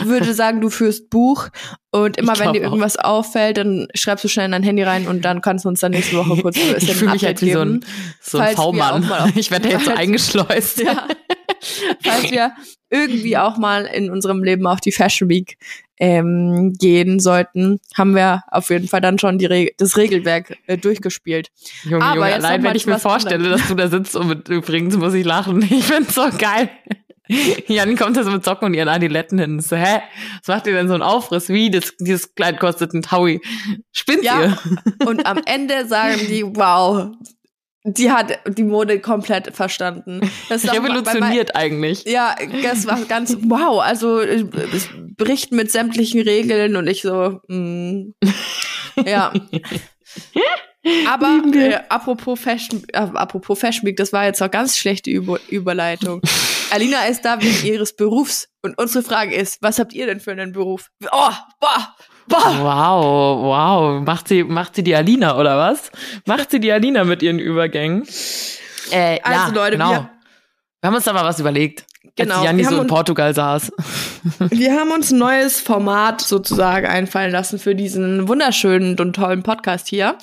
Ich 0.00 0.06
würde 0.06 0.34
sagen, 0.34 0.60
du 0.60 0.70
führst 0.70 1.08
Buch 1.08 1.50
und 1.92 2.16
immer 2.16 2.36
wenn 2.40 2.52
dir 2.52 2.62
auch. 2.62 2.64
irgendwas 2.64 2.96
auffällt, 2.96 3.58
dann 3.58 3.86
schreibst 3.94 4.24
du 4.24 4.28
schnell 4.28 4.46
in 4.46 4.52
dein 4.52 4.64
Handy 4.64 4.82
rein 4.82 5.06
und 5.06 5.24
dann 5.24 5.40
kannst 5.40 5.64
du 5.64 5.68
uns 5.68 5.78
dann 5.78 5.92
nächste 5.92 6.16
Woche 6.16 6.42
kurz 6.42 6.56
ein 6.56 6.74
bisschen 6.74 6.88
Ich 6.90 6.96
fühle 6.96 7.12
mich 7.12 7.24
halt 7.24 7.42
wie 7.42 7.52
so 7.52 7.60
ein, 7.60 7.84
so 8.20 8.38
ein 8.38 8.56
auch 8.56 8.72
V-Mann. 8.72 9.32
Ich 9.36 9.52
werde 9.52 9.68
jetzt 9.68 9.84
so 9.84 9.92
eingeschleust. 9.96 10.80
Ja. 10.80 11.06
Falls 12.02 12.28
wir 12.32 12.50
irgendwie 12.90 13.36
auch 13.38 13.56
mal 13.56 13.84
in 13.84 14.10
unserem 14.10 14.42
Leben 14.42 14.66
auf 14.66 14.80
die 14.80 14.90
Fashion 14.92 15.28
Week 15.28 15.58
ähm, 15.98 16.72
gehen 16.78 17.20
sollten, 17.20 17.78
haben 17.96 18.14
wir 18.14 18.42
auf 18.50 18.70
jeden 18.70 18.88
Fall 18.88 19.00
dann 19.00 19.18
schon 19.18 19.38
die 19.38 19.46
Re 19.46 19.68
das 19.78 19.96
Regelwerk 19.96 20.56
äh, 20.66 20.76
durchgespielt. 20.76 21.48
Junge, 21.84 22.04
Aber 22.04 22.14
Junge, 22.16 22.34
allein 22.34 22.62
wenn 22.62 22.74
ich 22.76 22.86
mir 22.86 22.98
vorstelle, 22.98 23.48
dass 23.50 23.68
du 23.68 23.74
da 23.74 23.88
sitzt 23.88 24.16
und 24.16 24.26
mit, 24.28 24.48
übrigens 24.48 24.96
muss 24.96 25.14
ich 25.14 25.24
lachen. 25.24 25.62
Ich 25.70 25.84
find's 25.84 26.14
so 26.14 26.26
geil. 26.38 26.68
Jan 27.68 27.96
kommt 27.96 28.16
da 28.18 28.22
so 28.22 28.30
mit 28.30 28.44
Socken 28.44 28.66
und 28.66 28.74
ihren 28.74 28.88
Adiletten 28.88 29.38
hin. 29.38 29.60
So, 29.60 29.76
hä? 29.76 30.00
Was 30.44 30.48
macht 30.56 30.66
ihr 30.66 30.74
denn 30.74 30.88
so 30.88 30.94
einen 30.94 31.02
Aufriss? 31.02 31.48
Wie? 31.48 31.70
Das, 31.70 31.94
dieses 31.98 32.34
Kleid 32.34 32.60
kostet 32.60 32.92
ein 32.92 33.00
Taui. 33.02 33.40
Spinnt 33.92 34.24
Ja. 34.24 34.42
ihr? 34.42 34.58
Und 35.06 35.24
am 35.26 35.40
Ende 35.46 35.86
sagen 35.86 36.20
die, 36.28 36.44
wow, 36.44 37.12
die 37.84 38.10
hat 38.10 38.38
die 38.48 38.64
Mode 38.64 38.98
komplett 39.00 39.54
verstanden. 39.54 40.20
Das 40.48 40.66
auch 40.66 40.74
Revolutioniert 40.74 41.54
eigentlich. 41.54 42.04
Ja, 42.04 42.34
das 42.62 42.86
war 42.86 43.00
ganz 43.04 43.36
wow. 43.42 43.82
Also 43.82 44.20
es 44.20 44.88
bricht 45.16 45.52
mit 45.52 45.70
sämtlichen 45.70 46.22
Regeln 46.22 46.76
und 46.76 46.86
ich 46.86 47.02
so, 47.02 47.40
mm, 47.48 48.14
ja. 49.04 49.32
Aber 51.08 51.42
äh, 51.54 51.78
apropos 51.88 52.40
Fashion, 52.40 52.82
äh, 52.92 52.98
apropos 52.98 53.58
Fashion 53.58 53.86
Week, 53.86 53.96
das 53.96 54.12
war 54.12 54.24
jetzt 54.24 54.40
noch 54.40 54.50
ganz 54.50 54.76
schlechte 54.76 55.10
Über 55.10 55.38
Überleitung. 55.48 56.20
Alina 56.70 57.04
ist 57.06 57.24
da 57.24 57.40
wegen 57.40 57.66
ihres 57.66 57.94
Berufs 57.94 58.48
und 58.62 58.78
unsere 58.78 59.04
Frage 59.04 59.34
ist, 59.34 59.62
was 59.62 59.78
habt 59.78 59.92
ihr 59.92 60.06
denn 60.06 60.20
für 60.20 60.32
einen 60.32 60.52
Beruf? 60.52 60.90
Oh, 61.10 61.30
boah, 61.60 61.94
boah. 62.28 62.58
Wow, 62.60 63.42
wow. 63.44 64.02
Macht 64.04 64.28
sie, 64.28 64.44
macht 64.44 64.74
sie 64.76 64.82
die 64.82 64.94
Alina 64.94 65.36
oder 65.38 65.56
was? 65.58 65.90
Macht 66.26 66.50
sie 66.50 66.60
die 66.60 66.72
Alina 66.72 67.04
mit 67.04 67.22
ihren 67.22 67.38
Übergängen? 67.38 68.06
Äh, 68.90 69.18
Also, 69.22 69.48
ja, 69.48 69.54
Leute, 69.54 69.72
genau. 69.72 69.90
wir- 69.90 70.10
Wir 70.82 70.88
haben 70.88 70.94
uns 70.96 71.04
da 71.04 71.12
mal 71.14 71.24
was 71.24 71.40
überlegt. 71.40 71.84
Genau, 72.16 72.36
Als 72.36 72.44
Janni 72.44 72.64
so 72.64 72.74
in 72.74 72.80
uns- 72.80 72.88
Portugal 72.88 73.34
saß. 73.34 73.72
Wir 74.50 74.72
haben 74.78 74.90
uns 74.92 75.10
ein 75.10 75.18
neues 75.18 75.60
Format 75.60 76.20
sozusagen 76.20 76.86
einfallen 76.86 77.32
lassen 77.32 77.58
für 77.58 77.74
diesen 77.74 78.28
wunderschönen 78.28 78.98
und 79.00 79.14
tollen 79.16 79.42
Podcast 79.42 79.88
hier. 79.88 80.16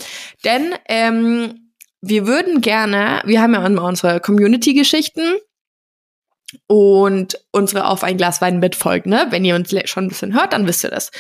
Denn 0.46 0.74
ähm, 0.88 1.72
wir 2.02 2.26
würden 2.28 2.62
gerne, 2.62 3.22
wir 3.26 3.42
haben 3.42 3.54
ja 3.54 3.66
immer 3.66 3.84
unsere 3.84 4.20
Community-Geschichten 4.20 5.22
und 6.68 7.40
unsere 7.52 7.88
Auf 7.88 8.04
ein 8.04 8.18
Glas 8.18 8.42
Wein 8.42 8.60
mitfolgen. 8.60 9.10
Ne? 9.12 9.28
Wenn 9.30 9.46
ihr 9.46 9.56
uns 9.56 9.74
schon 9.86 10.06
ein 10.06 10.10
bisschen 10.10 10.34
hört, 10.34 10.54
dann 10.54 10.68
wisst 10.68 10.84
ihr 10.84 10.90
das. 10.90 11.12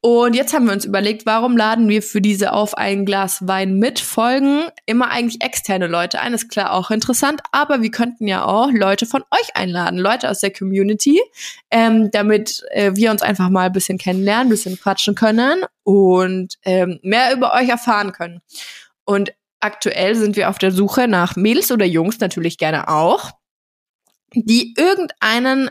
Und 0.00 0.36
jetzt 0.36 0.54
haben 0.54 0.66
wir 0.66 0.72
uns 0.72 0.84
überlegt, 0.84 1.26
warum 1.26 1.56
laden 1.56 1.88
wir 1.88 2.02
für 2.02 2.20
diese 2.20 2.52
Auf 2.52 2.78
ein 2.78 3.04
Glas 3.04 3.48
Wein 3.48 3.74
mit 3.80 3.98
Folgen 3.98 4.62
immer 4.86 5.10
eigentlich 5.10 5.42
externe 5.42 5.88
Leute 5.88 6.20
ein? 6.20 6.34
Ist 6.34 6.48
klar 6.48 6.72
auch 6.72 6.92
interessant, 6.92 7.40
aber 7.50 7.82
wir 7.82 7.90
könnten 7.90 8.28
ja 8.28 8.44
auch 8.44 8.70
Leute 8.70 9.06
von 9.06 9.22
euch 9.32 9.56
einladen, 9.56 9.98
Leute 9.98 10.30
aus 10.30 10.38
der 10.38 10.52
Community, 10.52 11.20
ähm, 11.72 12.12
damit 12.12 12.62
äh, 12.70 12.92
wir 12.94 13.10
uns 13.10 13.22
einfach 13.22 13.48
mal 13.48 13.66
ein 13.66 13.72
bisschen 13.72 13.98
kennenlernen, 13.98 14.46
ein 14.46 14.50
bisschen 14.50 14.78
quatschen 14.78 15.16
können 15.16 15.64
und 15.82 16.54
ähm, 16.62 17.00
mehr 17.02 17.32
über 17.34 17.52
euch 17.54 17.68
erfahren 17.68 18.12
können. 18.12 18.40
Und 19.04 19.32
aktuell 19.58 20.14
sind 20.14 20.36
wir 20.36 20.48
auf 20.48 20.58
der 20.58 20.70
Suche 20.70 21.08
nach 21.08 21.34
Mädels 21.34 21.72
oder 21.72 21.86
Jungs 21.86 22.20
natürlich 22.20 22.56
gerne 22.56 22.86
auch, 22.86 23.32
die 24.34 24.74
irgendeinen 24.76 25.70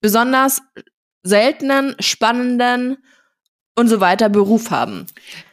besonders 0.00 0.62
seltenen, 1.22 1.94
spannenden 2.00 2.98
und 3.76 3.88
so 3.88 4.00
weiter 4.00 4.28
Beruf 4.28 4.70
haben. 4.70 5.06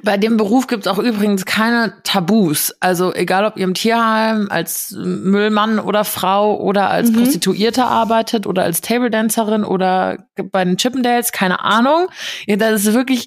Bei 0.03 0.15
dem 0.15 0.37
Beruf 0.37 0.67
gibt 0.67 0.85
es 0.85 0.91
auch 0.91 0.99
übrigens 0.99 1.45
keine 1.45 1.93
Tabus. 2.03 2.71
Also 2.79 3.13
egal, 3.15 3.45
ob 3.45 3.57
ihr 3.57 3.63
im 3.63 3.73
Tierheim 3.73 4.47
als 4.51 4.91
Müllmann 4.91 5.79
oder 5.79 6.03
Frau 6.03 6.59
oder 6.59 6.91
als 6.91 7.09
Mhm. 7.09 7.15
Prostituierte 7.15 7.83
arbeitet 7.85 8.45
oder 8.45 8.63
als 8.63 8.81
Table 8.81 9.09
Dancerin 9.09 9.63
oder 9.63 10.27
bei 10.51 10.63
den 10.63 10.77
Chippendales, 10.77 11.31
keine 11.31 11.63
Ahnung. 11.63 12.09
Ja, 12.45 12.57
das 12.57 12.85
ist 12.85 12.93
wirklich, 12.93 13.25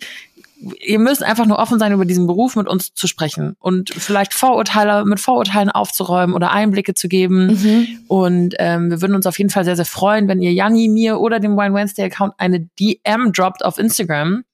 ihr 0.80 0.98
müsst 0.98 1.22
einfach 1.22 1.46
nur 1.46 1.58
offen 1.58 1.78
sein, 1.78 1.92
über 1.92 2.04
diesen 2.04 2.26
Beruf 2.26 2.56
mit 2.56 2.68
uns 2.68 2.94
zu 2.94 3.06
sprechen 3.06 3.56
und 3.58 3.90
vielleicht 3.90 4.34
Vorurteile 4.34 5.04
mit 5.04 5.20
Vorurteilen 5.20 5.70
aufzuräumen 5.70 6.34
oder 6.34 6.50
Einblicke 6.52 6.94
zu 6.94 7.08
geben. 7.08 8.04
Und 8.08 8.54
ähm, 8.58 8.90
wir 8.90 9.00
würden 9.02 9.14
uns 9.14 9.26
auf 9.26 9.38
jeden 9.38 9.50
Fall 9.50 9.64
sehr, 9.64 9.76
sehr 9.76 9.84
freuen, 9.84 10.28
wenn 10.28 10.40
ihr 10.40 10.52
Janni, 10.52 10.88
mir 10.88 11.20
oder 11.20 11.40
dem 11.40 11.56
Wine 11.56 11.74
Wednesday 11.74 12.04
Account 12.04 12.34
eine 12.38 12.60
DM 12.78 13.32
droppt 13.32 13.64
auf 13.64 13.78
Instagram 13.78 14.44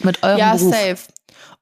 mit 0.00 0.22
eurem 0.22 0.38
Ja, 0.38 0.54
Beruf. 0.54 0.74
safe. 0.74 0.98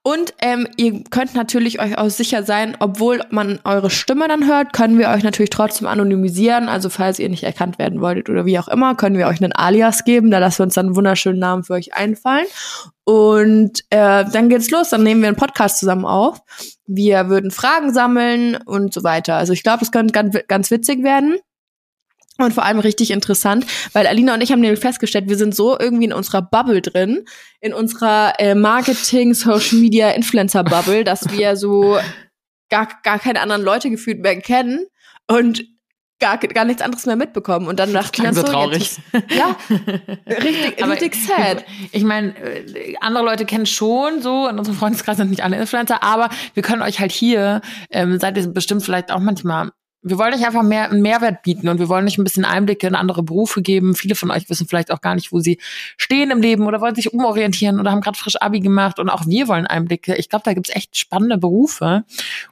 Und 0.07 0.33
ähm, 0.41 0.69
ihr 0.77 1.03
könnt 1.09 1.35
natürlich 1.35 1.81
euch 1.81 1.97
auch 1.97 2.09
sicher 2.09 2.43
sein, 2.43 2.77
obwohl 2.79 3.19
man 3.29 3.59
eure 3.65 3.89
Stimme 3.89 4.29
dann 4.29 4.47
hört, 4.47 4.71
können 4.71 4.97
wir 4.97 5.09
euch 5.09 5.21
natürlich 5.21 5.49
trotzdem 5.49 5.85
anonymisieren. 5.85 6.69
Also 6.69 6.87
falls 6.87 7.19
ihr 7.19 7.27
nicht 7.27 7.43
erkannt 7.43 7.77
werden 7.77 7.99
wolltet 7.99 8.29
oder 8.29 8.45
wie 8.45 8.57
auch 8.57 8.69
immer, 8.69 8.95
können 8.95 9.17
wir 9.17 9.27
euch 9.27 9.43
einen 9.43 9.51
Alias 9.51 10.05
geben. 10.05 10.31
Da 10.31 10.39
lassen 10.39 10.59
wir 10.59 10.63
uns 10.63 10.75
dann 10.75 10.85
einen 10.85 10.95
wunderschönen 10.95 11.39
Namen 11.39 11.65
für 11.65 11.73
euch 11.73 11.93
einfallen. 11.93 12.45
Und 13.03 13.83
äh, 13.89 14.23
dann 14.31 14.47
geht's 14.47 14.71
los. 14.71 14.91
Dann 14.91 15.03
nehmen 15.03 15.19
wir 15.19 15.27
einen 15.27 15.35
Podcast 15.35 15.77
zusammen 15.77 16.05
auf. 16.05 16.39
Wir 16.85 17.27
würden 17.27 17.51
Fragen 17.51 17.93
sammeln 17.93 18.57
und 18.65 18.93
so 18.93 19.03
weiter. 19.03 19.35
Also 19.35 19.51
ich 19.51 19.61
glaube, 19.61 19.83
es 19.83 19.91
könnte 19.91 20.13
ganz, 20.13 20.37
ganz 20.47 20.71
witzig 20.71 21.03
werden. 21.03 21.37
Und 22.37 22.53
vor 22.53 22.63
allem 22.63 22.79
richtig 22.79 23.11
interessant, 23.11 23.65
weil 23.93 24.05
Alina 24.05 24.33
und 24.33 24.41
ich 24.41 24.51
haben 24.51 24.59
nämlich 24.59 24.79
festgestellt, 24.79 25.27
wir 25.27 25.37
sind 25.37 25.55
so 25.55 25.77
irgendwie 25.79 26.05
in 26.05 26.13
unserer 26.13 26.41
Bubble 26.41 26.81
drin, 26.81 27.25
in 27.61 27.73
unserer 27.73 28.33
äh, 28.39 28.53
Marketing, 28.53 29.33
Social 29.33 29.79
Media, 29.79 30.11
Influencer 30.11 30.63
Bubble, 30.63 31.03
dass 31.03 31.31
wir 31.31 31.55
so 31.55 31.97
gar, 32.69 32.87
gar 33.03 33.19
keine 33.19 33.41
anderen 33.41 33.63
Leute 33.63 33.89
gefühlt 33.89 34.21
mehr 34.21 34.39
kennen. 34.39 34.85
Und 35.29 35.65
gar, 36.19 36.37
gar 36.37 36.65
nichts 36.65 36.81
anderes 36.81 37.05
mehr 37.05 37.15
mitbekommen. 37.15 37.67
Und 37.67 37.79
dann 37.79 37.93
dachte 37.93 38.21
ich 38.23 38.29
so 38.29 38.41
so, 38.41 38.43
traurig. 38.43 38.97
Jetzt, 39.13 39.31
ja, 39.35 39.55
richtig, 40.27 40.83
Aber 40.83 40.93
richtig 40.93 41.15
sad. 41.15 41.65
Ich 41.91 42.03
meine, 42.03 42.33
andere 43.01 43.23
Leute 43.23 43.45
kennen 43.45 43.65
schon 43.65 44.21
so, 44.21 44.47
in 44.47 44.57
unserem 44.57 44.77
Freundeskreis 44.77 45.17
sind 45.17 45.29
nicht 45.29 45.43
alle 45.43 45.57
Influencer, 45.57 46.03
aber 46.03 46.29
wir 46.53 46.63
können 46.63 46.81
euch 46.81 46.99
halt 46.99 47.11
hier, 47.11 47.61
ähm, 47.91 48.19
seid 48.19 48.37
ihr 48.37 48.47
bestimmt 48.47 48.83
vielleicht 48.83 49.11
auch 49.11 49.19
manchmal 49.19 49.71
wir 50.03 50.17
wollen 50.17 50.33
euch 50.33 50.45
einfach 50.45 50.63
mehr 50.63 50.89
einen 50.89 51.01
Mehrwert 51.01 51.41
bieten 51.41 51.67
und 51.67 51.79
wir 51.79 51.89
wollen 51.89 52.05
euch 52.05 52.17
ein 52.17 52.23
bisschen 52.23 52.45
Einblicke 52.45 52.87
in 52.87 52.95
andere 52.95 53.23
Berufe 53.23 53.61
geben. 53.61 53.95
Viele 53.95 54.15
von 54.15 54.31
euch 54.31 54.49
wissen 54.49 54.67
vielleicht 54.67 54.91
auch 54.91 55.01
gar 55.01 55.15
nicht, 55.15 55.31
wo 55.31 55.39
sie 55.39 55.59
stehen 55.97 56.31
im 56.31 56.41
Leben 56.41 56.65
oder 56.65 56.81
wollen 56.81 56.95
sich 56.95 57.13
umorientieren 57.13 57.79
oder 57.79 57.91
haben 57.91 58.01
gerade 58.01 58.17
frisch 58.17 58.39
Abi 58.39 58.59
gemacht 58.59 58.99
und 58.99 59.09
auch 59.09 59.25
wir 59.25 59.47
wollen 59.47 59.67
Einblicke. 59.67 60.15
Ich 60.15 60.29
glaube, 60.29 60.43
da 60.45 60.53
gibt's 60.53 60.69
echt 60.69 60.97
spannende 60.97 61.37
Berufe 61.37 62.03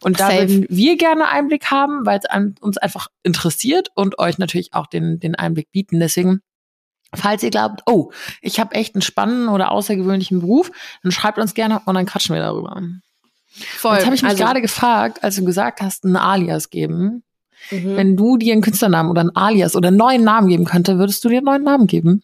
und 0.01 0.19
da 0.19 0.31
würden 0.33 0.65
wir 0.69 0.97
gerne 0.97 1.27
Einblick 1.27 1.71
haben, 1.71 2.05
weil 2.05 2.19
es 2.19 2.25
uns 2.61 2.77
einfach 2.77 3.07
interessiert 3.23 3.89
und 3.95 4.19
euch 4.19 4.37
natürlich 4.37 4.73
auch 4.73 4.87
den 4.87 5.19
den 5.19 5.35
Einblick 5.35 5.71
bieten. 5.71 5.99
Deswegen 5.99 6.41
Falls 7.13 7.43
ihr 7.43 7.49
glaubt, 7.49 7.81
oh, 7.85 8.11
ich 8.41 8.59
habe 8.59 8.75
echt 8.75 8.95
einen 8.95 9.01
spannenden 9.01 9.47
oder 9.47 9.71
außergewöhnlichen 9.71 10.41
Beruf, 10.41 10.71
dann 11.01 11.13
schreibt 11.13 11.37
uns 11.37 11.53
gerne 11.53 11.81
und 11.85 11.95
dann 11.95 12.05
quatschen 12.05 12.35
wir 12.35 12.41
darüber. 12.41 12.81
Voll. 13.55 13.95
Jetzt 13.95 14.05
habe 14.05 14.15
ich 14.15 14.21
mich 14.21 14.31
Also, 14.31 14.43
gerade 14.43 14.61
gefragt, 14.61 15.23
als 15.23 15.37
du 15.37 15.45
gesagt 15.45 15.81
hast, 15.81 16.03
ein 16.03 16.17
Alias 16.17 16.69
geben. 16.69 17.23
Mhm. 17.71 17.95
Wenn 17.95 18.17
du 18.17 18.37
dir 18.37 18.53
einen 18.53 18.61
Künstlernamen 18.61 19.09
oder 19.09 19.23
ein 19.23 19.35
Alias 19.35 19.75
oder 19.75 19.89
einen 19.89 19.97
neuen 19.97 20.23
Namen 20.23 20.47
geben 20.47 20.65
könnte, 20.65 20.97
würdest 20.97 21.23
du 21.23 21.29
dir 21.29 21.37
einen 21.37 21.45
neuen 21.45 21.63
Namen 21.63 21.87
geben? 21.87 22.21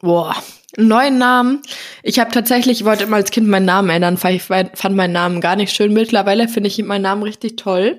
Boah, 0.00 0.34
einen 0.76 0.88
neuen 0.88 1.18
Namen. 1.18 1.62
Ich 2.02 2.18
habe 2.18 2.30
tatsächlich, 2.30 2.80
ich 2.80 2.84
wollte 2.84 3.04
immer 3.04 3.16
als 3.16 3.30
Kind 3.30 3.48
meinen 3.48 3.66
Namen 3.66 3.90
ändern, 3.90 4.18
weil 4.22 4.36
ich 4.36 4.42
fand 4.42 4.96
meinen 4.96 5.12
Namen 5.12 5.40
gar 5.40 5.56
nicht 5.56 5.74
schön. 5.74 5.92
Mittlerweile 5.92 6.48
finde 6.48 6.68
ich 6.68 6.82
meinen 6.82 7.02
Namen 7.02 7.22
richtig 7.22 7.56
toll. 7.56 7.98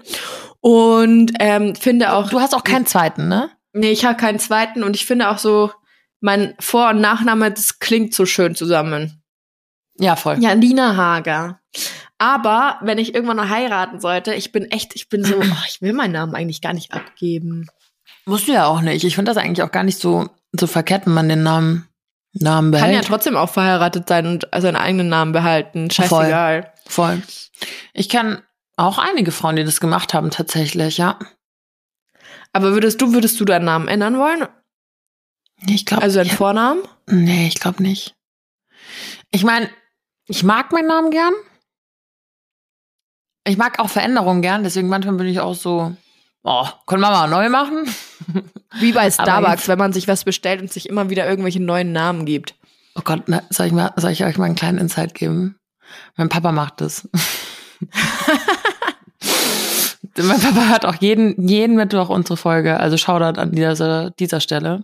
Und 0.61 1.31
ähm, 1.39 1.75
finde 1.75 2.13
auch, 2.13 2.29
Du 2.29 2.39
hast 2.39 2.55
auch 2.55 2.63
keinen 2.63 2.85
zweiten, 2.85 3.27
ne? 3.27 3.49
nee, 3.77 3.91
ich 3.91 4.05
habe 4.05 4.17
keinen 4.17 4.39
zweiten 4.39 4.83
und 4.83 4.95
ich 4.95 5.05
finde 5.05 5.29
auch 5.29 5.37
so, 5.37 5.71
mein 6.19 6.55
Vor- 6.59 6.89
und 6.89 7.01
Nachname, 7.01 7.51
das 7.51 7.79
klingt 7.79 8.13
so 8.13 8.25
schön 8.25 8.55
zusammen. 8.55 9.21
Ja, 9.99 10.15
voll. 10.15 10.37
Ja, 10.39 10.55
Nina 10.55 10.95
Hager. 10.95 11.59
Aber 12.19 12.79
wenn 12.81 12.97
ich 12.97 13.13
irgendwann 13.13 13.37
noch 13.37 13.49
heiraten 13.49 13.99
sollte, 13.99 14.33
ich 14.33 14.51
bin 14.51 14.65
echt, 14.71 14.95
ich 14.95 15.09
bin 15.09 15.23
so, 15.23 15.35
oh, 15.41 15.63
ich 15.67 15.81
will 15.81 15.93
meinen 15.93 16.13
Namen 16.13 16.35
eigentlich 16.35 16.61
gar 16.61 16.73
nicht 16.73 16.93
abgeben. 16.93 17.67
Musst 18.25 18.47
du 18.47 18.53
ja 18.53 18.65
auch 18.65 18.81
nicht. 18.81 19.03
Ich 19.03 19.15
finde 19.15 19.31
das 19.33 19.41
eigentlich 19.41 19.63
auch 19.63 19.71
gar 19.71 19.83
nicht 19.83 19.99
so, 19.99 20.29
so 20.51 20.67
verkehrt, 20.67 21.05
wenn 21.05 21.13
man 21.13 21.29
den 21.29 21.43
Namen, 21.43 21.87
Namen 22.33 22.71
Kann 22.71 22.81
ja 22.81 22.87
behält. 22.87 23.05
trotzdem 23.07 23.37
auch 23.37 23.49
verheiratet 23.49 24.07
sein 24.09 24.27
und 24.27 24.47
seinen 24.55 24.75
eigenen 24.75 25.09
Namen 25.09 25.31
behalten. 25.31 25.89
Scheißegal. 25.89 26.73
Voll. 26.87 27.21
Ich 27.93 28.09
kenne 28.09 28.43
auch 28.75 28.97
einige 28.99 29.31
Frauen, 29.31 29.55
die 29.55 29.63
das 29.63 29.79
gemacht 29.79 30.13
haben, 30.13 30.29
tatsächlich, 30.29 30.97
ja. 30.97 31.17
Aber 32.53 32.73
würdest 32.73 33.01
du, 33.01 33.13
würdest 33.13 33.39
du 33.39 33.45
deinen 33.45 33.65
Namen 33.65 33.87
ändern 33.87 34.17
wollen? 34.17 34.47
Nee, 35.61 35.75
Ich 35.75 35.85
glaube, 35.85 36.03
Also 36.03 36.19
deinen 36.19 36.29
Vornamen? 36.29 36.81
nee, 37.07 37.47
ich 37.47 37.59
glaube 37.59 37.81
nicht. 37.81 38.15
Ich 39.31 39.43
meine, 39.43 39.69
ich 40.27 40.43
mag 40.43 40.71
meinen 40.71 40.87
Namen 40.87 41.11
gern. 41.11 41.33
Ich 43.47 43.57
mag 43.57 43.79
auch 43.79 43.89
Veränderungen 43.89 44.41
gern, 44.41 44.63
deswegen 44.63 44.89
manchmal 44.89 45.15
bin 45.15 45.27
ich 45.27 45.39
auch 45.39 45.55
so, 45.55 45.95
oh, 46.43 46.67
können 46.85 47.01
wir 47.01 47.11
mal 47.11 47.29
neu 47.29 47.47
machen? 47.47 47.87
Wie 48.79 48.91
bei 48.91 49.09
Starbucks, 49.09 49.69
wenn 49.69 49.79
man 49.79 49.93
sich 49.93 50.09
was 50.09 50.25
bestellt 50.25 50.61
und 50.61 50.71
sich 50.71 50.89
immer 50.89 51.09
wieder 51.09 51.27
irgendwelche 51.27 51.61
neuen 51.61 51.93
Namen 51.93 52.25
gibt. 52.25 52.55
Oh 52.95 53.01
Gott, 53.03 53.23
na, 53.27 53.43
soll 53.49 53.67
ich, 53.67 53.71
mal, 53.71 53.93
soll 53.95 54.11
ich 54.11 54.25
euch 54.25 54.37
mal 54.37 54.45
einen 54.45 54.55
kleinen 54.55 54.79
Insight 54.79 55.13
geben? 55.13 55.57
Mein 56.17 56.27
Papa 56.27 56.51
macht 56.51 56.81
das. 56.81 57.07
mein 60.21 60.39
Papa 60.39 60.69
hört 60.69 60.85
auch 60.85 60.95
jeden, 60.95 61.47
jeden 61.47 61.75
Mittwoch 61.75 62.09
unsere 62.09 62.37
Folge, 62.37 62.79
also 62.79 62.97
Shoutout 62.97 63.39
an 63.39 63.51
dieser, 63.51 64.11
dieser 64.11 64.39
Stelle 64.39 64.83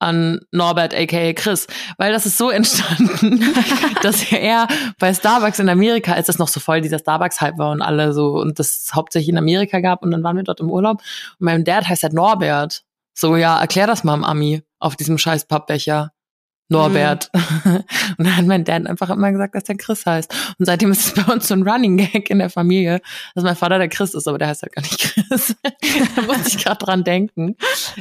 an 0.00 0.40
Norbert 0.50 0.94
aka 0.94 1.34
Chris, 1.34 1.66
weil 1.98 2.10
das 2.10 2.26
ist 2.26 2.38
so 2.38 2.50
entstanden, 2.50 3.44
dass 4.02 4.32
er 4.32 4.66
bei 4.98 5.12
Starbucks 5.12 5.58
in 5.58 5.68
Amerika, 5.68 6.14
als 6.14 6.26
das 6.26 6.38
noch 6.38 6.48
so 6.48 6.58
voll 6.58 6.80
dieser 6.80 6.98
Starbucks-Hype 6.98 7.58
war 7.58 7.70
und 7.70 7.82
alle 7.82 8.12
so 8.14 8.40
und 8.40 8.58
das 8.58 8.90
hauptsächlich 8.94 9.28
in 9.28 9.38
Amerika 9.38 9.80
gab 9.80 10.02
und 10.02 10.10
dann 10.10 10.24
waren 10.24 10.36
wir 10.36 10.42
dort 10.42 10.60
im 10.60 10.70
Urlaub 10.70 11.02
und 11.38 11.44
mein 11.44 11.64
Dad 11.64 11.86
heißt 11.86 12.02
halt 12.02 12.14
Norbert. 12.14 12.82
So, 13.12 13.36
ja, 13.36 13.60
erklär 13.60 13.86
das 13.86 14.02
mal 14.02 14.14
am 14.14 14.24
Ami 14.24 14.62
auf 14.78 14.96
diesem 14.96 15.18
scheiß 15.18 15.44
Pappbecher. 15.44 16.12
Norbert. 16.70 17.30
Und 18.18 18.24
dann 18.24 18.36
hat 18.36 18.46
mein 18.46 18.64
Dad 18.64 18.86
einfach 18.86 19.10
immer 19.10 19.30
gesagt, 19.32 19.54
dass 19.54 19.64
der 19.64 19.76
Chris 19.76 20.06
heißt. 20.06 20.32
Und 20.58 20.66
seitdem 20.66 20.90
ist 20.92 21.06
es 21.16 21.24
bei 21.24 21.32
uns 21.32 21.48
so 21.48 21.54
ein 21.54 21.66
Running 21.68 21.96
Gag 21.96 22.30
in 22.30 22.38
der 22.38 22.50
Familie, 22.50 23.00
dass 23.34 23.44
mein 23.44 23.56
Vater 23.56 23.78
der 23.78 23.88
Chris 23.88 24.14
ist, 24.14 24.26
aber 24.28 24.38
der 24.38 24.48
heißt 24.48 24.62
halt 24.62 24.72
gar 24.72 24.82
nicht 24.82 24.98
Chris. 24.98 25.56
da 26.16 26.22
musste 26.22 26.48
ich 26.48 26.64
gerade 26.64 26.78
dran 26.78 27.04
denken. 27.04 27.56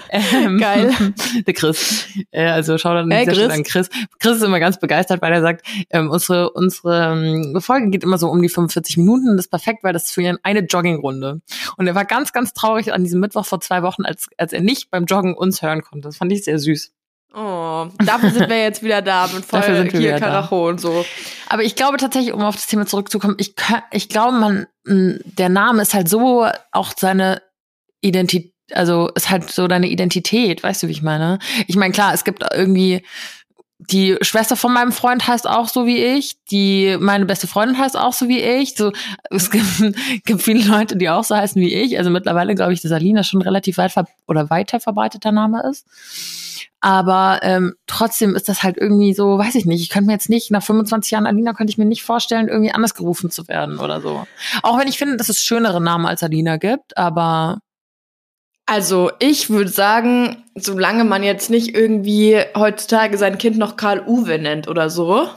Ähm, 0.10 0.60
Geil. 0.60 0.94
Der 1.48 1.54
Chris. 1.54 2.08
Äh, 2.32 2.46
also 2.46 2.78
schau 2.78 2.94
dann 2.94 3.10
Hey, 3.12 3.26
Chris. 3.26 3.50
an 3.50 3.64
Chris. 3.64 3.90
Chris 4.20 4.38
ist 4.38 4.44
immer 4.44 4.60
ganz 4.60 4.80
begeistert, 4.80 5.22
weil 5.22 5.34
er 5.34 5.42
sagt, 5.42 5.66
ähm, 5.90 6.10
unsere, 6.10 6.52
unsere 6.52 7.14
ähm, 7.14 7.60
Folge 7.62 7.90
geht 7.90 8.04
immer 8.04 8.18
so 8.18 8.30
um 8.30 8.42
die 8.42 8.50
45 8.50 8.98
Minuten. 8.98 9.36
Das 9.36 9.46
ist 9.46 9.52
perfekt, 9.52 9.84
weil 9.84 9.94
das 9.94 10.06
ist 10.06 10.14
für 10.14 10.22
ihn 10.22 10.38
eine 10.44 10.62
Joggingrunde. 10.62 11.42
Und 11.78 11.88
er 11.88 11.96
war 11.96 12.06
ganz, 12.06 12.34
ganz 12.34 12.54
traurig 12.54 12.94
an 12.94 13.04
diesem 13.04 13.20
Mittwoch 13.20 13.46
vor 13.46 13.62
zwei 13.62 13.84
Wochen, 13.84 14.04
als, 14.04 14.30
als 14.38 14.54
er 14.54 14.62
nicht 14.62 14.92
beim 14.92 15.06
Joggen 15.06 15.36
uns 15.36 15.62
hören 15.62 15.82
konnte. 15.82 16.08
Das 16.08 16.18
fand 16.18 16.32
ich 16.32 16.44
sehr 16.44 16.60
süß. 16.60 16.94
Oh, 17.34 17.88
dafür 18.04 18.32
sind 18.32 18.50
wir 18.50 18.62
jetzt 18.64 18.82
wieder 18.82 19.02
da 19.02 19.28
mit 19.28 19.46
voll 19.46 19.62
Dafür 19.62 20.00
hier. 20.00 20.18
Karacho 20.18 20.70
und 20.70 20.82
so. 20.82 21.06
Aber 21.48 21.64
ich 21.64 21.76
glaube 21.76 21.98
tatsächlich, 21.98 22.34
um 22.34 22.42
auf 22.42 22.56
das 22.56 22.66
Thema 22.66 22.88
zurückzukommen, 22.88 23.36
ich, 23.38 23.54
ich 23.92 24.10
glaube, 24.10 24.38
man, 24.38 24.68
der 24.86 25.50
Name 25.50 25.84
ist 25.84 25.94
halt 25.94 26.10
so 26.10 26.48
auch 26.72 26.94
seine 26.98 27.42
Identität, 28.02 28.54
also 28.72 29.10
ist 29.10 29.30
halt 29.30 29.50
so 29.52 29.68
deine 29.68 29.88
Identität, 29.88 30.64
weißt 30.64 30.84
du, 30.84 30.88
wie 30.88 30.92
ich 30.92 31.02
meine? 31.04 31.38
Ich 31.68 31.76
meine, 31.76 31.94
klar, 31.94 32.14
es 32.14 32.24
gibt 32.24 32.44
irgendwie, 32.54 33.04
die 33.80 34.18
Schwester 34.22 34.58
von 34.58 34.74
meinem 34.74 34.92
Freund 34.92 35.26
heißt 35.26 35.48
auch 35.48 35.70
so 35.70 35.86
wie 35.86 36.04
ich, 36.04 36.36
die, 36.52 36.98
meine 37.00 37.26
beste 37.26 37.48
Freundin 37.48 37.78
heißt 37.78 37.98
auch 37.98 38.12
so 38.12 38.28
wie 38.28 38.42
ich, 38.42 38.76
so, 38.76 38.92
es 39.30 39.50
gibt, 39.50 39.66
gibt 40.26 40.42
viele 40.42 40.68
Leute, 40.68 40.98
die 40.98 41.10
auch 41.10 41.24
so 41.24 41.36
heißen 41.36 41.62
wie 41.62 41.74
ich, 41.74 41.98
also 41.98 42.10
mittlerweile 42.10 42.56
glaube 42.56 42.74
ich, 42.74 42.82
dass 42.82 42.92
Alina 42.92 43.24
schon 43.24 43.42
relativ 43.42 43.78
weit 43.78 43.94
ver 43.94 44.06
oder 44.28 44.50
weiter 44.50 44.82
verbreiteter 44.82 45.32
Name 45.32 45.64
ist. 45.70 45.86
Aber 46.82 47.40
ähm, 47.42 47.76
trotzdem 47.88 48.36
ist 48.36 48.48
das 48.48 48.64
halt 48.64 48.78
irgendwie 48.78 49.14
so, 49.14 49.38
weiß 49.38 49.56
ich 49.56 49.66
nicht, 49.66 49.82
ich 49.82 49.90
könnte 49.90 50.08
mir 50.08 50.14
jetzt 50.14 50.30
nicht, 50.30 50.52
nach 50.52 50.64
25 50.64 51.12
Jahren 51.12 51.26
Alina 51.26 51.54
könnte 51.54 51.72
ich 51.72 51.78
mir 51.78 51.86
nicht 51.86 52.04
vorstellen, 52.04 52.48
irgendwie 52.48 52.72
anders 52.72 52.96
gerufen 52.96 53.32
zu 53.32 53.48
werden 53.48 53.80
oder 53.80 54.02
so. 54.02 54.26
Auch 54.62 54.78
wenn 54.78 54.88
ich 54.88 54.98
finde, 54.98 55.18
dass 55.18 55.30
es 55.30 55.44
schönere 55.44 55.82
Namen 55.82 56.06
als 56.06 56.24
Alina 56.24 56.58
gibt, 56.58 56.98
aber 56.98 57.60
Also 58.72 59.10
ich 59.18 59.50
würde 59.50 59.72
sagen, 59.72 60.44
solange 60.54 61.04
man 61.04 61.24
jetzt 61.24 61.50
nicht 61.50 61.76
irgendwie 61.76 62.40
heutzutage 62.56 63.18
sein 63.18 63.40
Kind 63.40 63.58
noch 63.58 63.78
Karl 63.78 64.04
Uwe 64.06 64.38
nennt 64.38 64.68
oder 64.68 64.92
so. 64.92 65.28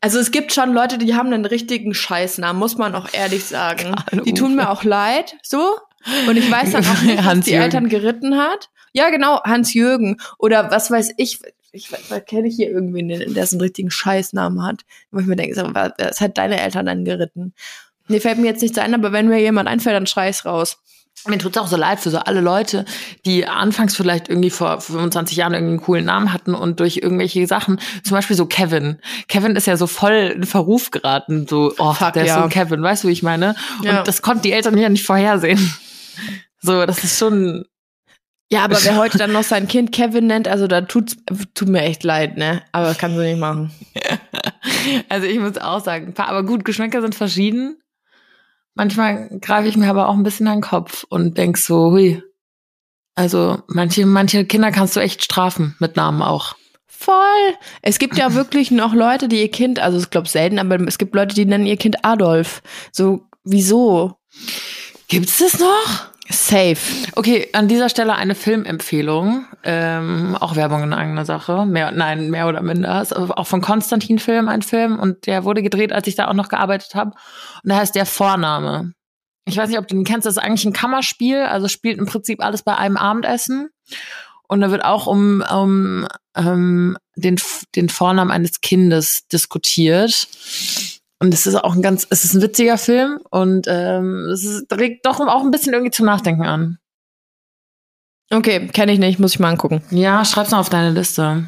Also 0.00 0.20
es 0.20 0.30
gibt 0.30 0.52
schon 0.52 0.72
Leute, 0.72 0.96
die 0.98 1.16
haben 1.16 1.32
einen 1.32 1.44
richtigen 1.44 1.92
Scheißnamen, 1.92 2.56
muss 2.56 2.78
man 2.78 2.94
auch 2.94 3.08
ehrlich 3.12 3.44
sagen. 3.44 3.96
Die 4.24 4.32
tun 4.32 4.54
mir 4.54 4.70
auch 4.70 4.84
leid, 4.84 5.34
so. 5.42 5.76
Und 6.28 6.36
ich 6.36 6.48
weiß 6.48 6.70
dann 6.70 6.86
auch 6.86 7.02
nicht, 7.02 7.24
was 7.24 7.40
die. 7.40 7.54
Eltern 7.54 7.88
geritten 7.88 8.36
hat. 8.36 8.70
Ja, 8.92 9.10
genau, 9.10 9.42
Hans-Jürgen. 9.42 10.18
Oder 10.38 10.70
was 10.70 10.92
weiß 10.92 11.14
ich, 11.16 11.40
ich 11.72 11.88
kenne 12.26 12.46
ich 12.46 12.54
hier 12.54 12.70
irgendwen, 12.70 13.08
der 13.08 13.26
der 13.26 13.46
so 13.46 13.56
einen 13.56 13.62
richtigen 13.62 13.90
Scheißnamen 13.90 14.62
hat. 14.64 14.82
Wo 15.10 15.18
ich 15.18 15.26
mir 15.26 15.34
denke, 15.34 15.56
was 15.74 16.20
hat 16.20 16.38
deine 16.38 16.60
Eltern 16.60 16.86
dann 16.86 17.04
geritten? 17.04 17.54
Nee, 18.06 18.20
fällt 18.20 18.38
mir 18.38 18.46
jetzt 18.46 18.62
nichts 18.62 18.78
ein, 18.78 18.94
aber 18.94 19.10
wenn 19.10 19.26
mir 19.26 19.40
jemand 19.40 19.68
einfällt, 19.68 19.96
dann 19.96 20.06
scheiß 20.06 20.44
raus. 20.44 20.78
Mir 21.26 21.38
tut's 21.38 21.56
auch 21.56 21.68
so 21.68 21.76
leid 21.76 22.00
für 22.00 22.10
so 22.10 22.18
alle 22.18 22.40
Leute, 22.40 22.84
die 23.24 23.46
anfangs 23.46 23.96
vielleicht 23.96 24.28
irgendwie 24.28 24.50
vor 24.50 24.80
25 24.80 25.36
Jahren 25.36 25.54
irgendwie 25.54 25.72
einen 25.74 25.82
coolen 25.82 26.04
Namen 26.04 26.32
hatten 26.32 26.54
und 26.54 26.80
durch 26.80 26.98
irgendwelche 26.98 27.46
Sachen, 27.46 27.80
zum 28.02 28.14
Beispiel 28.16 28.36
so 28.36 28.46
Kevin. 28.46 28.98
Kevin 29.28 29.56
ist 29.56 29.66
ja 29.66 29.76
so 29.76 29.86
voll 29.86 30.32
in 30.36 30.44
Verruf 30.44 30.90
geraten, 30.90 31.46
so, 31.48 31.72
oh, 31.78 31.92
Fuck, 31.94 32.12
der 32.12 32.24
ist 32.24 32.28
ja. 32.28 32.38
so 32.38 32.42
ein 32.44 32.50
Kevin, 32.50 32.82
weißt 32.82 33.04
du, 33.04 33.08
wie 33.08 33.12
ich 33.12 33.22
meine? 33.22 33.54
Und 33.78 33.86
Ja. 33.86 34.02
das 34.02 34.20
konnten 34.22 34.42
die 34.42 34.52
Eltern 34.52 34.76
ja 34.76 34.88
nicht 34.88 35.06
vorhersehen. 35.06 35.74
So, 36.60 36.84
das 36.86 37.02
ist 37.04 37.18
schon, 37.18 37.64
Ja, 38.50 38.64
aber 38.64 38.76
wer 38.84 38.96
heute 38.96 39.16
dann 39.18 39.32
noch 39.32 39.44
sein 39.44 39.66
Kind 39.68 39.92
Kevin 39.92 40.26
nennt, 40.26 40.46
also 40.48 40.66
da 40.66 40.82
tut's, 40.82 41.16
tut 41.54 41.68
mir 41.68 41.82
echt 41.82 42.04
leid, 42.04 42.36
ne? 42.36 42.62
Aber 42.72 42.86
das 42.88 42.98
kannst 42.98 43.16
du 43.16 43.22
nicht 43.22 43.38
machen. 43.38 43.70
Also 45.08 45.26
ich 45.26 45.38
muss 45.38 45.56
auch 45.58 45.82
sagen, 45.82 46.14
aber 46.16 46.42
gut, 46.42 46.64
Geschmäcker 46.64 47.00
sind 47.00 47.14
verschieden. 47.14 47.76
Manchmal 48.74 49.28
greife 49.40 49.68
ich 49.68 49.76
mir 49.76 49.88
aber 49.88 50.08
auch 50.08 50.14
ein 50.14 50.22
bisschen 50.22 50.48
an 50.48 50.58
den 50.58 50.62
Kopf 50.62 51.04
und 51.08 51.38
denk 51.38 51.56
so, 51.58 51.92
hui. 51.92 52.22
Also 53.14 53.62
manche, 53.68 54.06
manche 54.06 54.44
Kinder 54.44 54.72
kannst 54.72 54.96
du 54.96 55.00
echt 55.00 55.22
strafen 55.22 55.76
mit 55.78 55.96
Namen 55.96 56.22
auch. 56.22 56.56
Voll. 56.86 57.54
Es 57.82 57.98
gibt 57.98 58.16
ja 58.16 58.34
wirklich 58.34 58.70
noch 58.70 58.94
Leute, 58.94 59.28
die 59.28 59.40
ihr 59.40 59.50
Kind, 59.50 59.78
also 59.78 59.98
ich 59.98 60.10
glaube 60.10 60.28
selten, 60.28 60.58
aber 60.58 60.80
es 60.80 60.98
gibt 60.98 61.14
Leute, 61.14 61.34
die 61.34 61.44
nennen 61.44 61.66
ihr 61.66 61.76
Kind 61.76 62.04
Adolf. 62.04 62.62
So, 62.92 63.26
wieso? 63.44 64.16
Gibt's 65.08 65.38
das 65.38 65.60
noch? 65.60 66.13
Safe. 66.30 66.78
Okay, 67.16 67.48
an 67.52 67.68
dieser 67.68 67.88
Stelle 67.88 68.14
eine 68.14 68.34
Filmempfehlung. 68.34 69.44
Ähm, 69.62 70.36
auch 70.40 70.56
Werbung 70.56 70.82
in 70.82 70.92
eigener 70.92 71.24
Sache. 71.24 71.66
Mehr, 71.66 71.90
nein, 71.90 72.30
mehr 72.30 72.48
oder 72.48 72.62
minder. 72.62 73.02
Ist 73.02 73.14
auch 73.14 73.46
von 73.46 73.60
Konstantin 73.60 74.18
Film 74.18 74.48
ein 74.48 74.62
Film 74.62 74.98
und 74.98 75.26
der 75.26 75.44
wurde 75.44 75.62
gedreht, 75.62 75.92
als 75.92 76.06
ich 76.06 76.14
da 76.14 76.28
auch 76.28 76.34
noch 76.34 76.48
gearbeitet 76.48 76.94
habe. 76.94 77.10
Und 77.62 77.68
der 77.68 77.76
heißt 77.76 77.94
Der 77.94 78.06
Vorname. 78.06 78.92
Ich 79.46 79.56
weiß 79.56 79.68
nicht, 79.68 79.78
ob 79.78 79.86
du 79.86 79.94
den 79.94 80.04
kennst, 80.04 80.26
das 80.26 80.36
ist 80.36 80.42
eigentlich 80.42 80.64
ein 80.64 80.72
Kammerspiel, 80.72 81.42
also 81.42 81.68
spielt 81.68 81.98
im 81.98 82.06
Prinzip 82.06 82.42
alles 82.42 82.62
bei 82.62 82.76
einem 82.76 82.96
Abendessen. 82.96 83.68
Und 84.48 84.60
da 84.60 84.70
wird 84.70 84.84
auch 84.84 85.06
um, 85.06 85.42
um 85.52 86.06
ähm, 86.34 86.96
den, 87.16 87.38
den 87.76 87.88
Vornamen 87.88 88.30
eines 88.30 88.60
Kindes 88.60 89.26
diskutiert. 89.28 90.28
Und 91.24 91.32
es 91.32 91.46
ist 91.46 91.54
auch 91.56 91.74
ein 91.74 91.80
ganz, 91.80 92.06
es 92.10 92.24
ist 92.24 92.34
ein 92.34 92.42
witziger 92.42 92.76
Film 92.76 93.18
und 93.30 93.66
ähm, 93.66 94.28
es 94.32 94.44
ist, 94.44 94.70
regt 94.72 95.06
doch 95.06 95.18
auch 95.20 95.42
ein 95.42 95.50
bisschen 95.50 95.72
irgendwie 95.72 95.90
zum 95.90 96.04
Nachdenken 96.04 96.42
an. 96.44 96.78
Okay, 98.30 98.68
kenne 98.68 98.92
ich 98.92 98.98
nicht, 98.98 99.18
muss 99.18 99.32
ich 99.32 99.38
mal 99.40 99.48
angucken. 99.50 99.82
Ja, 99.90 100.24
schreib's 100.24 100.50
mal 100.50 100.60
auf 100.60 100.68
deine 100.70 100.90
Liste. 100.90 101.44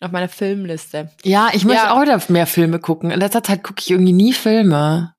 Auf 0.00 0.12
meine 0.12 0.28
Filmliste. 0.28 1.10
Ja, 1.24 1.48
ich 1.52 1.64
möchte 1.64 1.84
Ja. 1.86 1.94
auch 1.94 2.02
wieder 2.02 2.20
mehr 2.28 2.46
Filme 2.46 2.78
gucken. 2.78 3.10
In 3.10 3.18
letzter 3.18 3.42
Zeit 3.42 3.64
gucke 3.64 3.80
ich 3.80 3.90
irgendwie 3.90 4.12
nie 4.12 4.32
Filme. 4.32 5.14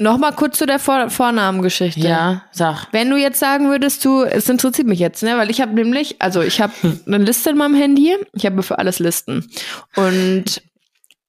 Nochmal 0.00 0.32
kurz 0.34 0.58
zu 0.58 0.66
der 0.66 0.78
Vor 0.78 1.10
Vornamengeschichte. 1.10 2.00
Ja, 2.06 2.44
sag. 2.52 2.86
Wenn 2.92 3.10
du 3.10 3.16
jetzt 3.16 3.40
sagen 3.40 3.68
würdest, 3.68 4.04
du, 4.04 4.22
es 4.22 4.48
interessiert 4.48 4.86
mich 4.86 4.98
jetzt, 5.00 5.22
ne, 5.24 5.36
weil 5.38 5.50
ich 5.50 5.60
habe 5.60 5.72
nämlich, 5.74 6.16
also 6.20 6.40
ich 6.42 6.60
habe 6.60 6.72
Hm. 6.82 7.00
eine 7.06 7.18
Liste 7.18 7.50
in 7.50 7.56
meinem 7.56 7.74
Handy, 7.74 8.14
ich 8.32 8.46
habe 8.46 8.62
für 8.62 8.78
alles 8.78 8.98
Listen 9.00 9.50
und 9.96 10.62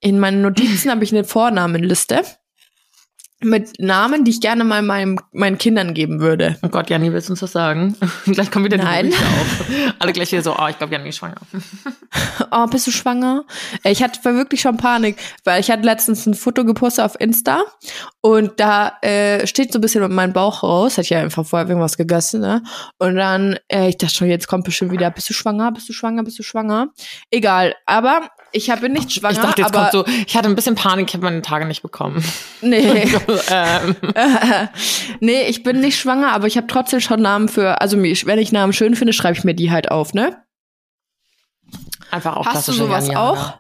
in 0.02 0.20
meinen 0.20 0.42
Notizen 0.42 0.92
habe 0.92 1.04
ich 1.04 1.12
eine 1.12 1.24
Vornamenliste 1.24 2.24
mit 3.42 3.80
Namen, 3.80 4.26
die 4.26 4.32
ich 4.32 4.42
gerne 4.42 4.66
mal 4.66 4.82
meinem, 4.82 5.18
meinen 5.32 5.58
Kindern 5.58 5.94
geben 5.94 6.20
würde. 6.20 6.58
Oh 6.62 6.68
Gott, 6.68 6.90
Janni, 6.90 7.14
willst 7.14 7.30
du 7.30 7.34
uns 7.34 7.42
was 7.42 7.54
sagen? 7.54 7.96
gleich 8.26 8.52
kommen 8.52 8.66
wieder 8.66 8.78
die 8.78 8.84
Nein. 8.84 9.06
Gerüchte 9.06 9.26
auf. 9.26 9.94
Alle 10.00 10.12
gleich 10.12 10.32
wieder 10.32 10.42
so, 10.42 10.58
oh, 10.60 10.68
ich 10.68 10.78
glaube, 10.78 10.94
Janni 10.94 11.10
ist 11.10 11.18
schwanger. 11.18 11.38
Oh, 12.52 12.66
bist 12.66 12.88
du 12.88 12.92
schwanger? 12.92 13.46
Äh, 13.84 13.92
Ich 13.92 14.02
hatte 14.02 14.24
wirklich 14.24 14.62
schon 14.62 14.78
Panik, 14.78 15.18
weil 15.44 15.62
ich 15.62 15.70
hatte 15.70 15.84
letztens 15.84 16.26
ein 16.26 16.34
Foto 16.34 16.66
gepostet 16.66 17.06
auf 17.06 17.16
Insta 17.20 17.62
und 18.22 18.60
da 18.60 18.98
äh, 19.02 19.46
steht 19.46 19.72
so 19.72 19.78
ein 19.78 19.82
bisschen 19.82 20.12
mein 20.12 20.34
Bauch 20.34 20.64
raus. 20.64 20.94
Hatte 20.94 21.02
ich 21.04 21.10
ja 21.12 21.20
einfach 21.20 21.46
vorher 21.46 21.68
irgendwas 21.68 21.96
gegessen, 21.98 22.42
ne? 22.42 22.64
Und 22.98 23.16
dann, 23.18 23.60
äh, 23.68 23.90
ich 23.90 23.98
dachte 23.98 24.16
schon, 24.16 24.30
jetzt 24.30 24.48
kommt 24.48 24.64
bestimmt 24.64 24.92
wieder, 24.92 25.12
bist 25.12 25.30
du 25.30 25.34
schwanger, 25.34 25.72
bist 25.72 25.88
du 25.88 25.94
schwanger, 25.94 26.24
bist 26.24 26.40
du 26.40 26.44
schwanger? 26.44 26.88
Egal, 27.30 27.76
aber 27.86 28.30
ich 28.52 28.70
habe 28.70 28.90
nicht 28.90 29.12
schwanger, 29.12 29.34
Ich 29.34 29.40
dachte, 29.40 29.62
jetzt 29.62 29.76
aber 29.76 29.90
kommt 29.90 30.08
so, 30.08 30.14
ich 30.26 30.36
hatte 30.36 30.50
ein 30.50 30.56
bisschen 30.56 30.76
Panik, 30.76 31.10
ich 31.10 31.14
habe 31.14 31.26
meine 31.26 31.42
Tage 31.42 31.66
nicht 31.66 31.82
bekommen. 31.82 32.24
nee. 32.62 33.04
ähm, 33.50 33.96
nee, 35.20 35.44
ich 35.44 35.64
bin 35.64 35.80
nicht 35.82 36.00
schwanger, 36.00 36.32
aber 36.32 36.48
ich 36.48 36.58
habe 36.58 36.68
trotzdem 36.68 37.00
schon 37.00 37.22
Namen 37.22 37.50
für, 37.50 37.82
also 37.82 37.98
wenn 37.98 38.40
ich 38.40 38.52
Namen 38.52 38.74
schön 38.74 38.96
finde, 38.96 39.14
schreibe 39.14 39.38
ich 39.38 39.44
mir 39.44 39.54
die 39.54 39.72
halt 39.72 39.92
auf, 39.92 40.14
ne? 40.14 40.44
einfach 42.12 42.36
auch 42.36 42.46
Hast 42.46 42.68
du 42.68 42.72
sowas 42.72 43.06
Janni, 43.06 43.18
auch? 43.18 43.38
Hanna. 43.38 43.60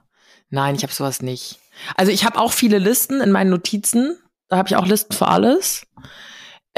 Nein, 0.49 0.75
ich 0.75 0.83
habe 0.83 0.93
sowas 0.93 1.21
nicht. 1.21 1.59
Also 1.95 2.11
ich 2.11 2.25
habe 2.25 2.39
auch 2.39 2.51
viele 2.51 2.79
Listen 2.79 3.21
in 3.21 3.31
meinen 3.31 3.49
Notizen. 3.49 4.17
Da 4.47 4.57
habe 4.57 4.67
ich 4.67 4.75
auch 4.75 4.85
Listen 4.85 5.13
für 5.13 5.27
alles. 5.27 5.85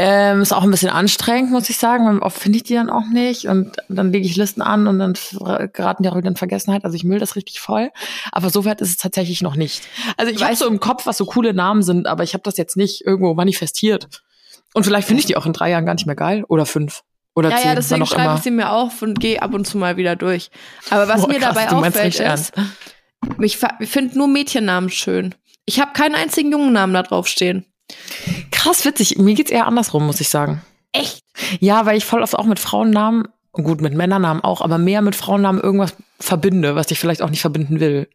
Ähm, 0.03 0.41
ist 0.41 0.51
auch 0.51 0.63
ein 0.63 0.71
bisschen 0.71 0.89
anstrengend, 0.89 1.51
muss 1.51 1.69
ich 1.69 1.77
sagen. 1.77 2.23
Oft 2.23 2.39
finde 2.39 2.57
ich 2.57 2.63
die 2.63 2.73
dann 2.73 2.89
auch 2.89 3.05
nicht. 3.13 3.45
Und 3.45 3.77
dann 3.87 4.11
lege 4.11 4.25
ich 4.25 4.35
Listen 4.35 4.63
an 4.63 4.87
und 4.87 4.97
dann 4.97 5.13
geraten 5.73 6.01
die 6.01 6.09
auch 6.09 6.17
wieder 6.17 6.27
in 6.27 6.35
Vergessenheit. 6.35 6.85
Also 6.85 6.95
ich 6.95 7.03
müll 7.03 7.19
das 7.19 7.35
richtig 7.35 7.59
voll. 7.59 7.91
Aber 8.31 8.49
so 8.49 8.65
weit 8.65 8.81
ist 8.81 8.89
es 8.89 8.97
tatsächlich 8.97 9.43
noch 9.43 9.55
nicht. 9.55 9.83
Also 10.17 10.31
ich 10.31 10.41
weiß 10.41 10.57
so 10.57 10.67
im 10.67 10.79
Kopf, 10.79 11.05
was 11.05 11.17
so 11.17 11.25
coole 11.25 11.53
Namen 11.53 11.83
sind, 11.83 12.07
aber 12.07 12.23
ich 12.23 12.33
habe 12.33 12.41
das 12.41 12.57
jetzt 12.57 12.77
nicht 12.77 13.05
irgendwo 13.05 13.35
manifestiert. 13.35 14.09
Und 14.73 14.85
vielleicht 14.85 15.07
finde 15.07 15.19
ich 15.19 15.27
die 15.27 15.37
auch 15.37 15.45
in 15.45 15.53
drei 15.53 15.69
Jahren 15.69 15.85
gar 15.85 15.93
nicht 15.93 16.07
mehr 16.07 16.15
geil. 16.15 16.45
Oder 16.47 16.65
fünf. 16.65 17.03
Oder 17.35 17.51
Ja, 17.51 17.57
zehn. 17.57 17.67
ja, 17.67 17.75
deswegen 17.75 18.05
schreibe 18.07 18.23
immer. 18.23 18.35
ich 18.35 18.41
sie 18.41 18.51
mir 18.51 18.71
auf 18.71 19.03
und 19.03 19.19
gehe 19.19 19.39
ab 19.39 19.53
und 19.53 19.67
zu 19.67 19.77
mal 19.77 19.97
wieder 19.97 20.15
durch. 20.15 20.49
Aber 20.89 21.07
was 21.09 21.21
Boah, 21.21 21.27
mir 21.27 21.39
krass, 21.39 21.53
dabei 21.53 21.71
auffällt 21.71 22.19
ist, 22.19 22.53
ich, 23.39 23.57
finde 23.57 24.17
nur 24.17 24.27
Mädchennamen 24.27 24.89
schön. 24.89 25.35
Ich 25.65 25.79
habe 25.79 25.93
keinen 25.93 26.15
einzigen 26.15 26.51
Jungennamen 26.51 26.95
da 26.95 27.03
drauf 27.03 27.27
stehen. 27.27 27.70
Krass 28.51 28.85
witzig. 28.85 29.17
Mir 29.17 29.33
geht's 29.35 29.51
eher 29.51 29.67
andersrum, 29.67 30.05
muss 30.05 30.21
ich 30.21 30.29
sagen. 30.29 30.61
Echt? 30.91 31.23
Ja, 31.59 31.85
weil 31.85 31.97
ich 31.97 32.05
voll 32.05 32.21
oft 32.21 32.35
auch 32.35 32.45
mit 32.45 32.59
Frauennamen, 32.59 33.27
gut, 33.53 33.81
mit 33.81 33.93
Männernamen 33.93 34.43
auch, 34.43 34.61
aber 34.61 34.77
mehr 34.77 35.01
mit 35.01 35.15
Frauennamen 35.15 35.61
irgendwas 35.61 35.95
verbinde, 36.19 36.75
was 36.75 36.91
ich 36.91 36.99
vielleicht 36.99 37.21
auch 37.21 37.29
nicht 37.29 37.41
verbinden 37.41 37.79
will. 37.79 38.09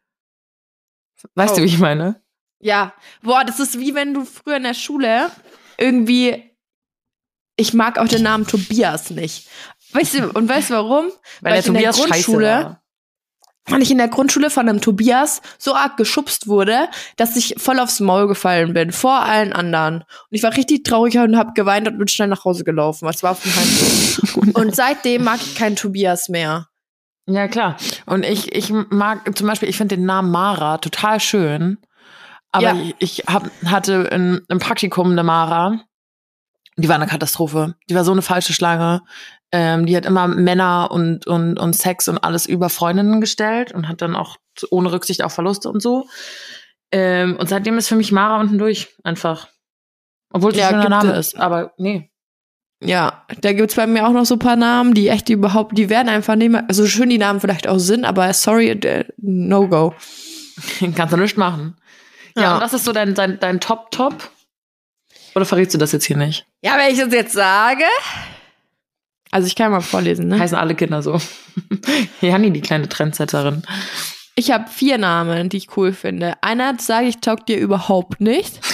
Weißt 1.34 1.54
Oh. 1.54 1.56
du, 1.56 1.62
wie 1.62 1.66
ich 1.66 1.78
meine? 1.78 2.20
Ja. 2.60 2.92
Boah, 3.22 3.44
das 3.44 3.60
ist 3.60 3.78
wie 3.78 3.94
wenn 3.94 4.14
du 4.14 4.24
früher 4.24 4.56
in 4.58 4.62
der 4.64 4.74
Schule 4.74 5.30
irgendwie. 5.78 6.50
Ich 7.56 7.72
mag 7.72 7.98
auch 7.98 8.08
den 8.08 8.22
Namen 8.22 8.46
Tobias 8.46 9.10
nicht. 9.10 9.48
Weißt 9.92 10.14
du, 10.14 10.30
und 10.30 10.48
weißt 10.48 10.70
du 10.70 10.74
warum? 10.74 11.06
Weil, 11.40 11.58
ich 11.60 11.66
in 11.66 11.74
der 11.74 11.92
Grundschule. 11.92 12.78
Weil 13.68 13.82
ich 13.82 13.90
in 13.90 13.98
der 13.98 14.08
Grundschule 14.08 14.50
von 14.50 14.68
einem 14.68 14.80
Tobias 14.80 15.42
so 15.58 15.74
arg 15.74 15.96
geschubst 15.96 16.46
wurde, 16.46 16.88
dass 17.16 17.36
ich 17.36 17.54
voll 17.58 17.78
aufs 17.80 18.00
Maul 18.00 18.28
gefallen 18.28 18.72
bin, 18.74 18.92
vor 18.92 19.20
allen 19.22 19.52
anderen. 19.52 19.96
Und 20.02 20.06
ich 20.30 20.42
war 20.42 20.56
richtig 20.56 20.84
traurig 20.84 21.18
und 21.18 21.36
habe 21.36 21.52
geweint 21.54 21.88
und 21.88 21.98
bin 21.98 22.08
schnell 22.08 22.28
nach 22.28 22.44
Hause 22.44 22.64
gelaufen. 22.64 23.08
Es 23.08 23.22
war 23.22 23.32
auf 23.32 23.42
dem 23.42 23.54
Heimweg. 23.54 24.54
und 24.56 24.74
seitdem 24.76 25.24
mag 25.24 25.40
ich 25.42 25.54
keinen 25.56 25.76
Tobias 25.76 26.28
mehr. 26.28 26.68
Ja, 27.28 27.48
klar. 27.48 27.76
Und 28.06 28.24
ich, 28.24 28.54
ich 28.54 28.70
mag 28.70 29.36
zum 29.36 29.48
Beispiel, 29.48 29.68
ich 29.68 29.76
finde 29.76 29.96
den 29.96 30.06
Namen 30.06 30.30
Mara 30.30 30.78
total 30.78 31.18
schön. 31.18 31.78
Aber 32.52 32.62
Ja. 32.72 32.74
ich, 32.76 32.94
ich 32.98 33.24
hab, 33.26 33.50
hatte 33.64 34.08
in, 34.12 34.42
im 34.48 34.60
Praktikum 34.60 35.10
eine 35.10 35.24
Mara. 35.24 35.80
Die 36.76 36.88
war 36.88 36.94
eine 36.94 37.06
Katastrophe. 37.08 37.74
Die 37.90 37.94
war 37.94 38.04
so 38.04 38.12
eine 38.12 38.22
falsche 38.22 38.52
Schlange. 38.52 39.02
Ähm, 39.58 39.86
die 39.86 39.96
hat 39.96 40.04
immer 40.04 40.28
Männer 40.28 40.90
und, 40.90 41.26
und, 41.26 41.58
und 41.58 41.72
Sex 41.74 42.08
und 42.08 42.18
alles 42.18 42.44
über 42.44 42.68
Freundinnen 42.68 43.22
gestellt 43.22 43.72
und 43.72 43.88
hat 43.88 44.02
dann 44.02 44.14
auch 44.14 44.36
ohne 44.70 44.92
Rücksicht 44.92 45.22
auf 45.24 45.32
Verluste 45.32 45.70
und 45.70 45.80
so. 45.80 46.06
Ähm, 46.92 47.36
und 47.38 47.48
seitdem 47.48 47.78
ist 47.78 47.88
für 47.88 47.96
mich 47.96 48.12
Mara 48.12 48.38
unten 48.38 48.58
durch 48.58 48.94
einfach. 49.02 49.48
Obwohl 50.30 50.50
es 50.52 50.58
Ja, 50.58 50.68
ein 50.68 50.80
gibt 50.80 50.90
Name 50.90 51.12
es- 51.12 51.28
ist. 51.28 51.40
Aber 51.40 51.72
nee. 51.78 52.10
Ja, 52.84 53.24
da 53.40 53.54
gibt's 53.54 53.76
bei 53.76 53.86
mir 53.86 54.06
auch 54.06 54.12
noch 54.12 54.26
so 54.26 54.34
ein 54.34 54.38
paar 54.40 54.56
Namen, 54.56 54.92
die 54.92 55.08
echt 55.08 55.30
überhaupt, 55.30 55.78
die 55.78 55.88
werden 55.88 56.10
einfach 56.10 56.34
nicht 56.34 56.50
mehr, 56.50 56.64
also 56.68 56.86
schön 56.86 57.08
die 57.08 57.16
Namen 57.16 57.40
vielleicht 57.40 57.66
auch 57.66 57.78
sind, 57.78 58.04
aber 58.04 58.30
sorry, 58.34 58.78
no 59.16 59.66
go. 59.68 59.94
Kannst 60.94 61.14
du 61.14 61.16
nichts 61.16 61.38
machen. 61.38 61.78
Ja, 62.36 62.42
Ja. 62.42 62.54
und 62.56 62.60
was 62.60 62.74
ist 62.74 62.84
so 62.84 62.92
dein, 62.92 63.14
dein, 63.14 63.40
dein 63.40 63.60
Top-Top? 63.60 64.30
Oder 65.34 65.46
verrätst 65.46 65.72
du 65.74 65.78
das 65.78 65.92
jetzt 65.92 66.04
hier 66.04 66.18
nicht? 66.18 66.46
Ja, 66.60 66.76
wenn 66.76 66.92
ich 66.92 66.98
das 67.00 67.12
jetzt 67.12 67.32
sage. 67.32 67.84
Also 69.30 69.46
ich 69.46 69.56
kann 69.56 69.70
mal 69.70 69.80
vorlesen, 69.80 70.28
ne? 70.28 70.38
Heißen 70.38 70.56
alle 70.56 70.74
Kinder 70.74 71.02
so. 71.02 71.20
Janni, 72.20 72.52
die 72.52 72.60
kleine 72.60 72.88
Trendsetterin. 72.88 73.62
Ich 74.34 74.50
habe 74.50 74.68
vier 74.68 74.98
Namen, 74.98 75.48
die 75.48 75.56
ich 75.56 75.76
cool 75.76 75.92
finde. 75.92 76.34
Einer 76.42 76.78
sage 76.78 77.06
ich 77.06 77.18
taugt 77.18 77.48
dir 77.48 77.58
überhaupt 77.58 78.20
nicht. 78.20 78.60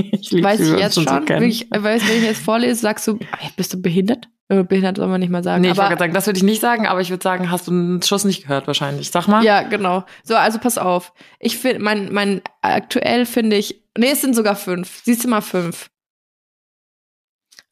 Ich 0.00 0.30
Weiß 0.32 0.60
ich 0.60 0.78
jetzt 0.78 0.94
so 0.94 1.02
schon. 1.02 1.28
Will 1.28 1.42
ich, 1.48 1.66
weiß, 1.70 2.08
wenn 2.08 2.18
ich 2.18 2.22
jetzt 2.22 2.42
vorlese, 2.44 2.80
sagst 2.80 3.08
du, 3.08 3.18
ah, 3.32 3.48
bist 3.56 3.74
du 3.74 3.82
behindert? 3.82 4.28
Äh, 4.48 4.62
Behindert 4.62 4.96
soll 4.96 5.08
man 5.08 5.20
nicht 5.20 5.30
mal 5.30 5.42
sagen. 5.42 5.60
nee, 5.60 5.70
ich 5.72 5.76
wollte 5.76 5.90
aber 5.90 5.98
sagen, 5.98 6.14
das 6.14 6.26
würde 6.26 6.38
ich 6.38 6.44
nicht 6.44 6.60
sagen, 6.60 6.86
aber 6.86 7.00
ich 7.00 7.10
würde 7.10 7.22
sagen, 7.22 7.50
hast 7.50 7.66
du 7.66 7.72
einen 7.72 8.02
Schuss 8.02 8.24
nicht 8.24 8.42
gehört 8.42 8.66
wahrscheinlich. 8.66 9.10
Sag 9.10 9.26
mal. 9.26 9.44
ja, 9.44 9.62
genau. 9.62 10.04
So, 10.22 10.36
also 10.36 10.58
pass 10.58 10.78
auf. 10.78 11.12
Ich 11.38 11.58
finde, 11.58 11.82
mein, 11.82 12.12
mein 12.12 12.40
aktuell 12.62 13.26
finde 13.26 13.56
ich, 13.56 13.82
nee, 13.96 14.10
es 14.12 14.20
sind 14.20 14.34
sogar 14.34 14.56
fünf. 14.56 15.02
Siehst 15.04 15.24
du 15.24 15.28
mal 15.28 15.40
fünf. 15.42 15.90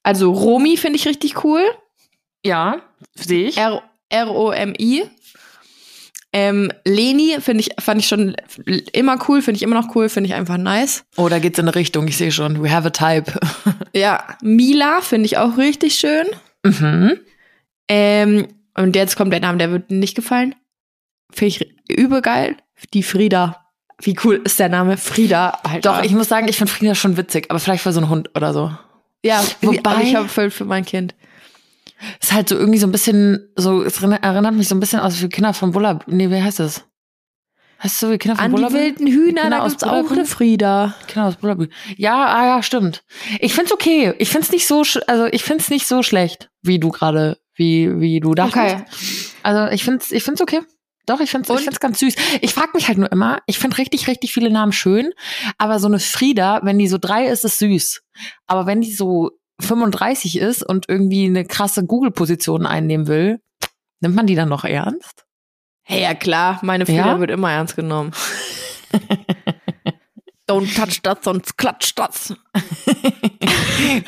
Also 0.07 0.31
Romi 0.31 0.77
finde 0.77 1.01
ich 1.01 1.09
richtig 1.09 1.42
cool. 1.42 1.62
Ja, 2.45 2.81
sehe 3.16 3.49
ich. 3.49 3.57
R-O-M-I. 3.57 5.03
Ähm, 6.33 6.71
Leni 6.85 7.38
finde 7.40 7.62
ich, 7.62 7.71
fand 7.83 8.01
ich 8.01 8.07
schon 8.07 8.37
immer 8.92 9.19
cool, 9.27 9.42
finde 9.42 9.57
ich 9.57 9.64
immer 9.64 9.75
noch 9.75 9.97
cool, 9.97 10.09
finde 10.09 10.29
ich 10.29 10.35
einfach 10.35 10.59
nice. 10.59 11.05
Oh, 11.16 11.29
da 11.29 11.40
geht's 11.40 11.59
in 11.59 11.64
eine 11.64 11.75
Richtung, 11.75 12.07
ich 12.07 12.16
sehe 12.19 12.31
schon. 12.31 12.62
We 12.62 12.71
have 12.71 12.87
a 12.87 12.90
type. 12.90 13.33
Ja, 13.97 14.23
Mila 14.42 15.01
finde 15.01 15.27
ich 15.27 15.38
auch 15.38 15.57
richtig 15.57 15.97
schön. 15.97 16.27
mhm. 16.62 17.19
Ähm, 17.88 18.47
und 18.77 18.95
jetzt 18.95 19.16
kommt 19.16 19.33
der 19.33 19.40
Name, 19.40 19.59
der 19.59 19.73
wird 19.73 19.90
nicht 19.90 20.14
gefallen. 20.14 20.55
Finde 21.33 21.49
ich 21.49 21.75
übel 21.88 22.23
geil. 22.23 22.57
Die 22.95 23.03
Frieda. 23.03 23.66
Wie 24.01 24.16
cool 24.23 24.40
ist 24.45 24.61
der 24.61 24.69
Name? 24.69 24.99
Frieda, 24.99 25.59
Alter. 25.64 25.81
Doch, 25.81 26.05
ich 26.05 26.12
muss 26.12 26.29
sagen, 26.29 26.47
ich 26.47 26.59
finde 26.59 26.73
Frieda 26.73 26.95
schon 26.95 27.16
witzig, 27.16 27.47
aber 27.49 27.59
vielleicht 27.59 27.83
für 27.83 27.92
so 27.92 27.99
einen 27.99 28.09
Hund 28.09 28.31
oder 28.37 28.53
so. 28.53 28.71
Ja, 29.27 29.43
Wobei- 29.62 30.03
ich 30.03 30.15
habe 30.15 30.29
voll 30.29 30.51
für 30.51 30.65
mein 30.65 30.85
Kind. 30.85 31.15
Ist 32.21 32.33
halt 32.33 32.49
so 32.49 32.57
irgendwie 32.57 32.79
so 32.79 32.87
ein 32.87 32.93
bisschen, 32.93 33.49
so, 33.57 33.83
es 33.83 33.97
erinner- 33.99 34.23
erinnert 34.23 34.55
mich 34.55 34.69
so 34.69 34.75
ein 34.75 34.81
bisschen 34.81 35.01
aus 35.01 35.21
wie 35.23 35.29
Kinder 35.29 35.55
von 35.55 35.73
Bulla. 35.73 35.99
Nee, 36.07 36.31
wie 36.31 36.43
heißt 36.43 36.59
das? 36.61 36.85
Heißt 37.83 37.95
es 37.95 38.01
so 38.01 38.11
wie 38.11 38.19
Kinder 38.19 38.37
von 38.37 38.45
An 38.45 38.51
die 38.51 38.55
Bullabü? 38.57 38.75
wilden 38.75 39.07
Hühner, 39.07 39.43
Kinder 39.43 39.59
da 39.59 39.67
gibt's 39.69 39.85
auch 39.85 40.11
eine 40.11 40.27
Frieda. 40.27 40.95
Kinder 41.09 41.29
aus 41.29 41.37
Bullabü. 41.37 41.69
Ja, 41.97 42.27
ah, 42.27 42.47
ja, 42.47 42.62
stimmt. 42.62 43.03
Ich 43.41 43.55
find's 43.55 43.73
okay. 43.73 44.15
Ich 44.19 44.29
find's 44.29 44.51
nicht 44.51 44.67
so, 44.67 44.83
also 45.07 45.27
ich 45.27 45.43
find's 45.43 45.71
nicht 45.71 45.87
so 45.87 46.03
schlecht, 46.03 46.51
wie 46.62 46.79
du 46.79 46.91
gerade, 46.91 47.39
wie, 47.55 47.99
wie 48.01 48.21
du 48.21 48.35
dachtest. 48.35 48.57
Okay. 48.57 48.85
Also 49.43 49.73
ich 49.73 49.83
find's, 49.85 50.11
ich 50.12 50.23
find's 50.23 50.41
okay. 50.43 50.61
Doch, 51.07 51.21
ich 51.21 51.31
Und? 51.35 51.47
find's 51.47 51.81
ganz 51.81 52.01
süß. 52.01 52.14
Ich 52.40 52.53
frag 52.53 52.75
mich 52.75 52.88
halt 52.88 52.99
nur 52.99 53.11
immer, 53.12 53.40
ich 53.47 53.59
find 53.59 53.79
richtig, 53.79 54.09
richtig 54.09 54.33
viele 54.33 54.51
Namen 54.51 54.73
schön, 54.73 55.12
aber 55.57 55.79
so 55.79 55.87
eine 55.87 56.01
Frieda, 56.01 56.61
wenn 56.64 56.79
die 56.79 56.88
so 56.88 56.99
drei 56.99 57.27
ist, 57.27 57.45
ist 57.45 57.59
süß. 57.59 58.03
Aber 58.47 58.66
wenn 58.66 58.81
die 58.81 58.92
so 58.92 59.31
35 59.61 60.38
ist 60.38 60.62
und 60.62 60.88
irgendwie 60.88 61.27
eine 61.27 61.45
krasse 61.45 61.85
Google-Position 61.87 62.66
einnehmen 62.66 63.07
will, 63.07 63.40
nimmt 64.01 64.14
man 64.16 64.27
die 64.27 64.35
dann 64.35 64.49
noch 64.49 64.64
ernst? 64.64 65.25
Hey, 65.83 66.03
ja 66.03 66.14
klar, 66.14 66.59
meine 66.62 66.85
Frieda 66.85 67.07
Ja? 67.14 67.21
wird 67.21 67.31
immer 67.31 67.53
ernst 67.53 67.77
genommen. 67.77 68.11
Don't 70.49 70.77
touch 70.77 71.03
das, 71.03 71.19
sonst 71.23 71.59
klatscht 71.59 71.99
das. 71.99 72.33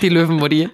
Die 0.01 0.09
Löwenmutti. 0.09 0.69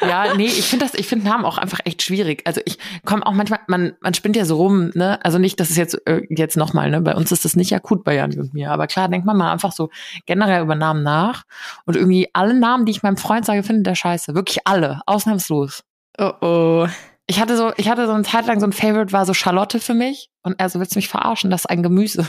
Ja, 0.00 0.34
nee, 0.34 0.46
ich 0.46 0.66
finde 0.66 0.84
das, 0.84 0.94
ich 0.94 1.06
finde 1.06 1.26
Namen 1.26 1.44
auch 1.44 1.58
einfach 1.58 1.80
echt 1.84 2.02
schwierig. 2.02 2.42
Also 2.46 2.60
ich 2.64 2.78
komme 3.04 3.26
auch 3.26 3.32
manchmal, 3.32 3.60
man, 3.66 3.94
man 4.00 4.14
spinnt 4.14 4.36
ja 4.36 4.44
so 4.44 4.56
rum, 4.56 4.92
ne? 4.94 5.18
Also 5.24 5.38
nicht, 5.38 5.58
das 5.58 5.70
ist 5.70 5.76
jetzt, 5.76 6.00
äh, 6.06 6.22
jetzt 6.28 6.56
nochmal, 6.56 6.90
ne? 6.90 7.00
Bei 7.00 7.16
uns 7.16 7.32
ist 7.32 7.44
das 7.44 7.56
nicht 7.56 7.74
akut 7.74 8.04
bei 8.04 8.14
Jan 8.14 8.38
und 8.38 8.54
mir. 8.54 8.70
Aber 8.70 8.86
klar, 8.86 9.08
denkt 9.08 9.26
man 9.26 9.36
mal 9.36 9.50
einfach 9.50 9.72
so 9.72 9.90
generell 10.26 10.62
über 10.62 10.76
Namen 10.76 11.02
nach. 11.02 11.42
Und 11.86 11.96
irgendwie 11.96 12.28
alle 12.32 12.54
Namen, 12.54 12.84
die 12.86 12.92
ich 12.92 13.02
meinem 13.02 13.16
Freund 13.16 13.44
sage, 13.44 13.64
finde 13.64 13.82
der 13.82 13.96
scheiße. 13.96 14.34
Wirklich 14.36 14.66
alle. 14.66 15.00
Ausnahmslos. 15.06 15.82
Oh 16.18 16.32
oh. 16.40 16.86
Ich 17.26 17.40
hatte 17.40 17.56
so, 17.56 17.72
ich 17.76 17.88
hatte 17.88 18.06
so 18.06 18.12
eine 18.12 18.22
Zeit 18.22 18.46
lang 18.46 18.60
so 18.60 18.66
ein 18.66 18.72
Favorite, 18.72 19.12
war 19.12 19.26
so 19.26 19.34
Charlotte 19.34 19.80
für 19.80 19.94
mich. 19.94 20.30
Und 20.42 20.60
er 20.60 20.68
so, 20.68 20.78
willst 20.78 20.94
du 20.94 20.98
mich 20.98 21.08
verarschen? 21.08 21.50
Das 21.50 21.62
ist 21.62 21.70
ein 21.70 21.82
Gemüse. 21.82 22.28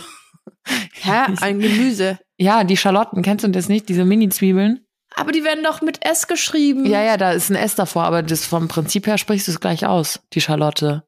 Hä? 0.94 1.34
Ein 1.42 1.60
Gemüse. 1.60 2.18
Ja, 2.38 2.64
die 2.64 2.78
Schalotten, 2.78 3.22
kennst 3.22 3.46
du 3.46 3.50
das 3.50 3.70
nicht? 3.70 3.88
Diese 3.90 4.06
Mini-Zwiebeln? 4.06 4.86
Aber 5.16 5.32
die 5.32 5.44
werden 5.44 5.64
doch 5.64 5.82
mit 5.82 6.06
S 6.06 6.28
geschrieben. 6.28 6.86
Ja, 6.86 7.02
ja, 7.02 7.16
da 7.16 7.32
ist 7.32 7.50
ein 7.50 7.56
S 7.56 7.76
davor, 7.76 8.04
aber 8.04 8.22
das 8.22 8.46
vom 8.46 8.68
Prinzip 8.68 9.08
her 9.08 9.18
sprichst 9.18 9.48
du 9.48 9.52
es 9.52 9.62
gleich 9.62 9.86
aus, 9.86 10.20
die 10.34 10.42
Charlotte. 10.42 11.04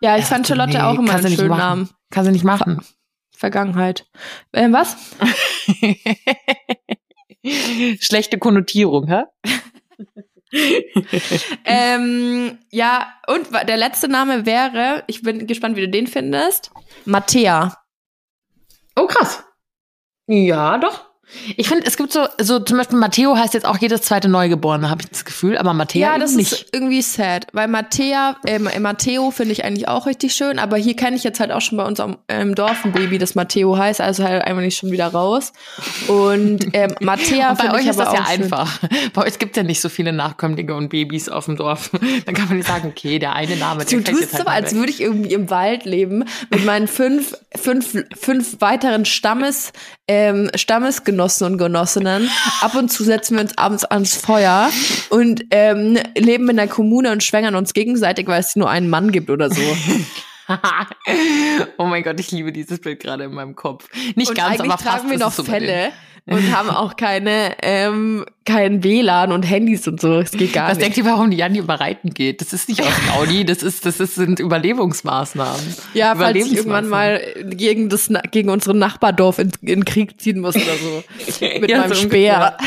Ja, 0.00 0.16
ich 0.16 0.24
fand 0.24 0.46
Charlotte 0.46 0.72
nee, 0.72 0.82
auch 0.82 0.98
immer 0.98 1.14
einen 1.14 1.36
schönen 1.36 1.50
Namen. 1.50 1.90
Kann 2.10 2.24
sie 2.24 2.32
nicht 2.32 2.44
machen. 2.44 2.82
Vergangenheit. 3.36 4.06
Ähm, 4.52 4.72
was? 4.72 4.96
Schlechte 8.00 8.38
Konnotierung, 8.38 9.08
hä? 9.08 9.24
ähm, 11.64 12.58
ja, 12.70 13.12
und 13.26 13.48
der 13.52 13.76
letzte 13.76 14.08
Name 14.08 14.46
wäre, 14.46 15.04
ich 15.06 15.22
bin 15.22 15.46
gespannt, 15.46 15.76
wie 15.76 15.82
du 15.82 15.88
den 15.88 16.06
findest, 16.06 16.70
Mattea. 17.04 17.76
Oh, 18.96 19.06
krass. 19.06 19.44
Ja, 20.28 20.78
doch. 20.78 21.11
Ich 21.56 21.68
finde, 21.68 21.86
es 21.86 21.96
gibt 21.96 22.12
so, 22.12 22.26
so 22.40 22.60
zum 22.60 22.78
Beispiel 22.78 22.98
Matteo 22.98 23.36
heißt 23.36 23.54
jetzt 23.54 23.66
auch 23.66 23.78
jedes 23.78 24.02
zweite 24.02 24.28
Neugeborene, 24.28 24.90
habe 24.90 25.02
ich 25.02 25.08
das 25.08 25.24
Gefühl, 25.24 25.56
aber 25.58 25.72
Mattea 25.74 26.12
Ja, 26.12 26.18
das 26.18 26.32
nicht. 26.34 26.52
ist 26.52 26.66
irgendwie 26.72 27.02
sad, 27.02 27.46
weil 27.52 27.68
Mattea, 27.68 28.36
äh, 28.44 28.58
Matteo 28.58 29.30
finde 29.30 29.52
ich 29.52 29.64
eigentlich 29.64 29.88
auch 29.88 30.06
richtig 30.06 30.34
schön, 30.34 30.58
aber 30.58 30.76
hier 30.76 30.94
kenne 30.94 31.16
ich 31.16 31.24
jetzt 31.24 31.40
halt 31.40 31.50
auch 31.50 31.60
schon 31.60 31.78
bei 31.78 31.84
uns 31.84 32.00
am 32.00 32.18
ähm, 32.28 32.54
Dorf 32.54 32.84
ein 32.84 32.92
Baby, 32.92 33.18
das 33.18 33.34
Matteo 33.34 33.76
heißt, 33.76 34.00
also 34.00 34.24
halt 34.24 34.44
einfach 34.44 34.62
nicht 34.62 34.76
schon 34.76 34.90
wieder 34.90 35.08
raus. 35.08 35.52
Und 36.08 36.66
ähm, 36.74 36.94
Mattea 37.00 37.54
bei 37.54 37.72
euch 37.74 37.86
ist 37.86 37.98
das 37.98 38.12
ja 38.12 38.26
schön. 38.26 38.42
einfach. 38.44 38.78
Bei 39.14 39.26
euch 39.26 39.38
gibt 39.38 39.52
es 39.52 39.56
ja 39.56 39.62
nicht 39.62 39.80
so 39.80 39.88
viele 39.88 40.12
Nachkömmlinge 40.12 40.74
und 40.74 40.90
Babys 40.90 41.28
auf 41.28 41.46
dem 41.46 41.56
Dorf. 41.56 41.90
Dann 42.26 42.34
kann 42.34 42.48
man 42.48 42.58
nicht 42.58 42.68
sagen, 42.68 42.88
okay, 42.88 43.18
der 43.18 43.34
eine 43.34 43.56
Name, 43.56 43.84
Du 43.84 44.00
tust 44.02 44.34
halt 44.34 44.42
so, 44.42 44.48
als 44.48 44.74
würde 44.74 44.90
ich 44.90 45.00
irgendwie 45.00 45.32
im 45.32 45.50
Wald 45.50 45.84
leben 45.86 46.24
mit 46.50 46.64
meinen 46.64 46.88
fünf, 46.88 47.34
fünf, 47.56 47.96
fünf 48.14 48.60
weiteren 48.60 49.04
Stammes, 49.04 49.72
ähm, 50.08 50.50
Stammesgenossen 50.54 51.21
und 51.42 51.58
Genossinnen 51.58 52.30
ab 52.60 52.74
und 52.74 52.90
zu 52.90 53.04
setzen 53.04 53.36
wir 53.36 53.42
uns 53.42 53.56
abends 53.56 53.84
ans 53.84 54.16
Feuer 54.16 54.70
und 55.10 55.44
ähm, 55.50 55.98
leben 56.16 56.48
in 56.48 56.56
der 56.56 56.68
Kommune 56.68 57.12
und 57.12 57.22
schwängern 57.22 57.54
uns 57.54 57.74
gegenseitig, 57.74 58.26
weil 58.26 58.40
es 58.40 58.56
nur 58.56 58.68
einen 58.68 58.90
Mann 58.90 59.12
gibt 59.12 59.30
oder 59.30 59.50
so. 59.50 59.62
oh 61.78 61.84
mein 61.86 62.02
Gott, 62.02 62.18
ich 62.18 62.30
liebe 62.30 62.52
dieses 62.52 62.80
Bild 62.80 63.00
gerade 63.00 63.24
in 63.24 63.32
meinem 63.32 63.54
Kopf. 63.54 63.88
Nicht 64.16 64.30
und 64.30 64.36
ganz, 64.36 64.60
aber 64.60 64.70
fast. 64.70 64.84
tragen 64.84 65.10
wir 65.10 65.18
noch 65.18 65.32
Fälle 65.32 65.92
und 66.26 66.56
haben 66.56 66.70
auch 66.70 66.96
keine 66.96 67.56
ähm, 67.62 68.24
kein 68.44 68.82
WLAN 68.82 69.30
und 69.32 69.42
Handys 69.44 69.86
und 69.86 70.00
so. 70.00 70.18
Es 70.18 70.32
geht 70.32 70.52
gar 70.52 70.68
Was 70.68 70.76
nicht. 70.76 70.84
denkt 70.86 70.98
ihr, 70.98 71.04
warum 71.04 71.30
die 71.30 71.36
Janni 71.36 71.58
über 71.58 71.74
Reiten 71.80 72.10
geht? 72.12 72.40
Das 72.40 72.52
ist 72.52 72.68
nicht 72.68 72.80
aus 72.82 72.88
dem 72.94 73.10
Audi, 73.14 73.44
das 73.44 73.62
ist 73.62 73.86
das 73.86 74.00
ist, 74.00 74.16
sind 74.16 74.40
Überlebensmaßnahmen. 74.40 75.74
Ja, 75.94 76.14
falls 76.16 76.36
ich 76.46 76.56
irgendwann 76.56 76.88
mal 76.88 77.20
gegen 77.44 77.88
das 77.88 78.10
gegen 78.30 78.50
unsere 78.50 78.76
Nachbardorf 78.76 79.38
in, 79.38 79.52
in 79.62 79.84
Krieg 79.84 80.20
ziehen 80.20 80.40
muss 80.40 80.56
oder 80.56 80.64
so 80.76 81.04
mit 81.60 81.70
Ja, 81.70 81.78
meinem 81.80 81.94
so 81.94 82.02
Speer. 82.02 82.56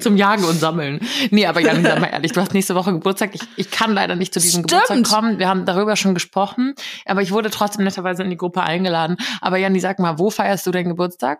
Zum 0.00 0.16
Jagen 0.16 0.44
und 0.44 0.58
Sammeln. 0.58 1.00
Nee, 1.30 1.46
aber 1.46 1.60
Janni, 1.60 1.82
sag 1.82 2.00
mal 2.00 2.08
ehrlich, 2.08 2.32
du 2.32 2.40
hast 2.40 2.52
nächste 2.54 2.74
Woche 2.74 2.92
Geburtstag. 2.92 3.30
Ich, 3.34 3.42
ich 3.56 3.70
kann 3.70 3.92
leider 3.92 4.16
nicht 4.16 4.34
zu 4.34 4.40
diesem 4.40 4.64
Stimmt. 4.64 4.86
Geburtstag 4.88 5.20
kommen. 5.20 5.38
Wir 5.38 5.48
haben 5.48 5.64
darüber 5.66 5.96
schon 5.96 6.14
gesprochen, 6.14 6.74
aber 7.04 7.22
ich 7.22 7.30
wurde 7.30 7.50
trotzdem 7.50 7.84
netterweise 7.84 8.22
in 8.22 8.30
die 8.30 8.36
Gruppe 8.36 8.62
eingeladen. 8.62 9.16
Aber 9.40 9.56
Janni, 9.58 9.80
sag 9.80 9.98
mal, 9.98 10.18
wo 10.18 10.30
feierst 10.30 10.66
du 10.66 10.70
deinen 10.72 10.88
Geburtstag? 10.88 11.38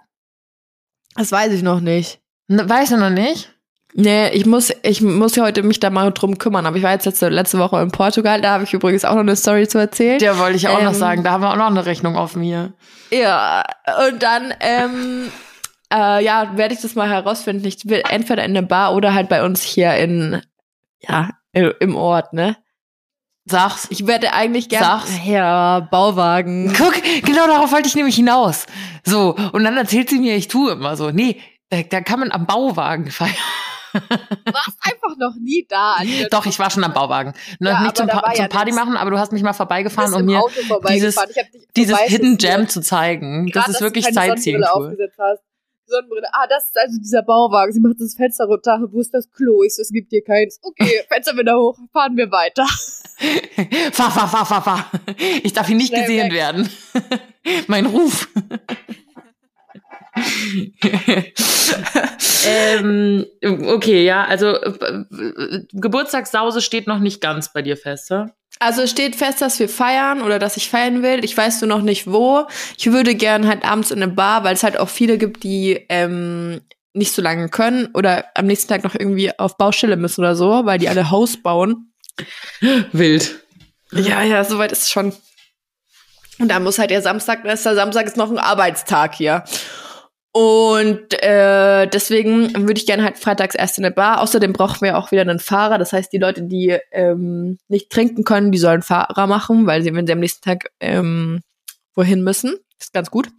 Das 1.15 1.33
weiß 1.33 1.53
ich 1.53 1.63
noch 1.63 1.81
nicht. 1.81 2.21
Weißt 2.49 2.93
du 2.93 2.97
noch 2.97 3.11
nicht? 3.11 3.53
Nee, 3.95 4.29
ich 4.31 4.47
muss, 4.47 4.73
ich 4.83 5.01
muss 5.01 5.35
ja 5.35 5.45
heute 5.45 5.63
mich 5.63 5.81
da 5.81 5.91
mal 5.91 6.13
drum 6.13 6.39
kümmern. 6.39 6.67
Aber 6.67 6.77
ich 6.77 6.83
war 6.83 6.93
jetzt 6.93 7.07
letzte, 7.07 7.29
letzte 7.31 7.59
Woche 7.59 7.81
in 7.81 7.91
Portugal, 7.91 8.41
da 8.41 8.53
habe 8.53 8.65
ich 8.65 8.73
übrigens 8.75 9.05
auch 9.05 9.15
noch 9.15 9.21
eine 9.21 9.35
Story 9.35 9.67
zu 9.67 9.79
erzählen. 9.79 10.21
Ja, 10.21 10.39
wollte 10.39 10.57
ich 10.57 10.69
auch 10.69 10.81
noch 10.83 10.93
Ähm, 10.93 10.99
sagen. 10.99 11.25
Da 11.25 11.33
haben 11.33 11.43
wir 11.43 11.51
auch 11.51 11.57
noch 11.57 11.67
eine 11.67 11.87
Rechnung 11.87 12.17
offen 12.17 12.43
hier. 12.43 12.75
Ja, 13.11 13.65
und 14.09 14.23
dann, 14.23 14.55
ähm, 14.61 15.33
äh, 15.93 16.23
ja, 16.23 16.57
werde 16.57 16.75
ich 16.75 16.81
das 16.83 16.95
mal 16.95 17.09
herausfinden. 17.09 17.67
Ich 17.67 17.89
will 17.89 18.03
entweder 18.09 18.45
in 18.45 18.57
eine 18.57 18.63
Bar 18.67 18.95
oder 18.95 19.15
halt 19.15 19.29
bei 19.31 19.43
uns 19.43 19.63
hier 19.63 19.95
in, 19.95 20.43
ja, 21.01 21.31
im 21.53 21.97
Ort, 21.97 22.35
ne? 22.35 22.57
Sag's. 23.49 23.87
Ich 23.91 24.07
werde 24.07 24.33
eigentlich 24.33 24.69
gerne. 24.69 24.87
Sag's. 24.87 25.11
Ja, 25.25 25.81
Bauwagen. 25.81 26.73
Guck, 26.77 26.95
genau 27.25 27.47
darauf 27.47 27.73
wollte 27.73 27.89
ich 27.89 27.95
nämlich 27.95 28.17
hinaus. 28.17 28.67
So, 29.05 29.35
und 29.53 29.65
dann 29.65 29.77
erzählt 29.77 30.11
sie 30.11 30.19
mir, 30.19 30.37
ich 30.37 30.49
tue 30.49 30.73
immer 30.73 30.97
so. 30.97 31.11
Nee, 31.11 31.41
da, 31.71 31.83
da 31.83 32.01
kann 32.01 32.21
man 32.21 32.31
am 32.33 32.47
Bauwagen 32.47 33.11
feiern. 33.11 33.35
warst 33.93 34.77
einfach 34.83 35.17
noch 35.19 35.35
nie 35.41 35.67
da. 35.69 35.97
Doch, 36.31 36.45
ich 36.47 36.59
war 36.59 36.71
schon 36.71 36.85
am 36.85 36.93
Bauwagen. 36.93 37.33
Noch 37.59 37.71
Ja, 37.71 37.81
nicht 37.83 37.97
zum, 37.97 38.07
Pa- 38.07 38.33
zum 38.35 38.43
ja 38.43 38.49
Party 38.49 38.73
machen, 38.73 38.97
aber 38.97 39.11
du 39.11 39.19
hast 39.19 39.33
mich 39.33 39.43
mal 39.43 39.55
vorbeigefahren, 39.55 40.13
um 40.15 40.25
mir 40.27 40.43
dieses, 40.91 41.17
dieses 41.75 41.99
Hidden 41.99 42.37
Gem 42.37 42.69
zu 42.69 42.83
zeigen. 42.83 43.51
Das 43.53 43.69
ist 43.69 43.81
wirklich 43.81 44.05
Sightseeing 44.07 44.63
cool. 44.75 44.97
Sonnenbrille. 45.89 46.29
Ah, 46.33 46.47
das 46.49 46.67
ist 46.69 46.79
also 46.79 46.99
dieser 46.99 47.23
Bauwagen. 47.23 47.73
Sie 47.73 47.81
macht 47.81 48.01
das 48.01 48.15
Fenster 48.15 48.45
runter. 48.45 48.81
Wo 48.91 49.01
ist 49.01 49.13
das 49.13 49.31
Klo? 49.31 49.63
Ich 49.63 49.75
so, 49.77 49.83
es 49.83 49.91
gibt 49.91 50.11
hier 50.11 50.23
keins. 50.23 50.59
Okay, 50.63 51.03
Fenster 51.09 51.37
wieder 51.37 51.57
hoch. 51.57 51.79
Fahren 51.93 52.17
wir 52.17 52.31
weiter. 52.31 52.67
Fahr, 53.93 54.13
fahr, 54.13 54.29
fahr, 54.29 54.47
fahr, 54.47 54.63
fahr. 54.63 54.91
Ich 55.43 55.53
darf 55.53 55.67
hier 55.67 55.75
nicht 55.77 55.89
Schnell 55.89 56.03
gesehen 56.03 56.27
weg. 56.27 56.33
werden. 56.33 56.69
mein 57.67 57.87
Ruf. 57.87 58.29
ähm, 62.47 63.27
okay, 63.43 64.05
ja, 64.05 64.25
also 64.25 64.55
äh, 64.55 65.65
Geburtstagssause 65.73 66.61
steht 66.61 66.87
noch 66.87 67.01
nicht 67.01 67.21
ganz 67.21 67.53
bei 67.53 67.63
dir 67.63 67.77
fest, 67.77 68.11
ja? 68.11 68.31
Also 68.59 68.83
es 68.83 68.91
steht 68.91 69.17
fest, 69.17 69.41
dass 69.41 69.59
wir 69.59 69.69
feiern 69.69 70.23
oder 70.23 70.39
dass 70.39 70.57
ich 70.57 70.69
feiern 70.69 71.03
will. 71.03 71.25
Ich 71.25 71.37
weiß 71.37 71.61
nur 71.61 71.69
noch 71.69 71.83
nicht 71.83 72.07
wo. 72.07 72.47
Ich 72.77 72.91
würde 72.91 73.15
gern 73.15 73.47
halt 73.47 73.65
abends 73.65 73.91
in 73.91 74.03
eine 74.03 74.13
Bar, 74.13 74.45
weil 74.45 74.55
es 74.55 74.63
halt 74.63 74.79
auch 74.79 74.89
viele 74.89 75.19
gibt, 75.19 75.43
die 75.45 75.85
ähm, 75.89 76.61
nicht 76.93 77.13
so 77.13 77.23
lange 77.23 77.49
können 77.49 77.89
oder 77.95 78.25
am 78.35 78.47
nächsten 78.47 78.69
Tag 78.69 78.85
noch 78.85 78.95
irgendwie 78.95 79.37
auf 79.39 79.57
Baustelle 79.57 79.97
müssen 79.97 80.21
oder 80.21 80.35
so, 80.35 80.65
weil 80.65 80.79
die 80.79 80.89
alle 80.89 81.11
Haus 81.11 81.37
bauen. 81.37 81.93
Wild. 82.93 83.45
Ja, 83.93 84.23
ja, 84.23 84.45
soweit 84.45 84.73
ist 84.73 84.83
es 84.83 84.91
schon. 84.91 85.13
Und 86.39 86.49
da 86.49 86.61
muss 86.61 86.79
halt 86.79 86.91
der 86.91 87.03
Samstag, 87.03 87.43
der 87.45 87.57
Samstag 87.57 88.07
ist 88.07 88.17
noch 88.17 88.31
ein 88.31 88.39
Arbeitstag 88.39 89.15
hier. 89.15 89.45
Und 90.39 91.21
äh, 91.21 91.89
deswegen 91.89 92.55
würde 92.55 92.79
ich 92.79 92.87
gerne 92.87 93.03
halt 93.03 93.19
freitags 93.19 93.57
erst 93.57 93.77
in 93.79 93.85
eine 93.85 93.93
Bar. 93.93 94.21
Außerdem 94.21 94.53
brauchen 94.53 94.83
wir 94.83 94.97
auch 94.97 95.11
wieder 95.11 95.23
einen 95.23 95.41
Fahrer. 95.41 95.79
Das 95.79 95.93
heißt, 95.93 96.13
die 96.13 96.19
Leute, 96.19 96.43
die 96.43 96.79
ähm, 96.93 97.59
nicht 97.67 97.91
trinken 97.91 98.23
können, 98.23 98.53
die 98.53 98.59
sollen 98.59 98.83
Fahrer 98.83 99.27
machen, 99.27 99.67
weil 99.67 99.83
sie, 99.83 99.93
wenn 99.93 100.07
sie 100.07 100.13
am 100.13 100.21
nächsten 100.21 100.45
Tag 100.45 100.71
ähm, 100.79 101.41
wohin 101.97 102.23
müssen, 102.23 102.57
ist 102.79 102.93
ganz 102.93 103.11
gut. 103.11 103.31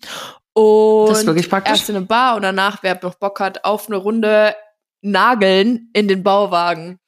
Und 0.52 1.08
Das 1.08 1.20
ist 1.20 1.26
wirklich 1.26 1.50
praktisch. 1.50 1.72
erst 1.72 1.90
in 1.90 1.96
eine 1.96 2.06
Bar 2.06 2.36
und 2.36 2.42
danach, 2.42 2.80
wer 2.84 3.00
noch 3.02 3.16
Bock 3.16 3.40
hat, 3.40 3.64
auf 3.64 3.88
eine 3.88 3.96
Runde 3.96 4.54
nageln 5.02 5.92
in 5.94 6.10
den 6.10 6.22
Bauwagen. 6.22 7.00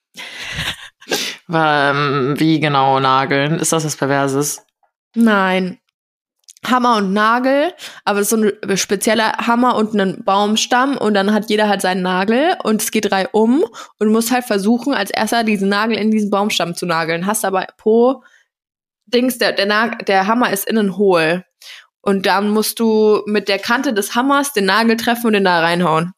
Ähm, 1.54 2.36
wie 2.38 2.62
genau 2.62 3.01
nageln? 3.01 3.60
Ist 3.60 3.73
das 3.73 3.84
was 3.84 3.97
Perverses? 3.97 4.65
Nein. 5.15 5.80
Hammer 6.65 6.97
und 6.97 7.13
Nagel, 7.13 7.74
aber 8.06 8.24
so 8.24 8.38
ein 8.38 8.78
spezieller 8.78 9.34
Hammer 9.47 9.76
und 9.76 9.93
einen 9.93 10.24
Baumstamm 10.24 10.97
und 10.97 11.15
dann 11.15 11.34
hat 11.34 11.50
jeder 11.50 11.67
halt 11.67 11.82
seinen 11.82 12.04
Nagel 12.04 12.56
und 12.63 12.82
es 12.82 12.91
geht 12.91 13.10
drei 13.10 13.28
um 13.30 13.63
und 13.63 14.08
du 14.08 14.10
musst 14.10 14.32
halt 14.32 14.45
versuchen, 14.45 14.93
als 14.93 15.10
erster 15.10 15.43
diesen 15.43 15.69
Nagel 15.69 15.97
in 15.97 16.12
diesen 16.12 16.30
Baumstamm 16.30 16.76
zu 16.76 16.86
nageln. 16.86 17.26
Hast 17.26 17.45
aber 17.45 17.67
pro 17.78 18.24
Dings, 19.06 19.38
der, 19.38 19.54
der, 19.54 19.65
Nag 19.65 20.06
der 20.06 20.28
Hammer 20.28 20.52
ist 20.54 20.67
innen 20.67 20.97
hohl. 20.97 21.43
Und 22.02 22.26
dann 22.26 22.50
musst 22.50 22.80
du 22.80 23.21
mit 23.26 23.47
der 23.47 23.60
Kante 23.60 23.93
des 23.93 24.15
Hammers 24.15 24.54
den 24.54 24.65
Nagel 24.65 24.97
treffen 24.97 25.28
und 25.28 25.34
den 25.34 25.43
da 25.43 25.60
reinhauen. 25.60 26.13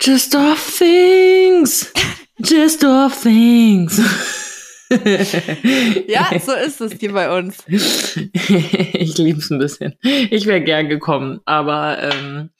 Just 0.00 0.34
off 0.34 0.78
things. 0.78 1.92
Just 2.38 2.84
off 2.84 3.22
things. 3.22 4.00
Ja, 6.06 6.28
so 6.38 6.52
ist 6.52 6.80
es 6.80 6.92
hier 6.94 7.12
bei 7.12 7.36
uns. 7.36 7.64
ich 7.66 9.18
lieb's 9.18 9.50
ein 9.50 9.58
bisschen. 9.58 9.96
Ich 10.02 10.46
wäre 10.46 10.60
gern 10.60 10.88
gekommen, 10.88 11.40
aber 11.44 11.98
ähm, 12.02 12.50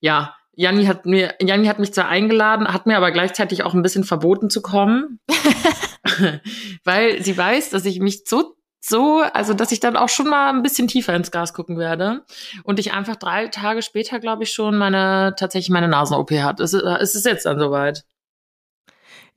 ja, 0.00 0.34
Janni 0.54 0.86
hat 0.86 1.04
mir, 1.04 1.34
Janni 1.40 1.66
hat 1.66 1.78
mich 1.78 1.92
zwar 1.92 2.08
eingeladen, 2.08 2.72
hat 2.72 2.86
mir 2.86 2.96
aber 2.96 3.10
gleichzeitig 3.10 3.62
auch 3.62 3.74
ein 3.74 3.82
bisschen 3.82 4.04
verboten 4.04 4.48
zu 4.48 4.62
kommen, 4.62 5.20
weil 6.84 7.22
sie 7.22 7.36
weiß, 7.36 7.70
dass 7.70 7.84
ich 7.84 8.00
mich 8.00 8.22
so 8.26 8.56
so, 8.88 9.24
also 9.32 9.52
dass 9.52 9.72
ich 9.72 9.80
dann 9.80 9.96
auch 9.96 10.08
schon 10.08 10.28
mal 10.28 10.50
ein 10.50 10.62
bisschen 10.62 10.86
tiefer 10.86 11.14
ins 11.14 11.32
Gas 11.32 11.54
gucken 11.54 11.76
werde 11.76 12.24
und 12.62 12.78
ich 12.78 12.92
einfach 12.92 13.16
drei 13.16 13.48
Tage 13.48 13.82
später, 13.82 14.20
glaube 14.20 14.44
ich, 14.44 14.52
schon 14.52 14.76
meine 14.76 15.34
tatsächlich 15.36 15.70
meine 15.70 15.88
Nasen-OP 15.88 16.30
hat. 16.30 16.60
Es, 16.60 16.72
es 16.72 17.16
ist 17.16 17.26
jetzt 17.26 17.46
dann 17.46 17.58
soweit. 17.58 18.04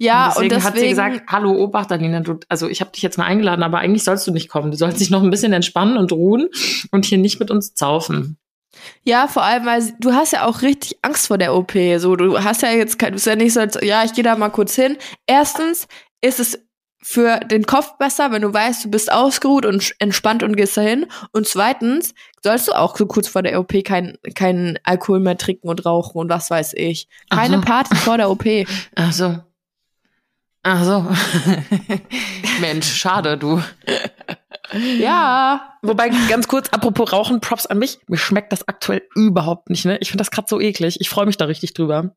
Ja, 0.02 0.28
und 0.28 0.36
deswegen, 0.36 0.44
und 0.44 0.52
deswegen 0.52 0.64
hat 0.64 0.80
sie 0.80 0.90
gesagt, 0.90 1.22
hallo 1.28 1.52
Obacht, 1.62 1.92
Alina, 1.92 2.22
du, 2.22 2.40
also 2.48 2.70
ich 2.70 2.80
habe 2.80 2.92
dich 2.92 3.02
jetzt 3.02 3.18
mal 3.18 3.26
eingeladen, 3.26 3.64
aber 3.64 3.80
eigentlich 3.80 4.06
sollst 4.06 4.26
du 4.26 4.32
nicht 4.32 4.48
kommen. 4.48 4.72
Du 4.72 4.78
sollst 4.78 5.02
dich 5.02 5.10
noch 5.10 5.22
ein 5.22 5.30
bisschen 5.30 5.52
entspannen 5.52 5.98
und 5.98 6.14
ruhen 6.14 6.48
und 6.92 7.06
hier 7.06 7.18
nicht 7.18 7.40
mit 7.40 7.52
uns 7.52 7.74
zaufen. 7.74 8.38
Ja, 9.04 9.28
vor 9.28 9.44
allem, 9.44 9.66
weil 9.66 9.94
du 10.00 10.14
hast 10.14 10.32
ja 10.32 10.46
auch 10.46 10.62
richtig 10.62 11.00
Angst 11.02 11.28
vor 11.28 11.38
der 11.38 11.54
OP. 11.54 11.74
So, 11.98 12.16
du 12.16 12.42
hast 12.42 12.62
ja 12.62 12.72
jetzt 12.72 12.98
kein, 12.98 13.10
du 13.10 13.16
bist 13.16 13.26
ja 13.26 13.36
nicht 13.36 13.54
so, 13.54 13.60
als, 13.60 13.78
ja, 13.82 14.06
ich 14.06 14.14
gehe 14.14 14.24
da 14.24 14.38
mal 14.38 14.50
kurz 14.50 14.74
hin. 14.74 14.98
Erstens 15.28 15.88
ist 16.22 16.40
es 16.40 16.60
für 17.02 17.40
den 17.40 17.66
Kopf 17.66 17.98
besser, 17.98 18.32
wenn 18.32 18.42
du 18.42 18.54
weißt, 18.54 18.86
du 18.86 18.90
bist 18.90 19.12
ausgeruht 19.12 19.66
und 19.66 19.96
entspannt 20.00 20.44
und 20.44 20.56
gehst 20.56 20.78
dahin. 20.78 21.08
Und 21.34 21.48
zweitens 21.48 22.14
sollst 22.42 22.70
du 22.70 22.74
auch 22.74 22.96
so 22.96 23.06
kurz 23.06 23.28
vor 23.28 23.42
der 23.42 23.60
OP 23.60 23.74
kein, 23.84 24.18
kein 24.36 24.80
Alkohol 24.84 25.20
mehr 25.20 25.38
trinken 25.38 25.68
und 25.68 25.86
rauchen 25.86 26.18
und 26.20 26.30
was 26.30 26.50
weiß 26.50 26.74
ich. 26.76 27.08
Keine 27.30 27.58
so. 27.58 27.62
Party 27.62 27.96
vor 27.96 28.18
der 28.18 28.30
OP. 28.30 28.46
Ach 28.96 29.12
so. 29.12 29.40
Ach 30.63 30.84
so. 30.84 31.06
Mensch, 32.62 32.88
schade, 32.88 33.38
du. 33.38 33.62
Ja. 34.72 35.74
Wobei, 35.82 36.10
ganz 36.30 36.48
kurz, 36.48 36.69
apropos 36.69 37.12
Rauchen, 37.12 37.41
Props 37.41 37.65
an 37.65 37.80
mich. 37.80 37.98
Mir 38.08 38.17
schmeckt 38.17 38.52
das 38.52 38.67
aktuell 38.67 39.02
überhaupt 39.15 39.72
nicht, 39.72 39.84
ne? 39.86 39.98
Ich 40.00 40.10
finde 40.10 40.22
das 40.22 40.30
gerade 40.30 40.48
so 40.48 40.60
eklig. 40.60 41.02
Ich 41.02 41.10
freue 41.10 41.26
mich 41.26 41.38
da 41.38 41.45
richtig 41.45 41.74
drüber. 41.74 42.15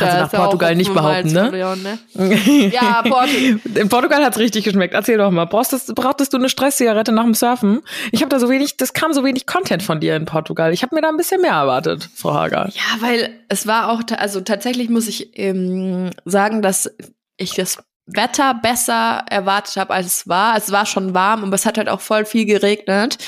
Kannst 0.00 0.32
du 0.32 0.36
nach 0.36 0.44
Portugal 0.44 0.74
nicht 0.74 0.92
behaupten, 0.92 1.32
ne? 1.32 1.76
ne? 1.76 1.98
Ja, 2.72 3.02
Portugal. 3.02 3.60
In 3.74 3.88
Portugal 3.88 4.24
hat's 4.24 4.38
richtig 4.38 4.64
geschmeckt. 4.64 4.94
Erzähl 4.94 5.18
doch 5.18 5.30
mal. 5.30 5.46
Brauchtest, 5.46 5.94
brauchtest 5.94 6.32
du 6.32 6.38
eine 6.38 6.48
Stresszigarette 6.48 7.12
nach 7.12 7.24
dem 7.24 7.34
Surfen? 7.34 7.82
Ich 8.12 8.22
habe 8.22 8.30
da 8.30 8.38
so 8.38 8.48
wenig, 8.48 8.76
das 8.76 8.92
kam 8.92 9.12
so 9.12 9.24
wenig 9.24 9.46
Content 9.46 9.82
von 9.82 10.00
dir 10.00 10.16
in 10.16 10.24
Portugal. 10.24 10.72
Ich 10.72 10.82
habe 10.82 10.94
mir 10.94 11.02
da 11.02 11.08
ein 11.08 11.16
bisschen 11.16 11.40
mehr 11.40 11.52
erwartet, 11.52 12.08
Frau 12.14 12.34
Hager. 12.34 12.68
Ja, 12.72 13.00
weil 13.00 13.30
es 13.48 13.66
war 13.66 13.90
auch, 13.90 14.02
also 14.16 14.40
tatsächlich 14.40 14.88
muss 14.88 15.08
ich 15.08 15.38
ähm, 15.38 16.10
sagen, 16.24 16.62
dass 16.62 16.90
ich 17.36 17.54
das 17.54 17.78
Wetter 18.14 18.54
besser 18.54 19.24
erwartet 19.28 19.76
habe, 19.76 19.94
als 19.94 20.06
es 20.06 20.28
war. 20.28 20.56
Es 20.56 20.72
war 20.72 20.86
schon 20.86 21.14
warm, 21.14 21.44
aber 21.44 21.54
es 21.54 21.66
hat 21.66 21.78
halt 21.78 21.88
auch 21.88 22.00
voll 22.00 22.24
viel 22.24 22.44
geregnet. 22.44 23.18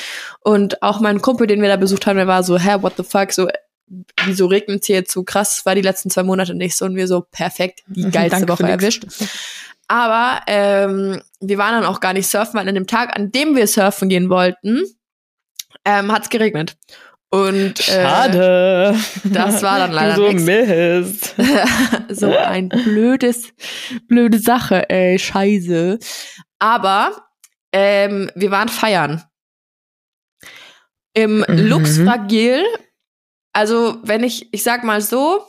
Und 0.41 0.83
auch 0.83 1.01
mein 1.01 1.23
Kumpel, 1.23 1.47
den 1.47 1.63
wir 1.63 1.69
da 1.69 1.77
besucht 1.77 2.07
haben, 2.07 2.17
der 2.17 2.27
war 2.27 2.43
so, 2.43 2.59
hä, 2.59 2.77
what 2.81 2.95
the 2.97 3.05
fuck, 3.05 3.33
so, 3.33 3.49
wieso 4.25 4.47
regnet 4.47 4.81
es 4.83 4.87
hier 4.87 4.97
jetzt 4.97 5.13
so 5.13 5.23
krass? 5.23 5.65
War 5.67 5.75
die 5.75 5.83
letzten 5.83 6.11
zwei 6.11 6.23
Monate 6.23 6.55
nicht 6.55 6.77
so 6.77 6.85
und 6.85 6.97
wir 6.97 7.07
so, 7.07 7.23
perfekt, 7.31 7.83
die 7.87 8.11
geilste 8.11 8.45
Danke 8.47 8.53
Woche 8.53 8.69
erwischt. 8.69 9.07
Aber 9.89 10.41
ähm, 10.47 11.21
wir 11.41 11.59
waren 11.59 11.81
dann 11.81 11.85
auch 11.85 12.01
gar 12.01 12.13
nicht 12.13 12.27
surfen, 12.29 12.55
weil 12.55 12.69
an 12.69 12.75
dem 12.75 12.87
Tag, 12.87 13.15
an 13.17 13.31
dem 13.31 13.57
wir 13.57 13.67
surfen 13.67 14.09
gehen 14.09 14.31
wollten, 14.31 14.83
ähm, 15.85 16.13
hat 16.13 16.23
es 16.25 16.31
geregnet. 16.31 16.77
Und 17.31 17.81
äh, 17.89 18.03
Schade. 18.03 18.95
das 19.25 19.63
war 19.63 19.79
dann 19.79 19.93
leider 19.93 20.17
so 20.17 20.29
nix. 20.29 20.43
Mist. 20.43 21.35
so 22.11 22.37
ein 22.37 22.69
blödes, 22.69 23.53
blöde 24.07 24.39
Sache, 24.39 24.89
ey, 24.91 25.19
scheiße. 25.19 25.99
Aber 26.59 27.25
ähm, 27.73 28.31
wir 28.35 28.51
waren 28.51 28.69
feiern. 28.69 29.25
Im 31.15 31.39
Mhm. 31.39 31.45
Lux 31.49 31.99
Fragil, 31.99 32.65
also 33.53 33.97
wenn 34.03 34.25
ich, 34.25 34.53
ich 34.53 34.63
sag 34.63 34.85
mal 34.85 35.01
so, 35.01 35.47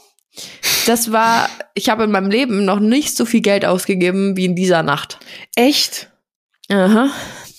das 0.86 1.12
war, 1.12 1.50
ich 1.74 1.90
habe 1.90 2.04
in 2.04 2.12
meinem 2.12 2.30
Leben 2.30 2.66
noch 2.66 2.80
nicht 2.80 3.16
so 3.16 3.26
viel 3.26 3.42
Geld 3.42 3.66
ausgegeben 3.66 4.36
wie 4.36 4.46
in 4.46 4.56
dieser 4.56 4.84
Nacht. 4.84 5.20
Echt? 5.56 6.10
Aha. 6.70 7.10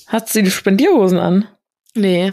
Hat 0.09 0.29
sie 0.29 0.43
die 0.43 0.51
Spendierhosen 0.51 1.19
an? 1.19 1.49
Nee. 1.95 2.33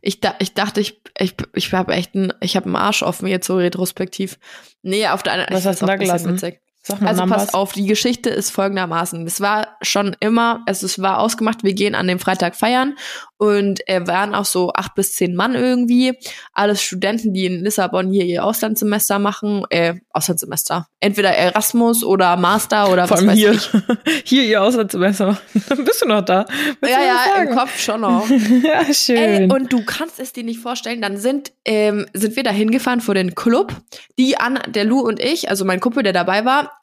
Ich, 0.00 0.20
da, 0.20 0.34
ich 0.38 0.54
dachte, 0.54 0.80
ich, 0.80 1.00
ich, 1.18 1.34
ich 1.54 1.72
habe 1.72 1.92
echt 1.94 2.14
einen, 2.14 2.32
ich 2.40 2.56
habe 2.56 2.66
einen 2.66 2.76
Arsch 2.76 3.02
offen 3.02 3.26
jetzt 3.26 3.46
so 3.46 3.56
retrospektiv. 3.56 4.38
Nee, 4.82 5.06
auf 5.08 5.22
der 5.22 5.34
einen 5.34 5.46
Was 5.50 5.60
ich 5.60 5.66
hast 5.66 5.82
du 5.82 5.86
da 5.86 5.96
gelassen? 5.96 6.34
witzig. 6.34 6.60
Sag 6.86 7.00
mal 7.00 7.08
Also 7.08 7.22
Numbers. 7.22 7.46
pass 7.46 7.54
auf, 7.54 7.72
die 7.72 7.86
Geschichte 7.86 8.28
ist 8.28 8.50
folgendermaßen. 8.50 9.26
Es 9.26 9.40
war 9.40 9.76
schon 9.80 10.14
immer, 10.20 10.62
also 10.66 10.84
es 10.84 11.00
war 11.00 11.18
ausgemacht, 11.18 11.64
wir 11.64 11.72
gehen 11.72 11.94
an 11.94 12.06
dem 12.06 12.18
Freitag 12.18 12.54
feiern 12.56 12.94
und 13.38 13.80
äh, 13.88 14.06
waren 14.06 14.34
auch 14.34 14.44
so 14.44 14.70
acht 14.74 14.94
bis 14.94 15.14
zehn 15.14 15.34
Mann 15.34 15.54
irgendwie. 15.54 16.12
Alles 16.52 16.82
Studenten, 16.82 17.32
die 17.32 17.46
in 17.46 17.64
Lissabon 17.64 18.10
hier 18.10 18.24
ihr 18.26 18.44
Auslandssemester 18.44 19.18
machen, 19.18 19.64
äh, 19.70 19.94
Auslandssemester. 20.10 20.86
Entweder 21.00 21.30
Erasmus 21.34 22.04
oder 22.04 22.36
Master 22.36 22.90
oder 22.92 23.08
Vor 23.08 23.16
was 23.18 23.26
weiß 23.28 23.34
hier. 23.38 23.52
ich. 23.52 23.70
Hier, 24.24 24.42
ihr 24.44 24.62
Auslandssemester. 24.62 25.38
Bist 25.84 26.02
du 26.02 26.06
noch 26.06 26.22
da? 26.22 26.44
Willst 26.80 26.94
Ja, 26.96 27.02
ja, 27.02 27.42
im? 27.42 27.54
Kopf 27.54 27.78
schon 27.78 28.00
noch. 28.02 28.26
ja, 28.62 28.92
schön. 28.92 29.16
Ey, 29.16 29.50
und 29.50 29.72
du 29.72 29.84
kannst 29.84 30.18
es 30.20 30.32
dir 30.32 30.44
nicht 30.44 30.60
vorstellen, 30.60 31.00
dann 31.02 31.16
sind, 31.18 31.52
ähm, 31.64 32.06
sind 32.14 32.36
wir 32.36 32.42
da 32.42 32.50
hingefahren 32.50 33.00
vor 33.00 33.14
den 33.14 33.34
Club. 33.34 33.74
Die 34.18 34.38
an, 34.38 34.58
der 34.68 34.84
Lou 34.84 35.00
und 35.00 35.20
ich, 35.20 35.48
also 35.50 35.64
mein 35.64 35.80
Kumpel, 35.80 36.02
der 36.02 36.12
dabei 36.14 36.44
war, 36.44 36.73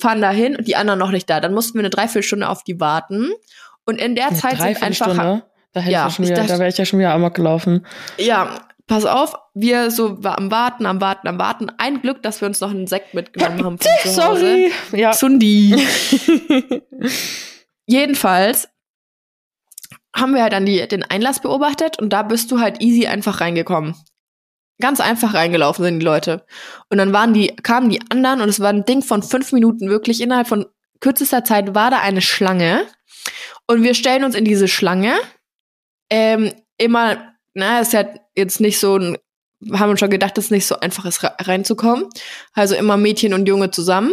fahren 0.00 0.20
da 0.20 0.30
hin 0.30 0.56
und 0.56 0.66
die 0.68 0.76
anderen 0.76 0.98
noch 0.98 1.10
nicht 1.10 1.28
da. 1.30 1.40
Dann 1.40 1.54
mussten 1.54 1.74
wir 1.74 1.80
eine 1.80 1.90
Dreiviertelstunde 1.90 2.48
auf 2.48 2.64
die 2.64 2.80
warten. 2.80 3.30
Und 3.86 4.00
in 4.00 4.14
der 4.14 4.28
Eine 4.28 4.36
Zeit 4.36 4.58
sind 4.60 4.82
einfach. 4.82 5.42
Da, 5.72 5.80
hätte 5.80 5.90
Ja, 5.92 6.00
ich 6.00 6.04
ja 6.06 6.10
schon 6.10 6.24
ich 6.24 6.30
wieder, 6.30 6.40
dachte- 6.42 6.52
da 6.54 6.58
wäre 6.58 6.68
ich 6.70 6.78
ja 6.78 6.84
schon 6.84 6.98
wieder 6.98 7.12
amok 7.12 7.34
gelaufen. 7.34 7.86
Ja, 8.16 8.58
pass 8.86 9.04
auf, 9.04 9.34
wir 9.54 9.90
so 9.90 10.18
am 10.22 10.50
Warten, 10.50 10.86
am 10.86 11.00
Warten, 11.00 11.28
am 11.28 11.38
Warten. 11.38 11.70
Ein 11.78 12.00
Glück, 12.00 12.22
dass 12.22 12.40
wir 12.40 12.48
uns 12.48 12.60
noch 12.60 12.70
einen 12.70 12.86
Sekt 12.86 13.14
mitgenommen 13.14 13.64
haben. 13.64 13.78
Von. 13.78 14.10
Sorry. 14.12 14.72
Ja. 14.92 15.12
Sundi. 15.12 15.76
Jedenfalls 17.86 18.68
haben 20.14 20.34
wir 20.34 20.42
halt 20.42 20.52
dann 20.52 20.66
die, 20.66 20.86
den 20.88 21.02
Einlass 21.04 21.40
beobachtet 21.40 21.98
und 22.00 22.12
da 22.12 22.22
bist 22.22 22.50
du 22.50 22.60
halt 22.60 22.80
easy 22.80 23.06
einfach 23.06 23.40
reingekommen. 23.40 23.94
Ganz 24.80 25.00
einfach 25.00 25.34
reingelaufen 25.34 25.84
sind 25.84 25.98
die 26.00 26.04
Leute. 26.04 26.44
Und 26.88 26.98
dann 26.98 27.12
waren 27.12 27.34
die, 27.34 27.48
kamen 27.48 27.90
die 27.90 28.00
anderen 28.10 28.40
und 28.40 28.48
es 28.48 28.60
war 28.60 28.68
ein 28.68 28.84
Ding 28.84 29.02
von 29.02 29.22
fünf 29.22 29.52
Minuten, 29.52 29.88
wirklich 29.88 30.20
innerhalb 30.20 30.46
von 30.46 30.66
kürzester 31.00 31.44
Zeit 31.44 31.74
war 31.74 31.90
da 31.90 32.00
eine 32.00 32.20
Schlange. 32.20 32.86
Und 33.66 33.82
wir 33.82 33.94
stellen 33.94 34.24
uns 34.24 34.34
in 34.34 34.44
diese 34.44 34.68
Schlange. 34.68 35.14
Ähm, 36.10 36.52
immer, 36.78 37.34
na, 37.54 37.80
ist 37.80 37.92
ja 37.92 38.04
jetzt 38.36 38.60
nicht 38.60 38.78
so 38.78 38.96
ein, 38.96 39.18
haben 39.72 39.90
uns 39.90 40.00
schon 40.00 40.10
gedacht, 40.10 40.38
dass 40.38 40.46
es 40.46 40.50
nicht 40.50 40.66
so 40.66 40.78
einfach 40.78 41.04
ist, 41.04 41.22
re- 41.22 41.34
reinzukommen. 41.40 42.08
Also 42.54 42.74
immer 42.76 42.96
Mädchen 42.96 43.34
und 43.34 43.46
Junge 43.48 43.70
zusammen. 43.70 44.12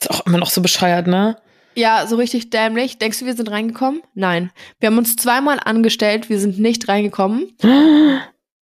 Ist 0.00 0.10
auch 0.10 0.26
immer 0.26 0.38
noch 0.38 0.50
so 0.50 0.60
bescheuert, 0.62 1.06
ne? 1.06 1.36
Ja, 1.76 2.06
so 2.06 2.16
richtig 2.16 2.50
dämlich. 2.50 2.98
Denkst 2.98 3.18
du, 3.18 3.26
wir 3.26 3.34
sind 3.34 3.50
reingekommen? 3.50 4.02
Nein. 4.14 4.50
Wir 4.80 4.88
haben 4.88 4.98
uns 4.98 5.16
zweimal 5.16 5.60
angestellt, 5.62 6.28
wir 6.28 6.38
sind 6.40 6.58
nicht 6.58 6.88
reingekommen. 6.88 7.52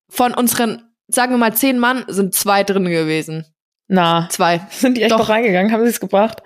Von 0.09 0.35
unseren, 0.35 0.90
sagen 1.15 1.33
wir 1.33 1.39
mal, 1.39 1.55
zehn 1.55 1.79
Mann 1.79 2.05
sind 2.09 2.35
zwei 2.35 2.65
drin 2.65 2.85
gewesen. 2.85 3.47
Na, 3.89 4.29
Zwei. 4.31 4.61
sind 4.71 4.97
die 4.97 5.03
echt 5.03 5.13
Doch. 5.13 5.19
noch 5.19 5.29
reingegangen? 5.29 5.73
Haben 5.73 5.85
sie 5.85 5.91
es 5.91 6.01
gebracht? 6.01 6.43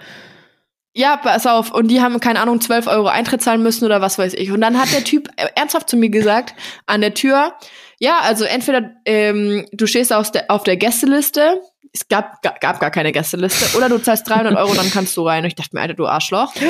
Ja, 0.97 1.17
pass 1.17 1.47
auf. 1.47 1.73
Und 1.73 1.89
die 1.89 2.01
haben, 2.01 2.21
keine 2.21 2.41
Ahnung, 2.41 2.61
12 2.61 2.87
Euro 2.87 3.09
Eintritt 3.09 3.43
zahlen 3.43 3.63
müssen 3.63 3.85
oder 3.85 4.01
was 4.01 4.17
weiß 4.17 4.35
ich. 4.35 4.53
Und 4.53 4.61
dann 4.61 4.79
hat 4.81 4.93
der 4.93 5.05
Typ 5.05 5.29
ernsthaft 5.57 5.91
zu 5.91 5.97
mir 5.97 6.09
gesagt, 6.09 6.55
an 6.87 7.01
der 7.01 7.15
Tür, 7.15 7.53
ja, 7.99 8.21
also 8.21 8.45
entweder 8.45 8.93
ähm, 9.05 9.67
du 9.73 9.87
stehst 9.87 10.13
auf 10.13 10.31
der, 10.31 10.51
auf 10.51 10.63
der 10.63 10.77
Gästeliste, 10.77 11.61
es 11.93 12.09
gab, 12.09 12.43
gab, 12.43 12.61
gab 12.61 12.81
gar 12.81 12.91
keine 12.91 13.13
Gästeliste, 13.13 13.77
oder 13.77 13.89
du 13.89 13.99
zahlst 13.99 14.29
300 14.29 14.57
Euro, 14.57 14.75
dann 14.75 14.91
kannst 14.91 15.17
du 15.17 15.27
rein. 15.27 15.43
Und 15.45 15.49
ich 15.49 15.55
dachte 15.55 15.71
mir, 15.75 15.83
Alter, 15.83 15.95
du 15.95 16.07
Arschloch. 16.07 16.53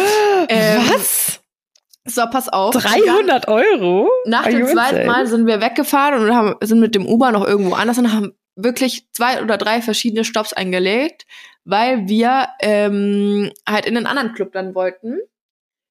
Ähm, 0.46 0.82
Was? 0.92 1.40
So, 2.06 2.22
pass 2.30 2.48
auf. 2.48 2.74
Und 2.74 2.84
dann- 2.84 2.92
300 2.92 3.48
Euro? 3.48 4.10
Nach 4.26 4.44
dem 4.46 4.66
zweiten? 4.66 5.06
Mal 5.06 5.26
sind 5.26 5.46
wir 5.46 5.60
weggefahren 5.60 6.22
und 6.22 6.34
haben, 6.34 6.54
sind 6.62 6.80
mit 6.80 6.94
dem 6.94 7.06
Uber 7.06 7.32
noch 7.32 7.44
irgendwo 7.46 7.74
anders 7.74 7.98
und 7.98 8.12
haben 8.12 8.32
wirklich 8.56 9.10
zwei 9.12 9.42
oder 9.42 9.56
drei 9.56 9.80
verschiedene 9.82 10.24
Stops 10.24 10.52
eingelegt, 10.52 11.26
weil 11.64 12.06
wir 12.06 12.48
ähm, 12.60 13.50
halt 13.68 13.86
in 13.86 13.96
einen 13.96 14.06
anderen 14.06 14.34
Club 14.34 14.52
dann 14.52 14.74
wollten. 14.74 15.18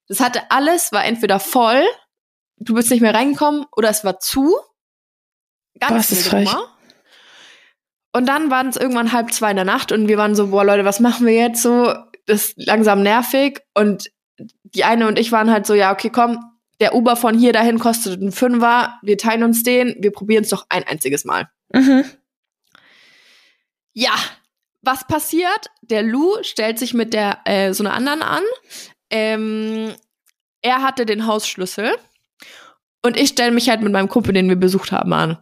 Das 0.08 0.20
hatte 0.20 0.42
alles, 0.50 0.92
war 0.92 1.04
entweder 1.04 1.40
voll, 1.40 1.82
du 2.56 2.74
bist 2.74 2.90
nicht 2.90 3.00
mehr 3.00 3.14
reingekommen, 3.14 3.66
oder 3.76 3.88
es 3.90 4.04
war 4.04 4.20
zu. 4.20 4.56
Ganz 5.80 6.08
das. 6.10 6.28
Und 8.12 8.26
dann 8.26 8.50
waren 8.50 8.68
es 8.68 8.76
irgendwann 8.76 9.12
halb 9.12 9.32
zwei 9.32 9.50
in 9.50 9.56
der 9.56 9.64
Nacht 9.64 9.90
und 9.90 10.06
wir 10.06 10.16
waren 10.16 10.36
so, 10.36 10.48
boah 10.48 10.64
Leute, 10.64 10.84
was 10.84 11.00
machen 11.00 11.26
wir 11.26 11.34
jetzt 11.34 11.60
so? 11.62 11.92
Das 12.26 12.46
ist 12.46 12.54
langsam 12.56 13.02
nervig 13.02 13.60
und 13.74 14.08
die 14.74 14.84
eine 14.84 15.06
und 15.06 15.18
ich 15.18 15.32
waren 15.32 15.50
halt 15.50 15.66
so, 15.66 15.74
ja, 15.74 15.92
okay, 15.92 16.10
komm, 16.10 16.38
der 16.80 16.94
Uber 16.94 17.16
von 17.16 17.38
hier 17.38 17.52
dahin 17.52 17.78
kostet 17.78 18.20
einen 18.20 18.32
Fünfer, 18.32 18.98
wir 19.02 19.16
teilen 19.16 19.44
uns 19.44 19.62
den, 19.62 19.96
wir 20.00 20.10
probieren 20.10 20.44
es 20.44 20.50
doch 20.50 20.66
ein 20.68 20.84
einziges 20.84 21.24
Mal. 21.24 21.48
Mhm. 21.72 22.04
Ja, 23.92 24.14
was 24.82 25.06
passiert? 25.06 25.70
Der 25.82 26.02
Lou 26.02 26.42
stellt 26.42 26.78
sich 26.78 26.94
mit 26.94 27.14
der 27.14 27.38
äh, 27.44 27.72
so 27.72 27.84
einer 27.84 27.94
anderen 27.94 28.22
an. 28.22 28.42
Ähm, 29.08 29.94
er 30.62 30.82
hatte 30.82 31.06
den 31.06 31.26
Hausschlüssel 31.26 31.94
und 33.02 33.16
ich 33.16 33.30
stelle 33.30 33.52
mich 33.52 33.68
halt 33.68 33.82
mit 33.82 33.92
meinem 33.92 34.08
Kumpel, 34.08 34.34
den 34.34 34.48
wir 34.48 34.56
besucht 34.56 34.90
haben, 34.90 35.12
an. 35.12 35.38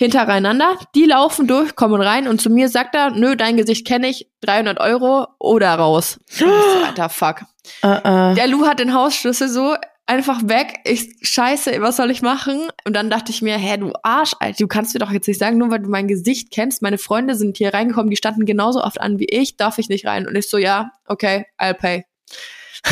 Hintereinander. 0.00 0.78
Die 0.94 1.04
laufen 1.04 1.46
durch, 1.46 1.76
kommen 1.76 2.00
rein 2.00 2.26
und 2.26 2.40
zu 2.40 2.48
mir 2.48 2.70
sagt 2.70 2.94
er, 2.94 3.10
nö, 3.10 3.36
dein 3.36 3.58
Gesicht 3.58 3.86
kenne 3.86 4.08
ich, 4.08 4.30
300 4.40 4.80
Euro 4.80 5.26
oder 5.38 5.74
raus. 5.74 6.18
So, 6.26 6.46
Alter, 6.86 7.08
fuck. 7.10 7.42
Uh 7.84 7.88
-uh. 7.88 8.34
Der 8.34 8.46
Lou 8.46 8.66
hat 8.66 8.78
den 8.78 8.94
Hausschlüssel 8.94 9.50
so 9.50 9.76
einfach 10.06 10.40
weg. 10.44 10.80
Ich 10.84 11.16
scheiße, 11.20 11.82
was 11.82 11.98
soll 11.98 12.10
ich 12.10 12.22
machen? 12.22 12.68
Und 12.86 12.96
dann 12.96 13.10
dachte 13.10 13.30
ich 13.30 13.42
mir, 13.42 13.58
hä, 13.58 13.76
du 13.76 13.92
Arsch, 14.02 14.32
Alter, 14.40 14.56
du 14.60 14.68
kannst 14.68 14.94
mir 14.94 15.00
doch 15.00 15.10
jetzt 15.10 15.28
nicht 15.28 15.38
sagen, 15.38 15.58
nur 15.58 15.70
weil 15.70 15.80
du 15.80 15.90
mein 15.90 16.08
Gesicht 16.08 16.50
kennst. 16.50 16.80
Meine 16.80 16.96
Freunde 16.96 17.34
sind 17.34 17.58
hier 17.58 17.74
reingekommen, 17.74 18.08
die 18.08 18.16
standen 18.16 18.46
genauso 18.46 18.82
oft 18.82 18.98
an 19.02 19.18
wie 19.18 19.28
ich, 19.28 19.58
darf 19.58 19.76
ich 19.76 19.90
nicht 19.90 20.06
rein. 20.06 20.26
Und 20.26 20.34
ich 20.34 20.48
so, 20.48 20.56
ja, 20.56 20.92
okay, 21.06 21.44
I'll 21.58 21.74
pay. 21.74 22.06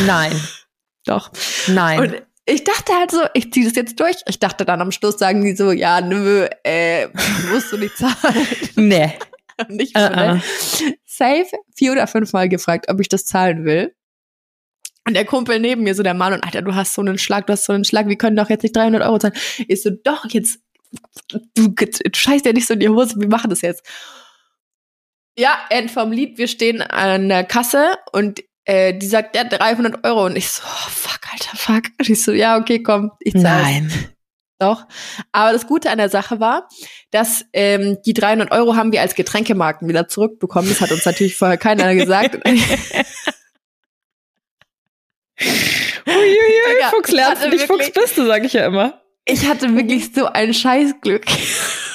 Nein. 0.07 0.39
Doch. 1.07 1.31
Nein. 1.69 2.01
Und 2.01 2.23
ich 2.49 2.65
dachte 2.65 2.93
halt 2.95 3.11
so, 3.11 3.21
ich 3.35 3.53
ziehe 3.53 3.67
das 3.67 3.77
jetzt 3.77 4.01
durch. 4.01 4.17
Ich 4.27 4.39
dachte 4.39 4.65
dann 4.65 4.81
am 4.81 4.91
Schluss 4.91 5.19
sagen 5.19 5.45
die 5.45 5.55
so, 5.55 5.71
ja, 5.71 6.01
nö, 6.01 6.47
äh, 6.65 7.09
musst 7.51 7.73
du 7.73 7.77
nicht 7.77 7.97
zahlen. 7.97 8.47
nee. 8.77 9.13
nicht 9.69 9.97
so, 9.97 10.09
ne? 10.09 10.43
Safe 11.05 11.51
vier 11.77 11.93
oder 11.93 12.07
fünfmal 12.07 12.49
gefragt, 12.49 12.87
ob 12.89 13.01
ich 13.01 13.09
das 13.09 13.25
zahlen 13.25 13.65
will. 13.65 13.95
Und 15.07 15.15
der 15.15 15.25
Kumpel 15.25 15.61
neben 15.61 15.83
mir, 15.83 15.95
so 15.95 16.03
der 16.03 16.15
Mann, 16.15 16.33
und 16.33 16.45
Alter, 16.45 16.63
du 16.63 16.75
hast 16.75 16.95
so 16.95 17.03
einen 17.03 17.19
Schlag, 17.19 17.47
du 17.47 17.53
hast 17.53 17.65
so 17.65 17.73
einen 17.73 17.85
Schlag, 17.85 18.09
wir 18.09 18.17
können 18.17 18.37
doch 18.37 18.51
jetzt 18.51 18.63
nicht 18.63 18.77
300 18.77 19.03
Euro 19.03 19.19
zahlen. 19.19 19.35
Ich 19.67 19.83
so, 19.83 19.91
doch, 19.91 20.25
jetzt, 20.31 20.61
du, 21.55 21.69
du 21.69 21.87
scheißt 22.15 22.47
ja 22.47 22.53
nicht 22.53 22.67
so 22.67 22.75
in 22.75 22.81
die 22.81 22.89
Hose, 22.89 23.19
wir 23.19 23.29
machen 23.29 23.51
das 23.51 23.63
jetzt. 23.63 23.87
Ja, 25.39 25.59
End 25.71 25.91
vom 25.91 26.13
Lied, 26.13 26.37
wir 26.39 26.49
stehen 26.49 26.83
an 26.83 27.29
der 27.29 27.45
Kasse 27.45 27.97
und 28.13 28.43
äh, 28.69 28.93
die 28.93 29.07
sagt, 29.07 29.35
ja, 29.35 29.45
300 29.45 30.05
Euro. 30.05 30.27
Und 30.27 30.37
ich 30.37 30.51
so, 30.51 30.63
oh, 30.63 30.91
fuck, 30.91 31.21
alter, 31.33 31.57
fuck. 31.57 31.85
Und 31.99 32.09
ich 32.09 32.23
so, 32.23 32.33
ja, 32.33 32.59
okay, 32.59 32.83
komm, 32.83 33.13
ich 33.21 33.33
zahl's. 33.33 33.43
Nein. 33.43 33.91
Doch. 34.61 34.87
Aber 35.31 35.53
das 35.53 35.67
Gute 35.69 35.89
an 35.89 35.99
der 35.99 36.09
Sache 36.09 36.41
war, 36.41 36.69
dass 37.13 37.45
ähm, 37.53 37.99
die 38.05 38.13
300 38.13 38.51
Euro 38.51 38.75
haben 38.75 38.91
wir 38.93 39.01
als 39.01 39.15
Getränkemarken 39.15 39.89
wieder 39.89 40.09
zurückbekommen. 40.09 40.69
Das 40.69 40.81
hat 40.81 40.91
uns 40.91 41.07
natürlich 41.07 41.37
vorher 41.37 41.57
keiner 41.57 41.95
gesagt. 41.95 42.45
Uiuiui, 42.45 42.65
Digga, 46.07 46.91
Fuchs 46.91 47.13
lernst 47.13 47.45
du 47.45 47.51
nicht, 47.51 47.67
Fuchs 47.67 47.93
bist 47.93 48.19
du, 48.19 48.27
sag 48.27 48.45
ich 48.45 48.55
ja 48.55 48.67
immer. 48.67 49.01
Ich 49.25 49.47
hatte 49.47 49.75
wirklich 49.77 50.13
so 50.13 50.27
ein 50.27 50.53
Scheißglück. 50.53 51.25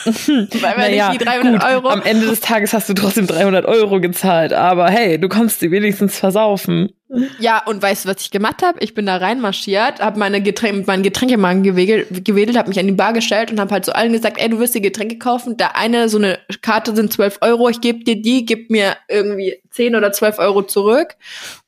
Weil 0.06 0.18
wenn 0.28 0.78
Naja, 0.78 1.12
ich 1.12 1.18
die 1.18 1.26
300 1.26 1.54
gut, 1.62 1.64
Euro. 1.72 1.88
am 1.89 2.01
Ende 2.01 2.26
des 2.28 2.39
Tages 2.41 2.74
hast 2.74 2.89
du 2.89 2.93
trotzdem 2.93 3.28
300 3.28 3.66
Euro 3.66 3.99
gezahlt, 4.01 4.54
aber 4.54 4.89
hey, 4.89 5.20
du 5.20 5.30
konntest 5.30 5.60
sie 5.60 5.72
wenigstens 5.72 6.18
versaufen. 6.20 6.91
Ja, 7.38 7.62
und 7.68 7.80
weißt 7.80 8.06
du, 8.06 8.10
was 8.10 8.22
ich 8.22 8.32
gemacht 8.32 8.64
habe? 8.64 8.80
Ich 8.80 8.95
bin 8.95 9.06
da 9.06 9.18
reinmarschiert, 9.18 9.99
habe 10.01 10.18
meine 10.18 10.41
Getränke, 10.41 10.78
mit 10.78 10.88
meinen 10.88 11.04
Getränkemarken 11.04 11.62
gewedelt, 11.62 12.26
gewedelt 12.26 12.58
habe 12.58 12.70
mich 12.70 12.80
an 12.80 12.88
die 12.88 12.91
Bar 12.93 13.14
gestellt 13.14 13.51
und 13.51 13.60
habe 13.60 13.72
halt 13.72 13.86
zu 13.86 13.95
allen 13.95 14.12
gesagt, 14.14 14.41
ey, 14.41 14.49
du 14.49 14.58
wirst 14.60 14.74
dir 14.74 14.82
Getränke 14.82 15.20
kaufen. 15.20 15.56
Der 15.58 15.76
eine, 15.78 16.10
so 16.10 16.18
eine 16.18 16.39
Karte 16.64 16.95
sind 16.95 17.14
12 17.14 17.38
Euro, 17.41 17.70
ich 17.70 17.82
gebe 17.82 18.04
dir 18.04 18.20
die, 18.20 18.45
gib 18.47 18.72
mir 18.72 18.97
irgendwie 19.10 19.58
10 19.70 19.95
oder 19.95 20.12
12 20.12 20.39
Euro 20.39 20.64
zurück 20.64 21.16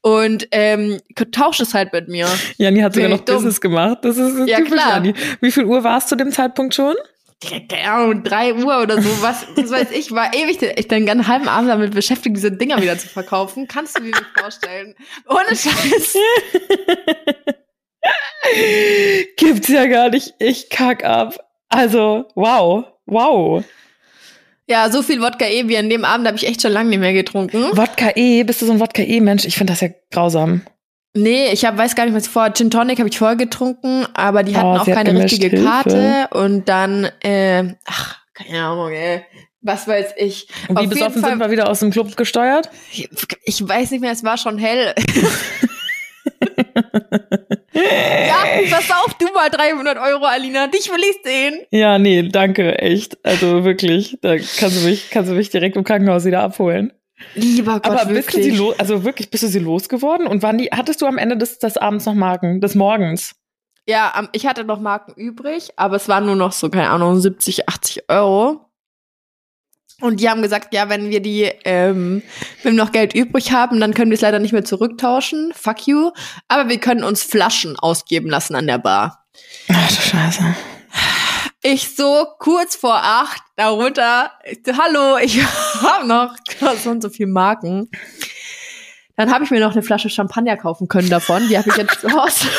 und 0.02 0.48
ähm, 0.52 1.00
tausch 1.32 1.60
es 1.60 1.76
halt 1.76 1.94
mit 1.94 2.08
mir. 2.08 2.28
Janni 2.58 2.80
hat 2.82 2.96
sogar 2.96 3.10
noch 3.10 3.20
dumm? 3.20 3.36
Business 3.36 3.62
gemacht. 3.62 4.00
Das 4.02 4.18
ist 4.18 4.48
Ja, 4.48 4.58
typisch 4.58 4.74
klar. 4.74 4.94
Janni. 4.96 5.14
Wie 5.42 5.52
viel 5.52 5.66
Uhr 5.66 5.84
war 5.84 6.00
es 6.00 6.08
zu 6.08 6.16
dem 6.16 6.32
Zeitpunkt 6.32 6.74
schon? 6.74 6.96
Direkt, 7.44 7.70
keine 7.70 7.92
Ahnung, 7.92 8.24
drei 8.24 8.54
Uhr 8.54 8.82
oder 8.82 9.02
so, 9.02 9.22
was, 9.22 9.46
was 9.56 9.70
weiß 9.70 9.92
ich, 9.92 10.12
war 10.12 10.34
ewig, 10.34 10.62
ich 10.62 10.88
den 10.88 11.06
ganzen 11.06 11.28
halben 11.28 11.50
Abend 11.50 11.70
damit 11.70 11.94
beschäftigt, 11.94 12.38
diese 12.38 12.52
Dinger 12.52 12.82
wieder 12.82 12.98
zu 12.98 13.08
verkaufen. 13.08 13.68
Kannst 13.68 13.98
du 13.98 14.04
dir 14.04 14.12
nicht 14.12 14.26
vorstellen? 14.38 14.96
Ohne 15.28 15.56
Scheiß. 15.56 16.18
Gibt's 19.38 19.68
ja 19.68 19.86
gar 19.88 20.10
nicht. 20.10 20.34
Ich 20.40 20.70
kack 20.70 21.04
ab. 21.04 21.36
Also, 21.70 22.26
wow. 22.36 22.86
Wow. 23.06 23.64
Ja, 24.68 24.90
so 24.90 25.04
viel 25.04 25.22
Wodka 25.22 25.46
E 25.46 25.68
wie 25.68 25.78
an 25.78 25.90
dem 25.90 26.06
Abend 26.06 26.26
habe 26.26 26.38
ich 26.38 26.48
echt 26.48 26.62
schon 26.62 26.72
lange 26.72 26.90
nicht 26.90 27.00
mehr 27.00 27.14
getrunken. 27.14 27.78
Wodka 27.78 28.12
E, 28.16 28.44
bist 28.44 28.62
du 28.62 28.66
so 28.66 28.72
ein 28.72 28.80
Wodka 28.80 29.04
E-Mensch? 29.04 29.46
Ich 29.46 29.58
finde 29.58 29.74
das 29.74 29.82
ja 29.82 29.90
grausam. 30.10 30.62
Nee, 31.16 31.47
ich 31.53 31.63
hab, 31.66 31.78
weiß 31.78 31.95
gar 31.95 32.05
nicht, 32.05 32.13
was 32.13 32.26
ich 32.28 32.30
vorher. 32.32 32.53
Gin 32.53 32.70
Tonic 32.70 32.99
habe 32.99 33.07
ich 33.09 33.18
vorher 33.18 33.38
getrunken, 33.38 34.05
aber 34.13 34.43
die 34.43 34.55
hatten 34.55 34.68
Oh, 34.68 34.78
auch 34.80 34.86
keine 34.86 35.18
richtige 35.24 35.47
Hilfe. 35.47 35.63
Karte. 35.66 36.28
Und 36.32 36.68
dann, 36.68 37.05
äh, 37.24 37.74
ach, 37.86 38.20
keine 38.34 38.63
Ahnung, 38.66 38.91
ey. 38.91 39.24
Was 39.61 39.88
weiß 39.88 40.13
ich. 40.18 40.47
Und 40.68 40.76
wie 40.78 40.84
Auf 40.84 40.89
besoffen 40.89 40.99
jeden 41.13 41.22
Fall- 41.22 41.30
sind 41.32 41.39
wir 41.39 41.49
wieder 41.51 41.70
aus 41.70 41.80
dem 41.80 41.89
Club 41.89 42.16
gesteuert? 42.18 42.70
Ich, 42.91 43.09
ich 43.45 43.68
weiß 43.68 43.91
nicht 43.91 44.01
mehr, 44.01 44.11
es 44.11 44.24
war 44.24 44.38
schon 44.38 44.57
hell. 44.59 44.93
ja, 47.74 48.36
pass 48.70 48.91
auf, 48.91 49.13
du 49.18 49.26
mal 49.34 49.49
300 49.49 49.97
Euro, 49.97 50.26
Alina. 50.26 50.68
Dich 50.68 50.89
will 50.91 51.01
ich 51.09 51.18
sehen. 51.24 51.61
Ja, 51.72 51.97
nee, 51.97 52.30
danke, 52.30 52.78
echt. 52.80 53.18
Also 53.26 53.63
wirklich, 53.63 54.18
da 54.22 54.36
kannst 54.38 54.82
du 54.82 54.88
mich, 54.88 55.09
kannst 55.09 55.32
du 55.32 55.36
mich 55.36 55.49
direkt 55.49 55.76
im 55.78 55.84
Krankenhaus 55.84 56.26
wieder 56.26 56.41
abholen. 56.41 56.93
Lieber 57.34 57.80
Gott, 57.80 57.86
Aber 57.86 58.05
bist 58.05 58.30
du 58.30 58.34
wirklich. 58.38 58.43
sie 58.43 58.51
los, 58.51 58.80
also 58.80 59.03
wirklich, 59.03 59.30
bist 59.30 59.43
du 59.43 59.47
sie 59.47 59.59
losgeworden? 59.59 60.28
Und 60.28 60.43
wann 60.43 60.57
die, 60.57 60.70
hattest 60.72 61.01
du 61.01 61.05
am 61.05 61.18
Ende 61.18 61.38
des, 61.38 61.59
des 61.59 61.78
Abends 61.78 62.05
noch 62.05 62.13
Marken, 62.13 62.59
des 62.61 62.76
Morgens? 62.76 63.36
Ja, 63.88 64.28
ich 64.32 64.47
hatte 64.47 64.63
noch 64.63 64.80
Marken 64.80 65.13
übrig, 65.13 65.70
aber 65.76 65.95
es 65.95 66.07
waren 66.07 66.26
nur 66.26 66.36
noch 66.36 66.51
so, 66.51 66.70
keine 66.70 66.89
Ahnung, 66.89 67.20
70, 67.20 67.70
80 67.70 68.09
Euro. 68.09 68.66
Und 70.01 70.20
die 70.20 70.30
haben 70.30 70.41
gesagt, 70.41 70.74
ja, 70.74 70.89
wenn 70.89 71.09
wir 71.09 71.22
die, 71.22 71.49
ähm, 71.63 72.22
wenn 72.63 72.76
wir 72.76 72.84
noch 72.84 72.91
Geld 72.91 73.13
übrig 73.16 73.53
haben, 73.53 73.80
dann 73.80 73.93
können 73.93 74.11
wir 74.11 74.16
es 74.16 74.22
leider 74.22 74.39
nicht 74.39 74.51
mehr 74.51 74.66
zurücktauschen. 74.66 75.53
Fuck 75.55 75.88
you. 75.88 76.11
Aber 76.49 76.68
wir 76.68 76.80
können 76.80 77.03
uns 77.03 77.24
Flaschen 77.24 77.80
ausgeben 77.80 78.30
lassen 78.30 78.55
an 78.55 78.68
der 78.68 78.80
Bar. 78.80 79.26
Ach 79.70 79.88
du 79.88 80.01
Scheiße. 80.01 80.55
Ich 81.68 81.95
so 81.95 82.28
kurz 82.38 82.76
vor 82.76 82.93
acht, 82.93 83.41
darunter, 83.55 84.32
hallo, 84.78 85.18
ich 85.18 85.43
habe 85.82 86.05
noch 86.05 86.36
so 86.76 86.91
und 86.91 87.01
so 87.01 87.09
viel 87.09 87.26
Marken. 87.26 87.89
Dann 89.18 89.34
habe 89.34 89.45
ich 89.45 89.49
mir 89.49 89.59
noch 89.59 89.72
eine 89.72 89.82
Flasche 89.82 90.11
Champagner 90.11 90.57
kaufen 90.57 90.88
können 90.88 91.09
davon. 91.09 91.47
Die 91.47 91.57
habe 91.57 91.68
ich 91.68 91.76
jetzt 91.76 92.01
zu 92.01 92.11
Hause. 92.11 92.47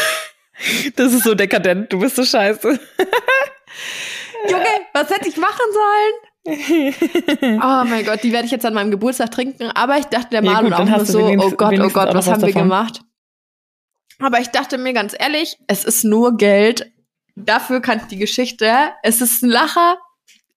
Das 0.97 1.13
ist 1.13 1.25
so 1.25 1.35
dekadent, 1.35 1.93
du 1.93 1.99
bist 1.99 2.17
so 2.17 2.25
scheiße. 2.25 2.67
Junge, 4.49 4.65
was 4.95 5.11
hätte 5.11 5.29
ich 5.29 5.37
machen 5.37 5.67
sollen? 6.47 7.61
Oh 7.63 7.85
mein 7.85 8.07
Gott, 8.07 8.23
die 8.23 8.33
werde 8.33 8.47
ich 8.47 8.53
jetzt 8.53 8.65
an 8.65 8.73
meinem 8.73 8.91
Geburtstag 8.91 9.31
trinken. 9.33 9.71
Aber 9.73 9.99
ich 9.99 10.07
dachte 10.07 10.31
der 10.31 10.43
Marlon 10.43 10.73
auch 10.73 10.85
nur 10.87 11.05
so, 11.05 11.21
oh 11.21 11.51
Gott, 11.51 11.79
oh 11.79 11.91
Gott, 11.91 12.15
was 12.15 12.27
haben 12.27 12.41
was 12.41 12.49
wir 12.49 12.55
davon. 12.55 12.63
gemacht? 12.63 13.03
Aber 14.19 14.41
ich 14.41 14.49
dachte 14.49 14.79
mir 14.79 14.95
ganz 14.95 15.15
ehrlich, 15.17 15.59
es 15.67 15.85
ist 15.85 16.05
nur 16.05 16.39
Geld. 16.39 16.91
Dafür 17.37 17.81
kann 17.81 17.99
ich 17.99 18.07
die 18.07 18.19
Geschichte. 18.19 18.73
Es 19.03 19.21
ist 19.21 19.43
ein 19.43 19.51
Lacher. 19.51 19.99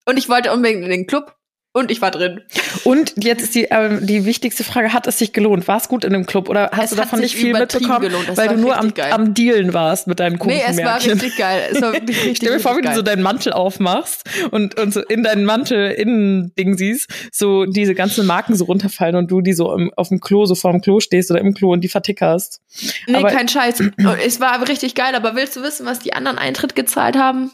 Und 0.06 0.18
ich 0.18 0.30
wollte 0.30 0.52
unbedingt 0.52 0.84
in 0.84 0.90
den 0.90 1.08
Club. 1.08 1.36
Und 1.72 1.92
ich 1.92 2.02
war 2.02 2.10
drin. 2.10 2.42
Und 2.84 3.14
jetzt 3.24 3.44
ist 3.44 3.54
die, 3.54 3.66
ähm, 3.66 4.00
die 4.08 4.26
wichtigste 4.26 4.64
Frage, 4.64 4.92
hat 4.92 5.06
es 5.06 5.20
sich 5.20 5.34
gelohnt? 5.34 5.68
War 5.68 5.78
es 5.78 5.88
gut 5.88 6.04
in 6.04 6.14
dem 6.14 6.26
Club 6.26 6.50
oder 6.50 6.72
hast 6.74 6.86
Es 6.86 6.90
du 6.90 6.96
davon 6.96 7.20
nicht 7.20 7.36
viel 7.36 7.54
mitbekommen, 7.54 8.02
gelohnt. 8.02 8.36
Weil 8.36 8.48
du 8.50 8.58
nur 8.58 8.76
am, 8.76 8.92
geil. 8.92 9.12
am 9.12 9.36
Dealen 9.36 9.72
warst 9.72 10.08
mit 10.08 10.20
deinen 10.20 10.34
Nee, 10.34 10.38
komischen 10.40 10.80
es 10.80 10.84
war 10.84 10.96
richtig 10.98 11.38
geil. 11.38 11.70
Es 11.72 11.80
war 11.80 11.92
richtig, 11.94 12.38
Stell 12.38 12.54
dir 12.54 12.60
vor, 12.60 12.76
wie 12.76 12.82
du 12.82 12.96
so 12.96 13.04
deinen 13.04 13.22
Mantel 13.22 13.54
aufmachst 13.54 14.24
und, 14.50 14.80
und 14.80 14.92
so 14.96 15.02
in 15.02 15.22
deinen 15.22 15.46
Mantel 15.46 15.92
innen 15.92 16.56
Ding 16.56 16.76
siehst, 16.76 17.08
so 17.32 17.66
diese 17.66 17.94
ganzen 17.94 18.26
Marken 18.26 18.56
so 18.56 18.66
runterfallen 18.66 19.16
und 19.16 19.30
du 19.30 19.42
die 19.42 19.54
so 19.54 19.72
im, 19.76 19.94
auf 19.96 20.10
dem 20.10 20.20
Klo, 20.22 20.48
so 20.48 20.56
vor 20.56 20.72
dem 20.72 20.82
Klo 20.82 21.00
stehst 21.00 21.30
oder 21.30 21.40
im 21.40 21.54
Klo 21.54 21.72
und 21.72 21.82
die 21.82 21.88
vertickerst. 21.90 22.62
Nee, 23.06 23.16
aber- 23.18 23.30
kein 23.30 23.48
Scheiß. 23.48 23.80
Und 23.82 23.94
es 24.26 24.40
war 24.40 24.68
richtig 24.68 24.96
geil. 24.96 25.14
Aber 25.14 25.36
willst 25.36 25.56
du 25.56 25.62
wissen, 25.62 25.86
was 25.86 26.00
die 26.00 26.14
anderen 26.14 26.40
Eintritt 26.40 26.76
gezahlt 26.76 27.16
haben? 27.16 27.52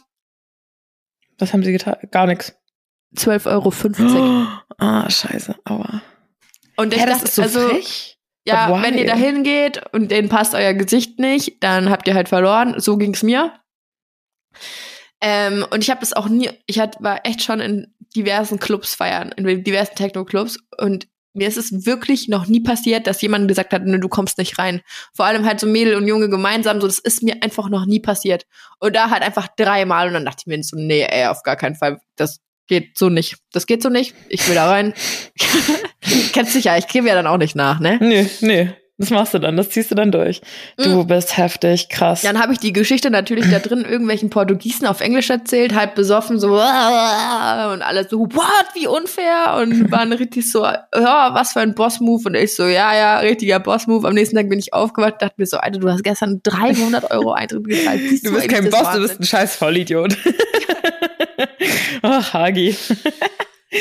Was 1.38 1.52
haben 1.52 1.64
sie 1.66 1.74
getan? 1.74 1.98
Gar 2.12 2.28
nichts. 2.28 2.56
12,50 3.16 3.48
Euro. 3.52 4.48
ah, 4.78 5.10
scheiße, 5.10 5.56
aua. 5.66 6.02
Und 6.78 6.94
ich 6.94 7.00
Ja, 7.00 7.06
das 7.06 7.20
dachte, 7.20 7.30
ist 7.30 7.36
so 7.36 7.42
also, 7.42 7.70
frech. 7.70 8.18
ja, 8.46 8.70
why? 8.70 8.84
wenn 8.84 8.98
ihr 8.98 9.06
da 9.06 9.16
hingeht 9.16 9.82
und 9.94 10.12
denen 10.12 10.30
passt 10.30 10.54
euer 10.54 10.74
Gesicht 10.74 11.20
nicht, 11.20 11.64
dann 11.64 11.90
habt 11.90 12.08
ihr 12.08 12.16
halt 12.16 12.30
verloren. 12.30 12.80
So 12.80 12.98
ging's 12.98 13.24
mir. 13.24 13.54
Ähm, 15.22 15.66
und 15.72 15.84
ich 15.84 15.90
habe 15.90 16.02
das 16.02 16.14
auch 16.14 16.28
nie, 16.28 16.50
ich 16.68 16.80
hat, 16.80 17.02
war 17.02 17.26
echt 17.26 17.42
schon 17.44 17.60
in 17.60 17.94
diversen 18.16 18.60
Clubs 18.60 18.96
feiern, 18.96 19.34
in 19.36 19.64
diversen 19.64 19.96
Techno-Clubs. 19.96 20.60
Und 20.78 21.08
mir 21.34 21.48
ist 21.48 21.58
es 21.58 21.86
wirklich 21.86 22.28
noch 22.28 22.48
nie 22.48 22.62
passiert, 22.62 23.08
dass 23.08 23.22
jemand 23.22 23.48
gesagt 23.48 23.74
hat, 23.74 23.84
nö, 23.84 24.00
du 24.00 24.08
kommst 24.08 24.38
nicht 24.38 24.58
rein. 24.58 24.82
Vor 25.14 25.26
allem 25.26 25.46
halt 25.46 25.60
so 25.60 25.68
Mädel 25.68 25.96
und 25.96 26.08
Junge 26.08 26.30
gemeinsam, 26.30 26.80
so, 26.80 26.88
das 26.88 27.00
ist 27.00 27.24
mir 27.24 27.42
einfach 27.42 27.70
noch 27.70 27.86
nie 27.86 28.00
passiert. 28.00 28.46
Und 28.80 28.96
da 28.96 29.10
halt 29.10 29.22
einfach 29.24 29.48
dreimal 29.58 30.08
und 30.08 30.14
dann 30.14 30.26
dachte 30.26 30.44
ich 30.46 30.48
mir 30.48 30.64
so, 30.64 30.78
nee, 30.78 31.04
ey, 31.04 31.28
auf 31.28 31.44
gar 31.44 31.58
keinen 31.58 31.76
Fall. 31.76 32.00
Das 32.16 32.40
geht 32.68 32.98
so 32.98 33.10
nicht. 33.10 33.38
Das 33.54 33.68
geht 33.68 33.82
so 33.84 33.90
nicht. 33.90 34.14
Ich 34.30 34.48
will 34.48 34.56
da 34.56 34.70
rein. 34.70 34.94
Kennst 36.34 36.56
dich 36.56 36.66
ja, 36.66 36.78
ich 36.78 36.88
gebe 36.88 37.08
ja 37.08 37.16
dann 37.16 37.28
auch 37.28 37.38
nicht 37.38 37.56
nach, 37.56 37.80
ne? 37.80 37.98
Nee, 38.02 38.28
nee. 38.42 38.70
Das 38.98 39.10
machst 39.10 39.34
du 39.34 39.40
dann, 39.40 39.58
das 39.58 39.72
ziehst 39.72 39.92
du 39.92 39.96
dann 39.96 40.10
durch. 40.14 40.40
Du 40.78 41.04
Mm. 41.04 41.08
bist 41.08 41.36
heftig, 41.36 41.90
krass. 41.90 42.22
Dann 42.22 42.40
habe 42.42 42.54
ich 42.54 42.60
die 42.60 42.72
Geschichte 42.72 43.10
natürlich 43.10 43.50
da 43.50 43.60
drin 43.60 43.84
irgendwelchen 43.84 44.30
Portugiesen 44.30 44.88
auf 44.88 45.02
Englisch 45.02 45.30
erzählt, 45.30 45.76
halb 45.76 45.96
besoffen, 45.96 46.40
so 46.40 46.54
und 46.54 46.62
alle 46.62 48.08
so, 48.10 48.20
what, 48.22 48.66
wie 48.74 48.88
unfair 48.88 49.58
und 49.62 49.92
waren 49.92 50.14
richtig 50.14 50.50
so, 50.50 50.64
ja, 50.64 51.30
was 51.34 51.52
für 51.52 51.60
ein 51.60 51.76
Boss-Move 51.76 52.24
und 52.30 52.36
ich 52.36 52.56
so, 52.56 52.64
ja, 52.68 52.96
ja, 52.96 53.20
richtiger 53.20 53.60
Boss-Move. 53.60 54.08
Am 54.08 54.14
nächsten 54.14 54.38
Tag 54.38 54.48
bin 54.48 54.60
ich 54.60 54.74
aufgewacht, 54.74 55.16
dachte 55.20 55.36
mir 55.36 55.46
so, 55.46 55.58
Alter, 55.58 55.80
du 55.80 55.90
hast 55.90 56.02
gestern 56.06 56.40
300 56.44 57.12
Euro 57.12 57.34
Eintritt 57.34 57.66
gezahlt. 57.68 58.00
Du 58.24 58.32
bist 58.34 58.48
kein 58.48 58.70
Boss, 58.70 58.80
du 58.94 59.02
bist 59.02 59.16
Wahnsinn? 59.16 59.18
ein 59.20 59.24
scheiß 59.26 59.56
Vollidiot. 59.58 60.16
Ach, 62.02 62.34
Hagi. 62.34 62.76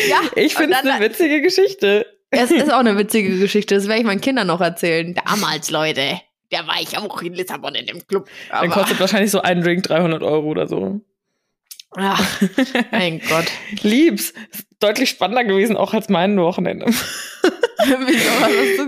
Ja, 0.09 0.20
Ich 0.34 0.55
finde 0.55 0.76
es 0.82 0.90
eine 0.90 1.05
witzige 1.05 1.40
Geschichte. 1.40 2.07
Es 2.30 2.50
ist 2.50 2.70
auch 2.72 2.78
eine 2.78 2.96
witzige 2.98 3.38
Geschichte, 3.38 3.74
das 3.74 3.86
werde 3.88 4.00
ich 4.00 4.07
meinen 4.07 4.20
Kindern 4.20 4.46
noch 4.46 4.61
erzählen. 4.61 5.14
Damals, 5.26 5.70
Leute, 5.70 6.20
da 6.50 6.66
war 6.66 6.80
ich 6.80 6.96
auch 6.98 7.22
in 7.22 7.34
Lissabon 7.34 7.74
in 7.74 7.86
dem 7.86 8.07
Club. 8.07 8.28
Dann 8.50 8.70
kostet 8.70 9.00
wahrscheinlich 9.00 9.30
so 9.30 9.40
ein 9.40 9.61
Drink 9.62 9.84
300 9.84 10.22
Euro 10.22 10.46
oder 10.48 10.66
so. 10.66 11.00
ach, 11.96 12.40
mein 12.90 13.20
Gott. 13.20 13.46
Liebs. 13.82 14.32
Ist 14.52 14.66
deutlich 14.80 15.11
spannender 15.11 15.44
gewesen, 15.44 15.76
auch 15.76 15.94
als 15.94 16.09
mein 16.09 16.36
Wochenende. 16.38 16.86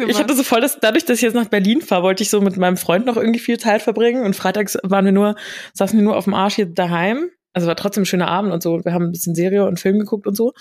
Ich 0.08 0.18
hatte 0.18 0.34
so 0.34 0.42
voll 0.42 0.60
das, 0.60 0.78
dadurch, 0.80 1.04
dass 1.04 1.18
ich 1.18 1.22
jetzt 1.22 1.34
nach 1.34 1.48
Berlin 1.48 1.82
fahre, 1.82 2.02
wollte 2.02 2.22
ich 2.22 2.30
so 2.30 2.40
mit 2.40 2.56
meinem 2.56 2.76
Freund 2.76 3.06
noch 3.06 3.16
irgendwie 3.16 3.40
viel 3.40 3.58
Zeit 3.58 3.82
verbringen 3.82 4.24
und 4.24 4.34
freitags 4.34 4.78
waren 4.82 5.04
wir 5.04 5.12
nur, 5.12 5.36
saßen 5.74 5.98
wir 5.98 6.04
nur 6.04 6.16
auf 6.16 6.24
dem 6.24 6.34
Arsch 6.34 6.54
hier 6.56 6.66
daheim. 6.66 7.30
Also 7.56 7.68
war 7.68 7.76
trotzdem 7.76 8.02
ein 8.02 8.06
schöner 8.06 8.28
Abend 8.28 8.52
und 8.52 8.62
so. 8.62 8.84
Wir 8.84 8.92
haben 8.92 9.06
ein 9.06 9.12
bisschen 9.12 9.34
Serie 9.34 9.64
und 9.64 9.80
Film 9.80 9.98
geguckt 9.98 10.26
und 10.26 10.36
so. 10.36 10.52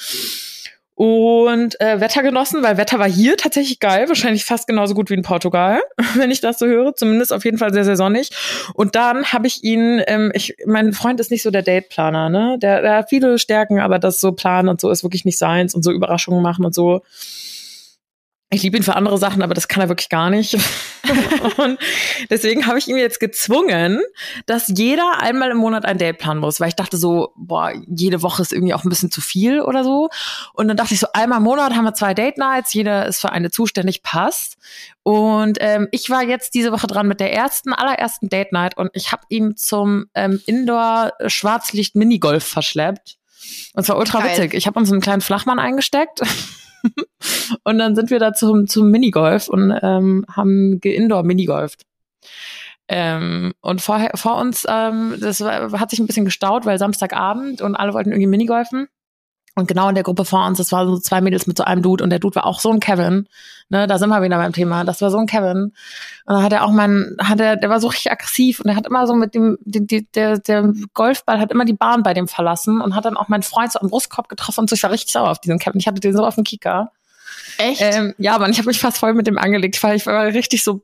Und 0.94 1.78
äh, 1.82 2.00
Wetter 2.00 2.24
genossen, 2.24 2.64
weil 2.64 2.78
Wetter 2.78 3.00
war 3.00 3.10
hier 3.10 3.36
tatsächlich 3.36 3.82
geil, 3.82 4.08
wahrscheinlich 4.08 4.46
fast 4.46 4.66
genauso 4.66 4.94
gut 4.94 5.10
wie 5.10 5.14
in 5.16 5.22
Portugal, 5.22 5.82
wenn 6.16 6.32
ich 6.32 6.40
das 6.40 6.58
so 6.58 6.68
höre. 6.68 6.96
Zumindest 6.96 7.34
auf 7.34 7.44
jeden 7.44 7.58
Fall 7.58 7.74
sehr, 7.74 7.84
sehr 7.84 7.98
sonnig. 7.98 8.30
Und 8.76 8.96
dann 8.96 9.26
habe 9.26 9.46
ich 9.46 9.62
ihn, 9.62 10.02
ähm, 10.08 10.32
ich, 10.34 10.56
mein 10.66 10.94
Freund 10.94 11.20
ist 11.20 11.32
nicht 11.32 11.44
so 11.44 11.52
der 11.52 11.64
Dateplaner, 11.64 12.30
ne? 12.30 12.58
Der, 12.62 12.82
der 12.82 12.96
hat 12.96 13.10
viele 13.10 13.40
Stärken, 13.40 13.82
aber 13.82 14.00
das 14.00 14.22
so 14.22 14.32
planen 14.32 14.70
und 14.70 14.80
so 14.80 14.90
ist 14.90 15.04
wirklich 15.04 15.26
nicht 15.26 15.38
seins 15.38 15.76
und 15.76 15.84
so 15.84 15.92
Überraschungen 15.92 16.42
machen 16.42 16.64
und 16.64 16.74
so. 16.74 17.02
Ich 18.52 18.62
liebe 18.62 18.78
ihn 18.78 18.84
für 18.84 18.96
andere 18.96 19.18
Sachen, 19.18 19.42
aber 19.42 19.56
das 19.56 19.68
kann 19.68 19.82
er 19.82 19.90
wirklich 19.90 20.10
gar 20.10 20.30
nicht. 20.30 20.54
und 21.58 21.80
deswegen 22.30 22.68
habe 22.68 22.78
ich 22.78 22.88
ihn 22.88 22.96
jetzt 22.96 23.20
gezwungen, 23.20 24.02
dass 24.46 24.68
jeder 24.68 25.20
einmal 25.20 25.50
im 25.50 25.58
Monat 25.58 25.84
ein 25.84 25.98
Date 25.98 26.20
planen 26.20 26.40
muss, 26.40 26.60
weil 26.60 26.68
ich 26.68 26.76
dachte 26.76 26.96
so, 26.98 27.34
boah, 27.36 27.74
jede 27.88 28.22
Woche 28.22 28.44
ist 28.44 28.54
irgendwie 28.54 28.76
auch 28.76 28.84
ein 28.84 28.90
bisschen 28.90 29.10
zu 29.10 29.20
viel 29.20 29.62
oder 29.62 29.84
so. 29.84 30.10
Und 30.54 30.68
dann 30.68 30.78
dachte 30.78 30.94
ich 30.94 31.00
so, 31.00 31.08
einmal 31.14 31.40
im 31.40 31.44
Monat 31.44 31.76
haben 31.76 31.86
wir 31.86 31.96
zwei 31.96 32.14
Date 32.14 32.38
Nights, 32.38 32.72
jeder 32.74 33.08
ist 33.08 33.20
für 33.20 33.32
eine 33.32 33.50
zuständig, 33.50 34.04
passt. 34.04 34.58
Und 35.02 35.58
ähm, 35.60 35.88
ich 35.92 36.12
war 36.12 36.24
jetzt 36.24 36.54
diese 36.54 36.72
Woche 36.72 36.86
dran 36.86 37.08
mit 37.08 37.20
der 37.20 37.34
ersten, 37.34 37.74
allerersten 37.74 38.30
Date 38.30 38.52
Night 38.52 38.78
und 38.78 38.92
ich 38.94 39.12
habe 39.12 39.24
ihn 39.30 39.58
zum 39.58 40.06
ähm, 40.14 40.40
Indoor 40.46 41.14
Schwarzlicht 41.26 41.96
Minigolf 41.96 42.44
verschleppt. 42.44 43.18
Und 43.74 43.86
zwar 43.86 43.98
ultra 43.98 44.20
Geil. 44.20 44.38
witzig. 44.38 44.54
Ich 44.54 44.68
habe 44.68 44.80
uns 44.80 44.92
einen 44.92 45.02
kleinen 45.02 45.22
Flachmann 45.22 45.60
eingesteckt. 45.60 46.22
Und 47.64 47.78
dann 47.78 47.96
sind 47.96 48.10
wir 48.10 48.20
da 48.20 48.34
zum, 48.34 48.68
zum 48.68 48.92
Minigolf 48.92 49.48
und 49.48 49.78
ähm, 49.82 50.26
haben 50.32 50.80
geindoor 50.80 51.24
minigolft. 51.24 51.84
Ähm, 52.88 53.54
und 53.62 53.82
vorher, 53.82 54.12
vor 54.16 54.38
uns, 54.38 54.66
ähm, 54.70 55.16
das 55.20 55.42
war, 55.42 55.80
hat 55.80 55.90
sich 55.90 56.00
ein 56.00 56.08
bisschen 56.08 56.26
gestaut, 56.26 56.66
weil 56.66 56.78
Samstagabend 56.78 57.62
und 57.62 57.76
alle 57.76 57.94
wollten 57.94 58.12
irgendwie 58.12 58.28
Minigolfen. 58.28 58.88
Und 59.58 59.70
genau 59.70 59.88
in 59.88 59.96
der 59.96 60.04
Gruppe 60.04 60.26
vor 60.26 60.46
uns, 60.46 60.58
das 60.58 60.74
waren 60.74 60.88
so 60.88 61.00
zwei 61.00 61.22
Mädels 61.22 61.48
mit 61.48 61.58
so 61.58 61.64
einem 61.64 61.82
Dude 61.82 62.04
und 62.04 62.10
der 62.10 62.20
Dude 62.20 62.36
war 62.36 62.46
auch 62.46 62.60
so 62.60 62.72
ein 62.72 62.82
Kevin. 62.82 63.28
Ne, 63.70 63.88
da 63.88 63.98
sind 63.98 64.10
wir 64.10 64.22
wieder 64.22 64.38
beim 64.38 64.52
Thema. 64.52 64.84
Das 64.84 65.02
war 65.02 65.10
so 65.10 65.18
ein 65.18 65.28
Kevin. 65.28 65.72
Und 66.26 66.36
dann 66.36 66.44
hat 66.44 66.52
er 66.52 66.66
auch 66.66 66.72
mein, 66.72 67.16
hat 67.20 67.40
er, 67.40 67.56
der 67.56 67.70
war 67.70 67.80
so 67.80 67.88
richtig 67.88 68.12
aggressiv 68.12 68.60
und 68.60 68.70
er 68.70 68.76
hat 68.76 68.86
immer 68.86 69.08
so 69.08 69.16
mit 69.16 69.34
dem, 69.34 69.58
die, 69.62 69.88
die, 69.88 70.08
der, 70.12 70.40
der 70.40 70.74
Golfball 70.94 71.40
hat 71.40 71.52
immer 71.52 71.64
die 71.64 71.74
Bahn 71.74 72.04
bei 72.04 72.14
dem 72.14 72.28
verlassen 72.28 72.82
und 72.82 72.96
hat 72.96 73.06
dann 73.06 73.16
auch 73.16 73.30
meinen 73.30 73.44
Freund 73.44 73.72
so 73.72 73.80
am 73.80 73.90
Brustkorb 73.90 74.28
getroffen 74.28 74.62
und 74.62 74.70
so. 74.70 74.76
Ich 74.76 74.84
war 74.84 74.92
richtig 74.92 75.14
sauer 75.14 75.32
auf 75.32 75.40
diesen 75.40 75.58
Kevin. 75.58 75.80
Ich 75.80 75.88
hatte 75.88 76.02
den 76.02 76.16
so 76.16 76.26
auf 76.26 76.36
dem 76.36 76.44
Kicker. 76.44 76.92
Echt? 77.58 77.82
Ähm, 77.82 78.14
ja, 78.18 78.36
aber 78.36 78.50
ich 78.50 78.58
habe 78.58 78.68
mich 78.68 78.80
fast 78.80 78.98
voll 78.98 79.14
mit 79.14 79.26
dem 79.26 79.38
angelegt, 79.38 79.82
weil 79.84 79.96
ich 79.96 80.06
war 80.06 80.26
richtig 80.26 80.66
so 80.66 80.82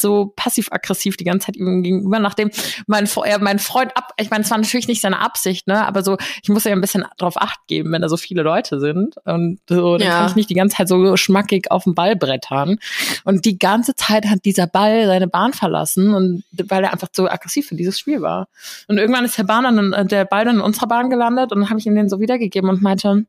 so 0.00 0.32
passiv-aggressiv 0.36 1.16
die 1.16 1.24
ganze 1.24 1.46
Zeit 1.46 1.56
ihm 1.56 1.82
gegenüber, 1.82 2.18
nachdem 2.18 2.50
mein, 2.86 3.08
er, 3.24 3.38
mein 3.40 3.58
Freund 3.58 3.96
ab, 3.96 4.12
ich 4.18 4.30
meine, 4.30 4.44
es 4.44 4.50
war 4.50 4.58
natürlich 4.58 4.88
nicht 4.88 5.00
seine 5.00 5.18
Absicht, 5.20 5.66
ne, 5.66 5.86
aber 5.86 6.02
so, 6.02 6.16
ich 6.42 6.48
muss 6.48 6.64
ja 6.64 6.72
ein 6.72 6.80
bisschen 6.80 7.04
drauf 7.18 7.36
acht 7.36 7.60
geben, 7.66 7.92
wenn 7.92 8.02
da 8.02 8.08
so 8.08 8.16
viele 8.16 8.42
Leute 8.42 8.80
sind 8.80 9.16
und 9.24 9.60
so, 9.68 9.98
dann 9.98 10.06
Ja. 10.08 10.18
kann 10.18 10.28
ich 10.28 10.36
nicht 10.36 10.50
die 10.50 10.54
ganze 10.54 10.76
Zeit 10.76 10.88
so 10.88 11.16
schmackig 11.16 11.70
auf 11.70 11.84
dem 11.84 11.94
Ball 11.94 12.16
brettern 12.16 12.78
und 13.24 13.44
die 13.44 13.58
ganze 13.58 13.94
Zeit 13.94 14.26
hat 14.26 14.44
dieser 14.44 14.66
Ball 14.66 15.06
seine 15.06 15.28
Bahn 15.28 15.52
verlassen 15.52 16.14
und 16.14 16.44
weil 16.64 16.84
er 16.84 16.92
einfach 16.92 17.08
so 17.12 17.28
aggressiv 17.28 17.66
für 17.68 17.74
dieses 17.76 17.98
Spiel 17.98 18.22
war 18.22 18.48
und 18.88 18.98
irgendwann 18.98 19.24
ist 19.24 19.38
der 19.38 19.44
Bahn 19.44 19.64
dann, 19.64 19.92
äh, 19.92 20.06
der 20.06 20.24
Ball 20.24 20.44
dann 20.44 20.56
in 20.56 20.60
unserer 20.62 20.86
Bahn 20.88 21.10
gelandet 21.10 21.52
und 21.52 21.60
dann 21.60 21.70
habe 21.70 21.78
ich 21.80 21.86
ihm 21.86 21.94
den 21.94 22.08
so 22.08 22.20
wiedergegeben 22.20 22.70
und 22.70 22.82
meinte, 22.82 23.24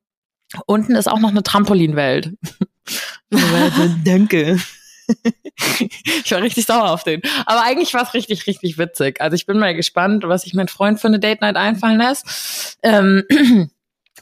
unten 0.65 0.95
ist 0.95 1.09
auch 1.09 1.19
noch 1.19 1.29
eine 1.31 1.43
Trampolinwelt. 1.43 2.33
Danke. 4.05 4.57
ich 6.23 6.31
war 6.31 6.41
richtig 6.41 6.65
sauer 6.65 6.89
auf 6.91 7.03
den. 7.03 7.21
Aber 7.45 7.63
eigentlich 7.63 7.93
war 7.93 8.03
es 8.03 8.13
richtig, 8.13 8.47
richtig 8.47 8.77
witzig. 8.77 9.21
Also 9.21 9.35
ich 9.35 9.45
bin 9.45 9.59
mal 9.59 9.73
gespannt, 9.75 10.23
was 10.27 10.43
sich 10.43 10.53
mein 10.53 10.67
Freund 10.67 10.99
für 10.99 11.07
eine 11.07 11.19
Date 11.19 11.41
Night 11.41 11.55
einfallen 11.55 11.97
lässt. 11.97 12.77
Ähm, 12.83 13.23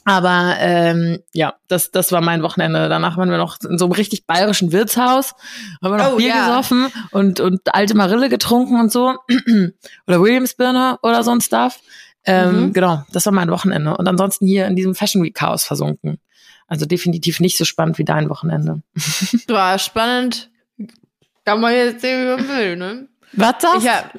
aber 0.04 0.56
ähm, 0.58 1.20
ja, 1.32 1.54
das, 1.68 1.90
das 1.90 2.12
war 2.12 2.20
mein 2.20 2.42
Wochenende. 2.42 2.88
Danach 2.88 3.16
waren 3.16 3.30
wir 3.30 3.38
noch 3.38 3.58
in 3.68 3.78
so 3.78 3.84
einem 3.84 3.92
richtig 3.92 4.26
bayerischen 4.26 4.72
Wirtshaus, 4.72 5.34
haben 5.82 5.92
wir 5.92 5.98
noch 5.98 6.12
Oh, 6.14 6.16
Bier 6.16 6.28
ja. 6.28 6.48
gesoffen 6.48 6.88
und, 7.10 7.40
und 7.40 7.74
alte 7.74 7.94
Marille 7.94 8.28
getrunken 8.28 8.80
und 8.80 8.90
so. 8.90 9.16
oder 10.06 10.20
Williamsbirne 10.20 10.98
oder 11.02 11.22
so 11.22 11.30
ein 11.30 11.40
Stuff. 11.40 11.80
Ähm, 12.24 12.66
Mhm. 12.66 12.72
Genau, 12.72 13.02
das 13.12 13.26
war 13.26 13.32
mein 13.32 13.50
Wochenende. 13.50 13.96
Und 13.96 14.06
ansonsten 14.06 14.46
hier 14.46 14.66
in 14.66 14.76
diesem 14.76 14.94
Fashion 14.94 15.22
Week 15.22 15.34
Chaos 15.34 15.64
versunken. 15.64 16.18
Also 16.68 16.86
definitiv 16.86 17.40
nicht 17.40 17.58
so 17.58 17.64
spannend 17.64 17.98
wie 17.98 18.04
dein 18.04 18.30
Wochenende. 18.30 18.82
War 19.48 19.78
spannend. 19.78 20.50
Kann 21.44 21.60
man 21.60 21.72
jetzt 21.74 22.00
sehen, 22.00 22.22
wie 22.22 22.36
man 22.42 22.48
will, 22.48 22.76
ne? 22.76 23.08
Was 23.34 23.54
Ich 23.82 23.88
hab, 23.88 24.12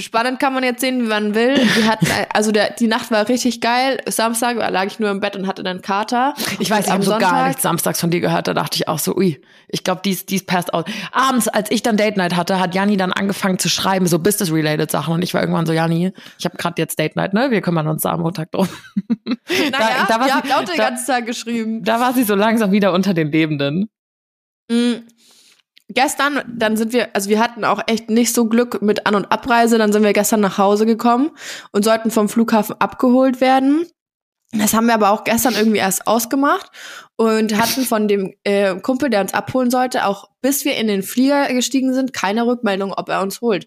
spannend 0.00 0.38
kann 0.40 0.54
man 0.54 0.62
jetzt 0.62 0.80
sehen, 0.80 1.02
wie 1.02 1.06
man 1.08 1.34
will. 1.34 1.54
Die 1.76 1.84
hatten, 1.84 2.06
also 2.32 2.50
der, 2.52 2.70
die 2.70 2.86
Nacht 2.86 3.10
war 3.10 3.28
richtig 3.28 3.60
geil. 3.60 4.00
Samstag 4.08 4.56
lag 4.56 4.84
ich 4.86 4.98
nur 5.00 5.10
im 5.10 5.20
Bett 5.20 5.36
und 5.36 5.46
hatte 5.46 5.62
dann 5.62 5.82
Kater. 5.82 6.34
Ich 6.60 6.70
weiß, 6.70 6.86
ich 6.86 6.92
habe 6.92 7.02
so 7.02 7.18
gar 7.18 7.48
nichts 7.48 7.62
samstags 7.62 8.00
von 8.00 8.10
dir 8.10 8.20
gehört. 8.20 8.46
Da 8.48 8.54
dachte 8.54 8.76
ich 8.76 8.88
auch 8.88 8.98
so, 9.00 9.14
ui, 9.16 9.40
ich 9.68 9.82
glaube, 9.84 10.00
dies, 10.04 10.24
dies 10.26 10.46
passt 10.46 10.72
aus. 10.72 10.84
Abends, 11.12 11.48
als 11.48 11.70
ich 11.72 11.82
dann 11.82 11.96
Date 11.96 12.16
Night 12.16 12.36
hatte, 12.36 12.58
hat 12.60 12.74
Janni 12.74 12.96
dann 12.96 13.12
angefangen 13.12 13.58
zu 13.58 13.68
schreiben, 13.68 14.06
so 14.06 14.18
Business-related 14.20 14.90
Sachen. 14.90 15.12
Und 15.14 15.22
ich 15.22 15.34
war 15.34 15.40
irgendwann 15.42 15.66
so, 15.66 15.72
Janni, 15.72 16.12
ich 16.38 16.44
habe 16.44 16.56
gerade 16.56 16.80
jetzt 16.80 16.98
Date 16.98 17.16
Night, 17.16 17.34
ne? 17.34 17.50
Wir 17.50 17.60
kümmern 17.62 17.88
uns 17.88 18.02
da 18.02 18.12
am 18.12 18.20
Montag 18.20 18.52
drum. 18.52 18.68
Naja, 19.26 20.06
da 20.08 20.14
war 20.20 20.26
ihr 20.26 20.26
sie- 20.26 20.32
habt 20.32 20.52
auch 20.54 20.64
den 20.64 20.76
da- 20.76 20.88
ganzen 20.88 21.06
Tag 21.06 21.26
geschrieben. 21.26 21.82
Da 21.84 22.00
war 22.00 22.12
sie 22.12 22.22
so 22.24 22.34
langsam 22.34 22.70
wieder 22.72 22.92
unter 22.92 23.12
den 23.12 23.30
Lebenden. 23.30 23.90
Mhm. 24.70 25.02
Gestern, 25.88 26.42
dann 26.48 26.76
sind 26.76 26.92
wir, 26.92 27.14
also 27.14 27.30
wir 27.30 27.38
hatten 27.38 27.64
auch 27.64 27.80
echt 27.86 28.10
nicht 28.10 28.34
so 28.34 28.46
Glück 28.46 28.82
mit 28.82 29.06
An- 29.06 29.14
und 29.14 29.30
Abreise. 29.30 29.78
Dann 29.78 29.92
sind 29.92 30.02
wir 30.02 30.12
gestern 30.12 30.40
nach 30.40 30.58
Hause 30.58 30.84
gekommen 30.84 31.30
und 31.70 31.84
sollten 31.84 32.10
vom 32.10 32.28
Flughafen 32.28 32.74
abgeholt 32.80 33.40
werden. 33.40 33.86
Das 34.52 34.74
haben 34.74 34.86
wir 34.86 34.94
aber 34.94 35.10
auch 35.10 35.24
gestern 35.24 35.54
irgendwie 35.54 35.78
erst 35.78 36.06
ausgemacht 36.06 36.70
und 37.16 37.56
hatten 37.56 37.82
von 37.84 38.08
dem 38.08 38.34
äh, 38.44 38.76
Kumpel, 38.76 39.10
der 39.10 39.20
uns 39.20 39.34
abholen 39.34 39.70
sollte, 39.70 40.06
auch 40.06 40.30
bis 40.40 40.64
wir 40.64 40.76
in 40.76 40.86
den 40.86 41.02
Flieger 41.02 41.48
gestiegen 41.52 41.92
sind, 41.92 42.12
keine 42.12 42.46
Rückmeldung, 42.46 42.92
ob 42.92 43.08
er 43.08 43.22
uns 43.22 43.40
holt. 43.40 43.66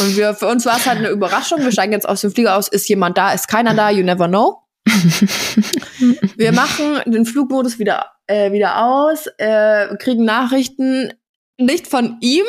Und 0.00 0.16
wir, 0.16 0.34
für 0.34 0.46
uns 0.46 0.64
war 0.64 0.76
es 0.76 0.86
halt 0.86 0.98
eine 0.98 1.08
Überraschung. 1.08 1.62
Wir 1.62 1.72
steigen 1.72 1.92
jetzt 1.92 2.08
aus 2.08 2.20
dem 2.20 2.30
Flieger 2.30 2.56
aus, 2.56 2.68
ist 2.68 2.88
jemand 2.88 3.18
da, 3.18 3.32
ist 3.32 3.48
keiner 3.48 3.74
da, 3.74 3.90
you 3.90 4.04
never 4.04 4.28
know. 4.28 4.58
Wir 6.36 6.52
machen 6.52 7.00
den 7.06 7.24
Flugmodus 7.24 7.78
wieder, 7.78 8.12
äh, 8.26 8.52
wieder 8.52 8.84
aus, 8.84 9.28
äh, 9.38 9.96
kriegen 9.96 10.24
Nachrichten 10.24 11.12
nicht 11.58 11.86
von 11.86 12.16
ihm, 12.20 12.44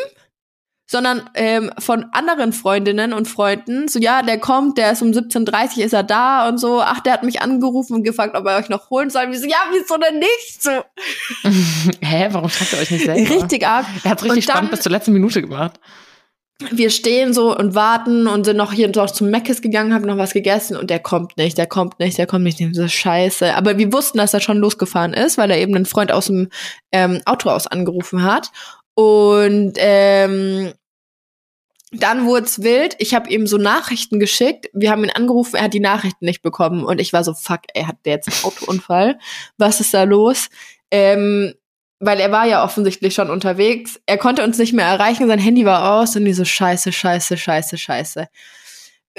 sondern 0.86 1.28
ähm, 1.34 1.72
von 1.80 2.06
anderen 2.12 2.54
Freundinnen 2.54 3.14
und 3.14 3.28
Freunden. 3.28 3.88
So, 3.88 4.00
ja, 4.00 4.22
der 4.22 4.38
kommt, 4.38 4.78
der 4.78 4.92
ist 4.92 5.02
um 5.02 5.10
17.30 5.10 5.78
Uhr 5.80 5.86
ist 5.86 5.94
er 5.94 6.04
da 6.04 6.48
und 6.48 6.60
so. 6.60 6.82
Ach, 6.82 7.00
der 7.00 7.14
hat 7.14 7.24
mich 7.24 7.42
angerufen 7.42 7.96
und 7.96 8.04
gefragt, 8.04 8.36
ob 8.36 8.46
er 8.46 8.58
euch 8.58 8.70
noch 8.70 8.90
holen 8.92 9.10
soll. 9.10 9.26
Und 9.26 9.32
wir 9.32 9.40
so, 9.40 9.48
ja, 9.48 9.58
wieso 9.72 9.98
denn 9.98 10.20
nicht? 10.20 10.62
So, 10.62 10.70
Hä, 12.02 12.28
warum 12.32 12.50
schreibt 12.50 12.74
ihr 12.74 12.80
euch 12.80 12.92
nicht 12.92 13.06
selber? 13.06 13.30
richtig 13.36 13.66
arg. 13.66 13.86
Er 14.04 14.12
hat's 14.12 14.24
richtig 14.24 14.44
Und 14.44 14.50
dann- 14.50 14.54
spannend 14.56 14.72
bis 14.72 14.82
zur 14.82 14.92
letzten 14.92 15.14
Minute 15.14 15.42
gemacht. 15.42 15.80
wir 16.72 16.92
stehen 16.92 17.34
so 17.34 17.58
und 17.58 17.74
warten 17.74 18.28
und 18.28 18.44
sind 18.46 18.58
noch 18.58 18.72
hier 18.74 18.90
noch 18.94 19.10
zum 19.10 19.30
Meckes 19.32 19.62
gegangen, 19.62 19.94
haben 19.94 20.06
noch 20.06 20.18
was 20.18 20.34
gegessen 20.34 20.78
und 20.78 20.90
der 20.92 21.00
kommt 21.00 21.38
nicht, 21.38 21.58
der 21.58 21.66
kommt 21.68 21.98
nicht, 22.00 22.18
der 22.18 22.28
kommt 22.28 22.44
nicht. 22.44 22.62
Ich 22.62 22.76
So 22.76 22.88
scheiße. 22.88 23.56
Aber 23.56 23.78
wir 23.80 23.92
wussten, 23.92 24.20
dass 24.20 24.34
er 24.36 24.42
schon 24.42 24.58
losgefahren 24.58 25.14
ist, 25.14 25.38
weil 25.40 25.50
er 25.50 25.58
eben 25.58 25.76
einen 25.76 25.86
Freund 25.88 26.12
aus 26.12 26.28
dem 26.28 26.50
ähm, 26.92 27.22
Auto 27.26 27.50
aus 27.50 27.66
angerufen 27.68 28.22
hat. 28.24 28.52
Und 28.96 29.74
ähm, 29.78 30.74
dann 31.92 32.26
wurde 32.26 32.46
es 32.46 32.62
wild. 32.64 32.96
Ich 33.00 33.14
habe 33.14 33.30
ihm 33.30 33.48
so 33.48 33.58
Nachrichten 33.58 34.20
geschickt. 34.20 34.70
Wir 34.74 34.90
haben 34.90 35.04
ihn 35.04 35.12
angerufen, 35.12 35.56
er 35.56 35.64
hat 35.64 35.74
die 35.74 35.80
Nachrichten 35.80 36.26
nicht 36.26 36.42
bekommen. 36.42 36.84
Und 36.84 37.00
ich 37.00 37.14
war 37.14 37.24
so, 37.24 37.34
fuck, 37.34 37.62
ey, 37.74 37.84
hat 37.84 37.98
jetzt 38.06 38.28
einen 38.28 38.44
Autounfall? 38.44 39.20
Was 39.58 39.80
ist 39.80 39.94
da 39.94 40.04
los? 40.04 40.50
Ähm, 40.92 41.54
weil 42.00 42.20
er 42.20 42.32
war 42.32 42.46
ja 42.46 42.64
offensichtlich 42.64 43.14
schon 43.14 43.30
unterwegs. 43.30 44.00
Er 44.06 44.18
konnte 44.18 44.44
uns 44.44 44.58
nicht 44.58 44.74
mehr 44.74 44.86
erreichen, 44.86 45.28
sein 45.28 45.40
Handy 45.40 45.66
war 45.66 46.00
aus 46.00 46.16
und 46.16 46.26
die 46.26 46.34
so 46.34 46.44
scheiße, 46.44 46.92
scheiße, 46.92 47.38
scheiße, 47.38 47.78
scheiße. 47.78 48.28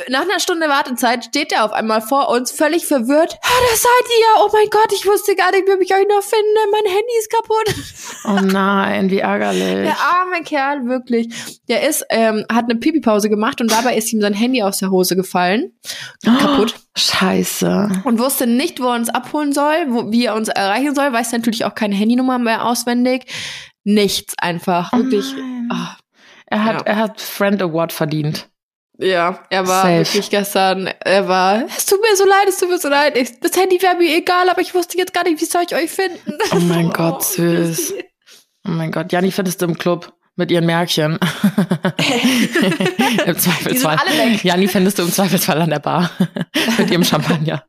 Nach 0.09 0.23
einer 0.23 0.41
Stunde 0.41 0.69
Wartezeit 0.69 1.25
steht 1.27 1.53
er 1.53 1.65
auf 1.65 1.73
einmal 1.73 2.01
vor 2.03 2.29
uns, 2.29 2.51
völlig 2.51 2.85
verwirrt. 2.87 3.35
Ah, 3.43 3.49
da 3.71 3.77
seid 3.77 4.09
ihr! 4.19 4.43
Oh 4.45 4.49
mein 4.53 4.69
Gott, 4.71 4.93
ich 4.93 5.07
wusste 5.07 5.37
gar 5.37 5.51
nicht, 5.53 5.67
wie 5.67 5.85
ich 5.85 5.95
euch 5.95 6.07
noch 6.09 6.23
finde. 6.23 6.61
Mein 6.73 6.93
Handy 6.93 7.13
ist 7.19 7.31
kaputt. 7.31 7.75
Oh 8.25 8.41
nein, 8.45 9.11
wie 9.11 9.19
ärgerlich. 9.19 9.85
Der 9.85 9.97
arme 10.01 10.43
Kerl, 10.43 10.87
wirklich. 10.87 11.29
Der 11.69 11.89
ist, 11.89 12.05
ähm, 12.11 12.45
hat 12.51 12.65
eine 12.65 12.77
Pipi-Pause 12.81 13.29
gemacht 13.29 13.61
und 13.61 13.71
dabei 13.71 13.97
ist 13.97 14.13
ihm 14.13 14.21
sein 14.21 14.35
Handy 14.35 14.63
aus 14.63 14.79
der 14.79 14.91
Hose 14.91 15.15
gefallen. 15.15 15.73
kaputt. 16.25 16.75
Scheiße. 16.97 18.03
Und 18.05 18.19
wusste 18.19 18.47
nicht, 18.47 18.81
wo 18.81 18.87
er 18.89 18.95
uns 18.97 19.11
abholen 19.11 19.53
soll, 19.53 19.77
wo, 19.89 20.11
wie 20.11 20.25
er 20.27 20.35
uns 20.35 20.49
erreichen 20.49 20.95
soll. 20.95 21.13
Weiß 21.13 21.31
natürlich 21.33 21.65
auch 21.65 21.75
keine 21.75 21.95
Handynummer 21.95 22.39
mehr 22.39 22.65
auswendig. 22.67 23.27
Nichts 23.85 24.35
einfach. 24.39 24.93
Oh 24.93 24.97
Wirklich. 24.99 25.33
nein. 25.37 25.69
ah. 25.73 25.97
Er 26.47 26.65
hat, 26.65 26.75
Ja. 26.81 26.87
er 26.87 26.97
hat 26.97 27.21
Friend 27.21 27.61
Award 27.63 27.93
verdient. 27.93 28.49
Ja, 28.99 29.41
er 29.51 29.67
war 29.67 29.83
Safe. 29.83 29.99
wirklich 29.99 30.31
gestern, 30.31 30.87
er 31.01 31.27
war, 31.27 31.65
es 31.67 31.85
tut 31.87 32.01
mir 32.01 32.17
so 32.17 32.25
leid, 32.25 32.47
es 32.49 32.59
tut 32.59 32.71
mir 32.71 32.79
so 32.79 32.89
leid. 32.89 33.17
Ich, 33.17 33.41
das 33.41 33.57
Handy 33.57 33.83
wäre 33.83 33.97
mir 33.97 34.17
egal, 34.17 34.49
aber 34.49 34.61
ich 34.61 34.73
wusste 34.75 34.97
jetzt 34.99 35.13
gar 35.13 35.25
nicht, 35.25 35.41
wie 35.41 35.45
soll 35.47 35.63
ich 35.69 35.75
euch 35.75 35.91
finden. 35.91 36.39
Oh 36.53 36.61
mein 36.61 36.91
Gott, 36.93 37.25
süß. 37.25 37.95
Oh 38.67 38.71
mein 38.71 38.93
Gott, 38.93 39.13
Janni 39.13 39.31
findest 39.31 39.61
du 39.61 39.67
im 39.67 39.77
Club 39.77 40.15
mit 40.37 40.51
ihren 40.51 40.65
Märkchen. 40.65 41.19
Im 43.27 43.39
Zweifelsfall. 43.39 43.99
alle 44.01 44.33
weg. 44.33 44.43
Janni 44.43 44.69
findest 44.69 44.99
du 44.99 45.03
im 45.03 45.13
Zweifelsfall 45.13 45.61
an 45.61 45.69
der 45.69 45.81
Bar 45.81 46.11
mit 46.79 46.91
ihrem 46.91 47.05
Champagner. 47.05 47.65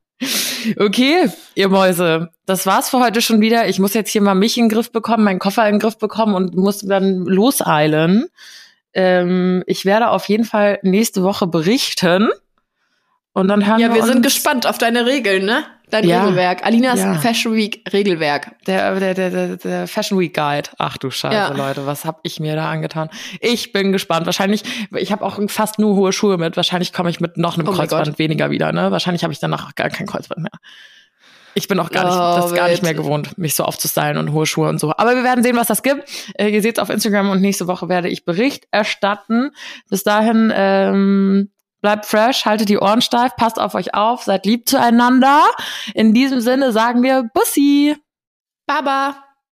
Okay, 0.80 1.30
ihr 1.54 1.68
Mäuse, 1.68 2.30
das 2.46 2.66
war's 2.66 2.90
für 2.90 3.00
heute 3.00 3.22
schon 3.22 3.42
wieder. 3.42 3.68
Ich 3.68 3.78
muss 3.80 3.94
jetzt 3.94 4.10
hier 4.10 4.22
mal 4.22 4.36
mich 4.36 4.58
in 4.58 4.64
den 4.66 4.70
Griff 4.70 4.92
bekommen, 4.94 5.26
meinen 5.26 5.40
Koffer 5.40 5.68
in 5.68 5.76
den 5.76 5.80
Griff 5.80 5.98
bekommen 5.98 6.34
und 6.34 6.56
muss 6.56 6.80
dann 6.80 7.26
loseilen. 7.26 8.28
Ähm, 8.96 9.64
ich 9.68 9.86
werde 9.86 10.10
auf 10.10 10.28
jeden 10.30 10.46
Fall 10.46 10.80
nächste 10.82 11.22
Woche 11.22 11.46
berichten. 11.48 12.30
Und 13.34 13.50
dann 13.50 13.68
hören 13.68 13.80
Ja, 13.80 13.94
wir 13.94 14.02
uns 14.02 14.12
sind 14.12 14.24
gespannt 14.24 14.66
auf 14.66 14.78
deine 14.78 15.06
Regeln, 15.06 15.46
ne? 15.46 15.66
Dein 15.90 16.08
Ja. 16.08 16.24
Regelwerk. 16.24 16.66
Alinas 16.66 17.02
Ja. 17.02 17.16
Fashion 17.16 17.54
Week 17.54 17.84
Regelwerk. 17.92 18.56
Der, 18.66 18.98
der, 19.00 19.14
der, 19.14 19.58
der, 19.58 19.88
Fashion 19.88 20.18
Week 20.18 20.34
Guide. 20.34 20.70
Ach 20.80 20.98
du 20.98 21.12
Scheiße, 21.12 21.36
Ja. 21.36 21.50
Leute, 21.52 21.86
was 21.86 22.06
hab 22.06 22.22
ich 22.24 22.40
mir 22.40 22.56
da 22.56 22.72
angetan? 22.72 23.10
Ich 23.42 23.74
bin 23.74 23.92
gespannt. 23.92 24.26
Wahrscheinlich, 24.26 24.64
ich 24.96 25.12
habe 25.12 25.24
auch 25.24 25.38
fast 25.48 25.78
nur 25.78 25.96
hohe 25.96 26.14
Schuhe 26.14 26.38
mit. 26.38 26.56
Wahrscheinlich 26.56 26.94
komme 26.94 27.10
ich 27.10 27.20
mit 27.20 27.38
noch 27.38 27.58
einem 27.58 27.68
Oh 27.68 27.72
Kreuzband 27.74 28.18
weniger 28.18 28.50
wieder. 28.50 28.72
Ne? 28.72 28.90
Wahrscheinlich 28.92 29.24
habe 29.24 29.34
ich 29.34 29.40
danach 29.40 29.68
auch 29.68 29.76
gar 29.76 29.90
kein 29.90 30.08
Kreuzband 30.08 30.42
mehr. 30.42 30.52
Ich 31.56 31.70
bin 31.70 31.80
auch 31.80 31.90
gar 31.90 32.04
nicht, 32.04 32.14
Oh, 32.14 32.42
das 32.42 32.54
gar 32.54 32.68
nicht 32.68 32.84
mehr 32.84 32.94
gewohnt, 32.94 33.38
mich 33.38 33.56
so 33.56 33.64
aufzustylen 33.64 34.18
und 34.18 34.34
hohe 34.34 34.46
Schuhe 34.46 34.68
und 34.68 34.80
so. 34.80 34.92
Aber 34.92 35.16
wir 35.16 35.24
werden 35.24 35.44
sehen, 35.44 35.56
was 35.56 35.68
das 35.68 35.84
gibt. 35.84 36.04
Äh, 36.38 36.50
ihr 36.50 36.62
seht's 36.62 36.80
auf 36.80 36.90
Instagram 36.90 37.30
und 37.30 37.42
nächste 37.42 37.68
Woche 37.68 37.88
werde 37.88 38.10
ich 38.10 38.26
Bericht 38.26 38.68
erstatten. 38.72 39.52
Bis 39.90 40.04
dahin 40.04 40.52
ähm, 40.54 41.52
bleibt 41.82 42.06
fresh, 42.06 42.46
haltet 42.46 42.68
die 42.68 42.78
Ohren 42.78 43.02
steif, 43.02 43.36
passt 43.38 43.60
auf 43.60 43.74
euch 43.74 43.94
auf, 43.94 44.24
seid 44.24 44.46
lieb 44.46 44.68
zueinander. 44.68 45.44
In 45.94 46.14
diesem 46.14 46.42
Sinne 46.42 46.72
sagen 46.74 47.04
wir 47.04 47.30
Bussi. 47.34 47.96
Baba. 48.68 49.25